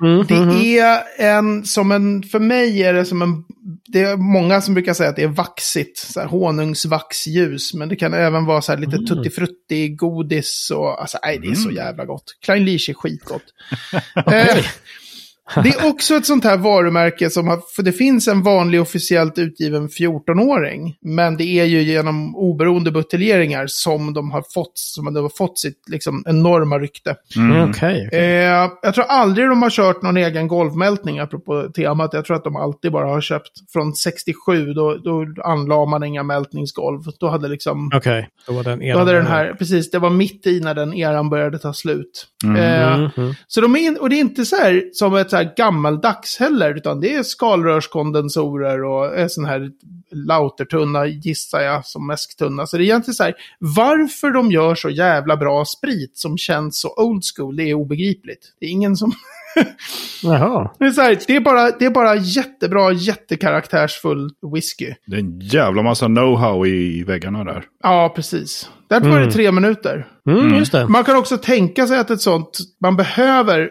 Mm, 0.00 0.26
Det 0.26 0.34
mhm. 0.34 0.50
är 0.50 1.02
en, 1.18 1.64
som 1.64 1.92
en, 1.92 2.22
för 2.22 2.38
mig 2.38 2.82
är 2.82 2.94
det 2.94 3.04
som 3.04 3.22
en, 3.22 3.44
det 3.86 4.00
är 4.00 4.16
många 4.16 4.60
som 4.60 4.74
brukar 4.74 4.94
säga 4.94 5.10
att 5.10 5.16
det 5.16 5.22
är 5.22 5.28
vaxigt, 5.28 5.98
så 5.98 6.20
här 6.20 6.26
honungsvaxljus, 6.26 7.74
men 7.74 7.88
det 7.88 7.96
kan 7.96 8.14
även 8.14 8.44
vara 8.44 8.62
så 8.62 8.72
här 8.72 8.78
lite 8.78 8.98
tuttifrutti, 8.98 9.88
godis 9.88 10.70
och, 10.74 11.00
alltså 11.00 11.18
nej, 11.22 11.38
det 11.38 11.48
är 11.48 11.54
så 11.54 11.70
jävla 11.70 12.04
gott. 12.04 12.24
Klein 12.44 12.64
Leash 12.64 12.90
är 12.90 12.94
skitgott. 12.94 13.42
eh, 14.26 14.64
det 15.62 15.68
är 15.68 15.88
också 15.88 16.14
ett 16.14 16.26
sånt 16.26 16.44
här 16.44 16.56
varumärke 16.56 17.30
som 17.30 17.48
har, 17.48 17.60
för 17.76 17.82
det 17.82 17.92
finns 17.92 18.28
en 18.28 18.42
vanlig 18.42 18.80
officiellt 18.80 19.38
utgiven 19.38 19.88
14-åring, 19.88 20.96
men 21.00 21.36
det 21.36 21.44
är 21.44 21.64
ju 21.64 21.82
genom 21.82 22.36
oberoende 22.36 22.90
buteljeringar 22.90 23.66
som 23.66 24.12
de 24.14 24.30
har 24.30 24.44
fått, 24.54 24.72
som 24.74 25.14
de 25.14 25.22
har 25.22 25.30
fått 25.36 25.58
sitt 25.58 25.88
liksom 25.88 26.24
enorma 26.26 26.78
rykte. 26.78 27.16
Mm, 27.36 27.70
Okej. 27.70 28.06
okej. 28.06 28.20
Eh, 28.20 28.68
jag 28.82 28.94
tror 28.94 29.04
aldrig 29.04 29.48
de 29.48 29.62
har 29.62 29.70
kört 29.70 30.02
någon 30.02 30.16
egen 30.16 30.48
golvmältning, 30.48 31.18
apropå 31.18 31.68
temat. 31.76 32.10
Jag 32.12 32.24
tror 32.24 32.36
att 32.36 32.44
de 32.44 32.56
alltid 32.56 32.92
bara 32.92 33.06
har 33.08 33.20
köpt 33.20 33.50
från 33.72 33.94
67, 33.94 34.72
då, 34.72 34.94
då 34.94 35.26
anlade 35.44 35.90
man 35.90 36.04
inga 36.04 36.22
mältningsgolv. 36.22 37.02
Då 37.20 37.28
hade 37.28 37.48
liksom... 37.48 37.90
Okej, 37.94 38.28
då 38.46 38.52
var 38.52 38.64
den 38.64 38.78
Då 38.78 38.84
eran. 38.84 38.98
hade 38.98 39.12
den 39.12 39.26
här, 39.26 39.54
precis, 39.58 39.90
det 39.90 39.98
var 39.98 40.10
mitt 40.10 40.46
i 40.46 40.60
när 40.60 40.74
den 40.74 40.94
eran 40.94 41.30
började 41.30 41.58
ta 41.58 41.72
slut. 41.72 42.26
Eh, 42.44 42.70
Mm, 42.70 43.10
mm. 43.16 43.34
så 43.46 43.60
de 43.60 43.76
är, 43.76 44.02
och 44.02 44.10
det 44.10 44.16
är 44.16 44.20
inte 44.20 44.44
så 44.44 44.56
här 44.56 44.82
som 44.92 45.14
ett 45.14 45.30
så 45.30 45.36
här 45.40 45.54
gammaldags 45.56 46.38
heller, 46.38 46.74
utan 46.74 47.00
det 47.00 47.14
är 47.14 47.22
skalrörskondensorer 47.22 48.84
och 48.84 49.30
sån 49.30 49.44
här 49.44 49.70
lautertunna, 50.10 51.06
gissar 51.06 51.60
jag, 51.60 51.86
som 51.86 52.06
mäsktunna. 52.06 52.66
Så 52.66 52.76
det 52.76 52.82
är 52.82 52.84
egentligen 52.84 53.14
så 53.14 53.22
här, 53.22 53.34
varför 53.58 54.30
de 54.30 54.50
gör 54.50 54.74
så 54.74 54.90
jävla 54.90 55.36
bra 55.36 55.64
sprit 55.64 56.18
som 56.18 56.38
känns 56.38 56.80
så 56.80 56.94
old 56.96 57.22
school, 57.36 57.56
det 57.56 57.62
är 57.62 57.74
obegripligt. 57.74 58.56
Det 58.60 58.66
är 58.66 58.70
ingen 58.70 58.96
som... 58.96 59.12
Jaha. 60.22 60.70
Det 60.78 60.84
är, 60.84 60.90
så 60.90 61.00
här, 61.00 61.18
det 61.26 61.36
är, 61.36 61.40
bara, 61.40 61.70
det 61.70 61.84
är 61.84 61.90
bara 61.90 62.14
jättebra, 62.16 62.92
jättekaraktärsfull 62.92 64.30
whisky. 64.54 64.94
Det 65.06 65.16
är 65.16 65.20
en 65.20 65.40
jävla 65.40 65.82
massa 65.82 66.06
know-how 66.06 66.66
i 66.66 67.04
väggarna 67.04 67.44
där. 67.44 67.64
Ja, 67.82 68.12
precis. 68.16 68.70
Där 68.88 69.00
var 69.00 69.20
det 69.20 69.30
tre 69.32 69.52
minuter. 69.52 70.06
Mm, 70.28 70.54
Just 70.54 70.72
det. 70.72 70.86
Man 70.88 71.04
kan 71.04 71.16
också 71.16 71.38
tänka 71.38 71.86
sig 71.86 71.98
att 71.98 72.10
ett 72.10 72.20
sånt, 72.20 72.58
man 72.82 72.96
behöver 72.96 73.70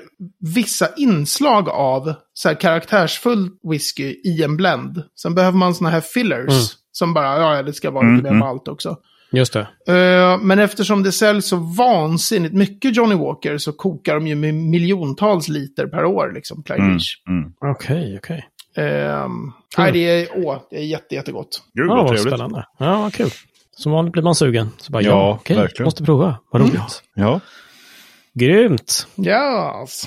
vissa 0.56 0.88
inslag 0.98 1.70
av 1.70 2.14
så 2.34 2.48
här 2.48 2.56
karaktärsfull 2.56 3.50
whisky 3.70 4.16
i 4.24 4.44
en 4.44 4.58
blend. 4.58 5.04
Sen 5.22 5.36
behöver 5.36 5.58
man 5.58 5.76
såna 5.76 5.90
här 5.90 6.02
fillers. 6.02 6.50
Mm. 6.50 6.62
Som 6.92 7.14
bara, 7.14 7.40
ja, 7.40 7.56
ja, 7.56 7.64
det 7.64 7.74
ska 7.74 7.92
vara 7.92 8.12
lite 8.12 8.24
mer 8.32 8.40
malt 8.40 8.68
också. 8.68 8.98
Just 9.32 9.54
det. 9.54 9.60
Eh, 9.88 10.38
men 10.42 10.60
eftersom 10.60 11.04
det 11.04 11.12
säljs 11.12 11.48
så 11.50 11.56
vansinnigt 11.56 12.54
mycket 12.54 12.96
Johnny 12.96 13.16
Walker 13.16 13.58
så 13.58 13.72
kokar 13.72 14.16
de 14.16 14.28
ju 14.28 14.36
med 14.36 14.54
miljontals 14.54 15.48
liter 15.48 15.88
per 15.88 16.06
år, 16.06 16.32
liksom, 16.36 16.64
Klein 16.64 16.82
Mm. 16.82 16.98
Mm. 17.30 17.52
Okej, 17.62 18.18
okej. 18.18 18.46
Ehm, 18.76 19.52
nej, 19.78 19.92
det 19.92 20.00
är, 20.00 20.28
åh, 20.36 20.58
det 20.70 20.76
är 20.78 20.82
jätte, 20.84 21.16
jättegott. 21.16 21.64
Gud 21.74 21.86
Ja, 21.86 21.96
vad 21.96 21.98
vad 21.98 22.08
trevligt. 22.08 22.34
spännande. 22.34 22.66
Ja, 22.80 23.02
vad 23.02 23.14
kul. 23.14 23.30
Som 23.78 23.92
vanligt 23.92 24.12
blir 24.14 24.24
man 24.24 24.36
sugen. 24.36 24.70
Så 24.78 24.92
bara, 24.92 25.04
ja, 25.04 25.10
Ja, 25.10 25.38
okej, 25.42 25.56
verkligen. 25.58 25.84
måste 25.86 26.04
prova. 26.04 26.38
Vad 26.52 26.62
roligt. 26.62 27.04
Ja. 27.16 27.40
Grymt. 28.34 29.08
Yes. 29.18 30.04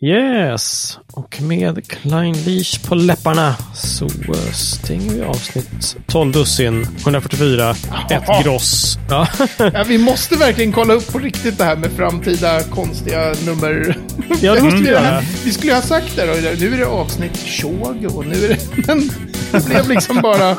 Yes. 0.00 0.98
Och 1.12 1.40
med 1.42 1.88
Klein 1.88 2.34
Leash 2.44 2.88
på 2.88 2.94
läpparna 2.94 3.54
så 3.74 4.04
eh, 4.04 4.52
stänger 4.52 5.12
vi 5.14 5.22
avsnitt 5.22 5.96
12 6.06 6.32
dussin 6.32 6.86
144. 7.02 7.70
Ett 8.10 8.44
gross. 8.44 8.98
Ja. 9.10 9.28
Ja, 9.58 9.84
vi 9.88 9.98
måste 9.98 10.36
verkligen 10.36 10.72
kolla 10.72 10.94
upp 10.94 11.12
på 11.12 11.18
riktigt 11.18 11.58
det 11.58 11.64
här 11.64 11.76
med 11.76 11.92
framtida 11.92 12.62
konstiga 12.62 13.34
nummer. 13.46 13.98
Ja, 14.40 14.54
det 14.54 14.62
måste 14.62 14.78
vi 14.78 14.88
göra. 14.90 15.22
Vi 15.44 15.52
skulle 15.52 15.74
ha 15.74 15.82
sagt 15.82 16.16
det 16.16 16.26
då. 16.26 16.50
Nu 16.60 16.74
är 16.74 16.78
det 16.78 16.86
avsnitt 16.86 17.36
20 17.44 18.06
och 18.06 18.26
nu 18.26 18.44
är 18.44 18.48
det... 18.48 18.58
Men 18.86 19.10
det 19.52 19.66
blev 19.66 19.88
liksom 19.88 20.20
bara 20.22 20.56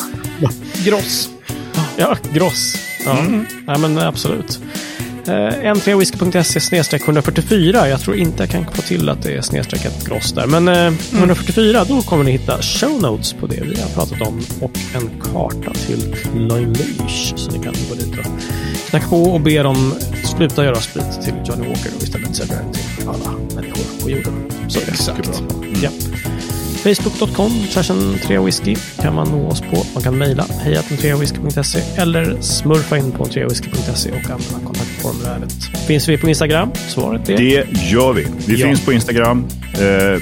gross. 0.86 1.30
Ja, 1.98 2.18
gross. 2.34 2.76
Ja, 3.06 3.20
Mm. 3.20 3.46
ja 3.68 3.78
men 3.78 3.98
absolut. 4.00 4.60
Eh, 5.28 5.74
n3whisky.se 5.74 6.98
144. 6.98 7.90
Jag 7.90 8.02
tror 8.02 8.16
inte 8.16 8.44
jag 8.44 8.50
kan 8.50 8.66
få 8.66 8.82
till 8.82 9.10
att 9.10 9.24
det 9.24 9.38
är 9.38 9.42
snedstrecket 9.42 10.06
gross 10.06 10.32
där. 10.32 10.48
Men 10.48 10.68
eh, 10.68 10.94
144, 11.14 11.84
då 11.88 12.02
kommer 12.02 12.24
ni 12.24 12.32
hitta 12.32 12.62
show 12.62 13.02
notes 13.02 13.34
på 13.34 13.48
det 13.48 13.62
vi 13.62 13.82
har 13.82 13.90
pratat 13.90 14.22
om 14.22 14.42
och 14.62 14.72
en 14.96 15.22
karta 15.22 15.74
till 15.74 16.16
Clymage. 16.16 17.34
Så 17.36 17.52
ni 17.52 17.64
kan 17.64 17.74
gå 17.90 17.96
dit 17.96 18.20
och 18.20 18.26
knacka 18.90 19.08
på 19.08 19.24
och 19.24 19.42
be 19.42 19.64
dem 19.64 19.94
sluta 20.38 20.64
göra 20.64 20.76
sprit 20.76 21.22
till 21.24 21.34
Johnny 21.46 21.68
Walker 21.68 21.92
och 21.96 22.04
istället 22.04 22.36
sälja 22.36 22.56
den 22.56 22.74
till 22.74 23.10
alla 23.10 23.32
människor 23.56 24.04
på 24.04 24.10
jorden. 24.10 24.52
Så 24.68 24.80
Exakt. 24.80 25.44
Ja. 25.84 25.90
Facebook.com, 26.78 27.52
3whisky 28.28 29.02
kan 29.02 29.16
man 29.16 29.28
nå 29.28 29.48
oss 29.48 29.62
på. 29.62 29.86
Man 29.94 30.04
kan 30.04 30.18
mejla 30.18 30.46
hejatentreawhisky.se 30.60 31.80
eller 32.02 32.42
smurfa 32.42 32.98
in 32.98 33.12
på 33.12 33.26
3whisky.se 33.26 34.12
och 34.12 34.30
använda 34.30 34.77
kontaktformuläret. 35.04 35.54
Finns 35.88 36.10
vi 36.10 36.18
på 36.18 36.30
Instagram? 36.30 36.70
Svaret 36.88 37.30
är 37.30 37.38
Det 37.38 37.66
gör 37.92 38.14
vi. 38.14 38.28
Vi 38.46 38.62
Ja. 38.62 38.68
finns 38.68 38.86
på 38.86 38.94
Instagram. 38.94 39.46
Eh, 39.74 40.22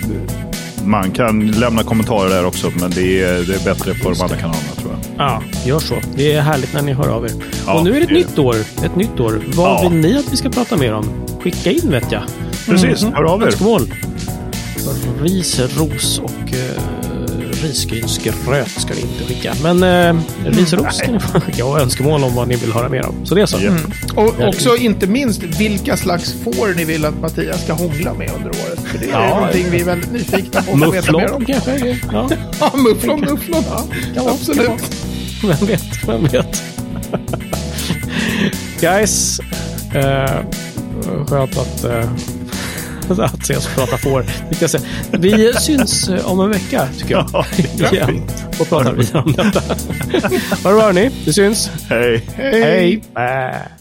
man 0.85 1.11
kan 1.11 1.47
lämna 1.51 1.83
kommentarer 1.83 2.29
där 2.29 2.45
också, 2.45 2.71
men 2.79 2.91
det 2.91 3.21
är, 3.23 3.33
det 3.47 3.55
är 3.55 3.63
bättre 3.65 3.93
på 3.93 4.09
de 4.09 4.21
andra 4.21 4.35
kanalerna 4.35 4.71
tror 4.81 4.91
jag. 4.91 4.99
Ja, 5.27 5.41
gör 5.65 5.79
så. 5.79 5.95
Det 6.15 6.33
är 6.33 6.41
härligt 6.41 6.73
när 6.73 6.81
ni 6.81 6.93
hör 6.93 7.07
av 7.09 7.25
er. 7.25 7.31
Ja, 7.67 7.73
och 7.79 7.83
nu 7.83 7.89
är 7.89 7.95
det 7.95 8.01
ett 8.01 8.09
det 8.09 8.15
nytt 8.15 8.39
år. 8.39 8.55
Ett 8.85 8.95
nytt 8.95 9.19
år. 9.19 9.41
Vad 9.55 9.67
Ja. 9.69 9.89
vill 9.89 9.99
ni 9.99 10.17
att 10.17 10.33
vi 10.33 10.37
ska 10.37 10.49
prata 10.49 10.77
mer 10.77 10.93
om? 10.93 11.05
Skicka 11.43 11.71
in 11.71 11.91
vet 11.91 12.11
jag. 12.11 12.21
Precis, 12.65 13.03
hör 13.03 13.23
av 13.23 13.41
er. 13.41 13.45
Önskemål. 13.45 13.81
Ris, 15.21 15.59
ros 15.77 16.19
och 16.19 16.29
uh, 16.29 17.04
risgrynsgröt 17.67 18.69
ska 18.69 18.93
ni 18.93 19.01
inte 19.01 19.23
skicka. 19.27 19.53
Men 19.63 19.83
uh, 19.83 20.21
ris 20.45 20.73
och 20.73 20.79
ros 20.85 20.97
ska 20.97 21.11
ni 21.11 21.19
få 21.19 21.39
skicka 21.39 21.65
och 21.65 21.79
önskemål 21.81 22.23
om 22.23 22.35
vad 22.35 22.47
ni 22.47 22.55
vill 22.55 22.71
höra 22.73 22.89
mer 22.89 23.05
om. 23.05 23.25
Så 23.25 23.35
det 23.35 23.41
är 23.41 23.45
så. 23.45 23.57
Ja. 23.61 23.71
Och 24.15 24.47
också 24.47 24.75
inte 24.75 25.07
minst 25.07 25.43
vilka 25.43 25.97
slags 25.97 26.33
får 26.43 26.75
ni 26.75 26.85
vill 26.85 27.05
att 27.05 27.21
Mattias 27.21 27.63
ska 27.63 27.73
hångla 27.73 28.13
med 28.13 28.31
under 28.35 28.49
året. 28.49 28.79
För 28.85 28.97
det 28.97 29.05
är 29.05 29.09
Ja, 29.09 29.35
någonting 29.35 29.65
vi 29.71 29.81
är 29.81 29.85
väldigt 29.85 30.11
nyfikna 30.11 30.61
på 30.61 30.85
att 30.85 30.93
veta 30.93 31.11
mer 31.11 31.31
om. 31.31 31.45
Kanske? 31.45 31.99
Ja, 32.11 32.29
Ja, 32.59 32.71
mufflon, 32.77 33.19
mufflon. 33.19 33.63
Ja, 34.15 34.29
absolut. 34.31 34.69
vem 35.43 35.67
vet? 35.67 36.07
Vem 36.07 36.23
vet? 36.23 36.63
Guys, 38.81 39.39
uh, 39.95 40.41
skönt 41.27 41.57
att, 41.57 41.85
uh, 41.85 42.05
att 43.19 43.43
ses 43.43 43.65
och 43.67 43.75
prata 43.75 43.97
får. 43.97 44.21
tänkte 44.23 44.57
jag 44.61 44.69
säga. 44.69 44.83
Vi 45.11 45.53
syns 45.53 46.09
eh, 46.09 46.31
om 46.31 46.39
en 46.39 46.49
vecka, 46.49 46.87
tycker 46.97 47.13
jag. 47.13 47.29
Ja, 47.33 47.45
det 47.77 47.91
vi. 47.91 47.97
Igen. 47.97 48.21
Och 48.59 48.69
pratar 48.69 48.93
vidare 48.93 49.23
om 49.23 49.33
detta. 49.33 49.59
Ha 50.63 50.69
det 50.69 50.75
bra, 50.75 50.81
hörni. 50.81 51.09
Vi 51.25 51.33
syns. 51.33 51.71
Hej! 51.89 52.25
Hej! 52.35 53.03
Hej. 53.15 53.74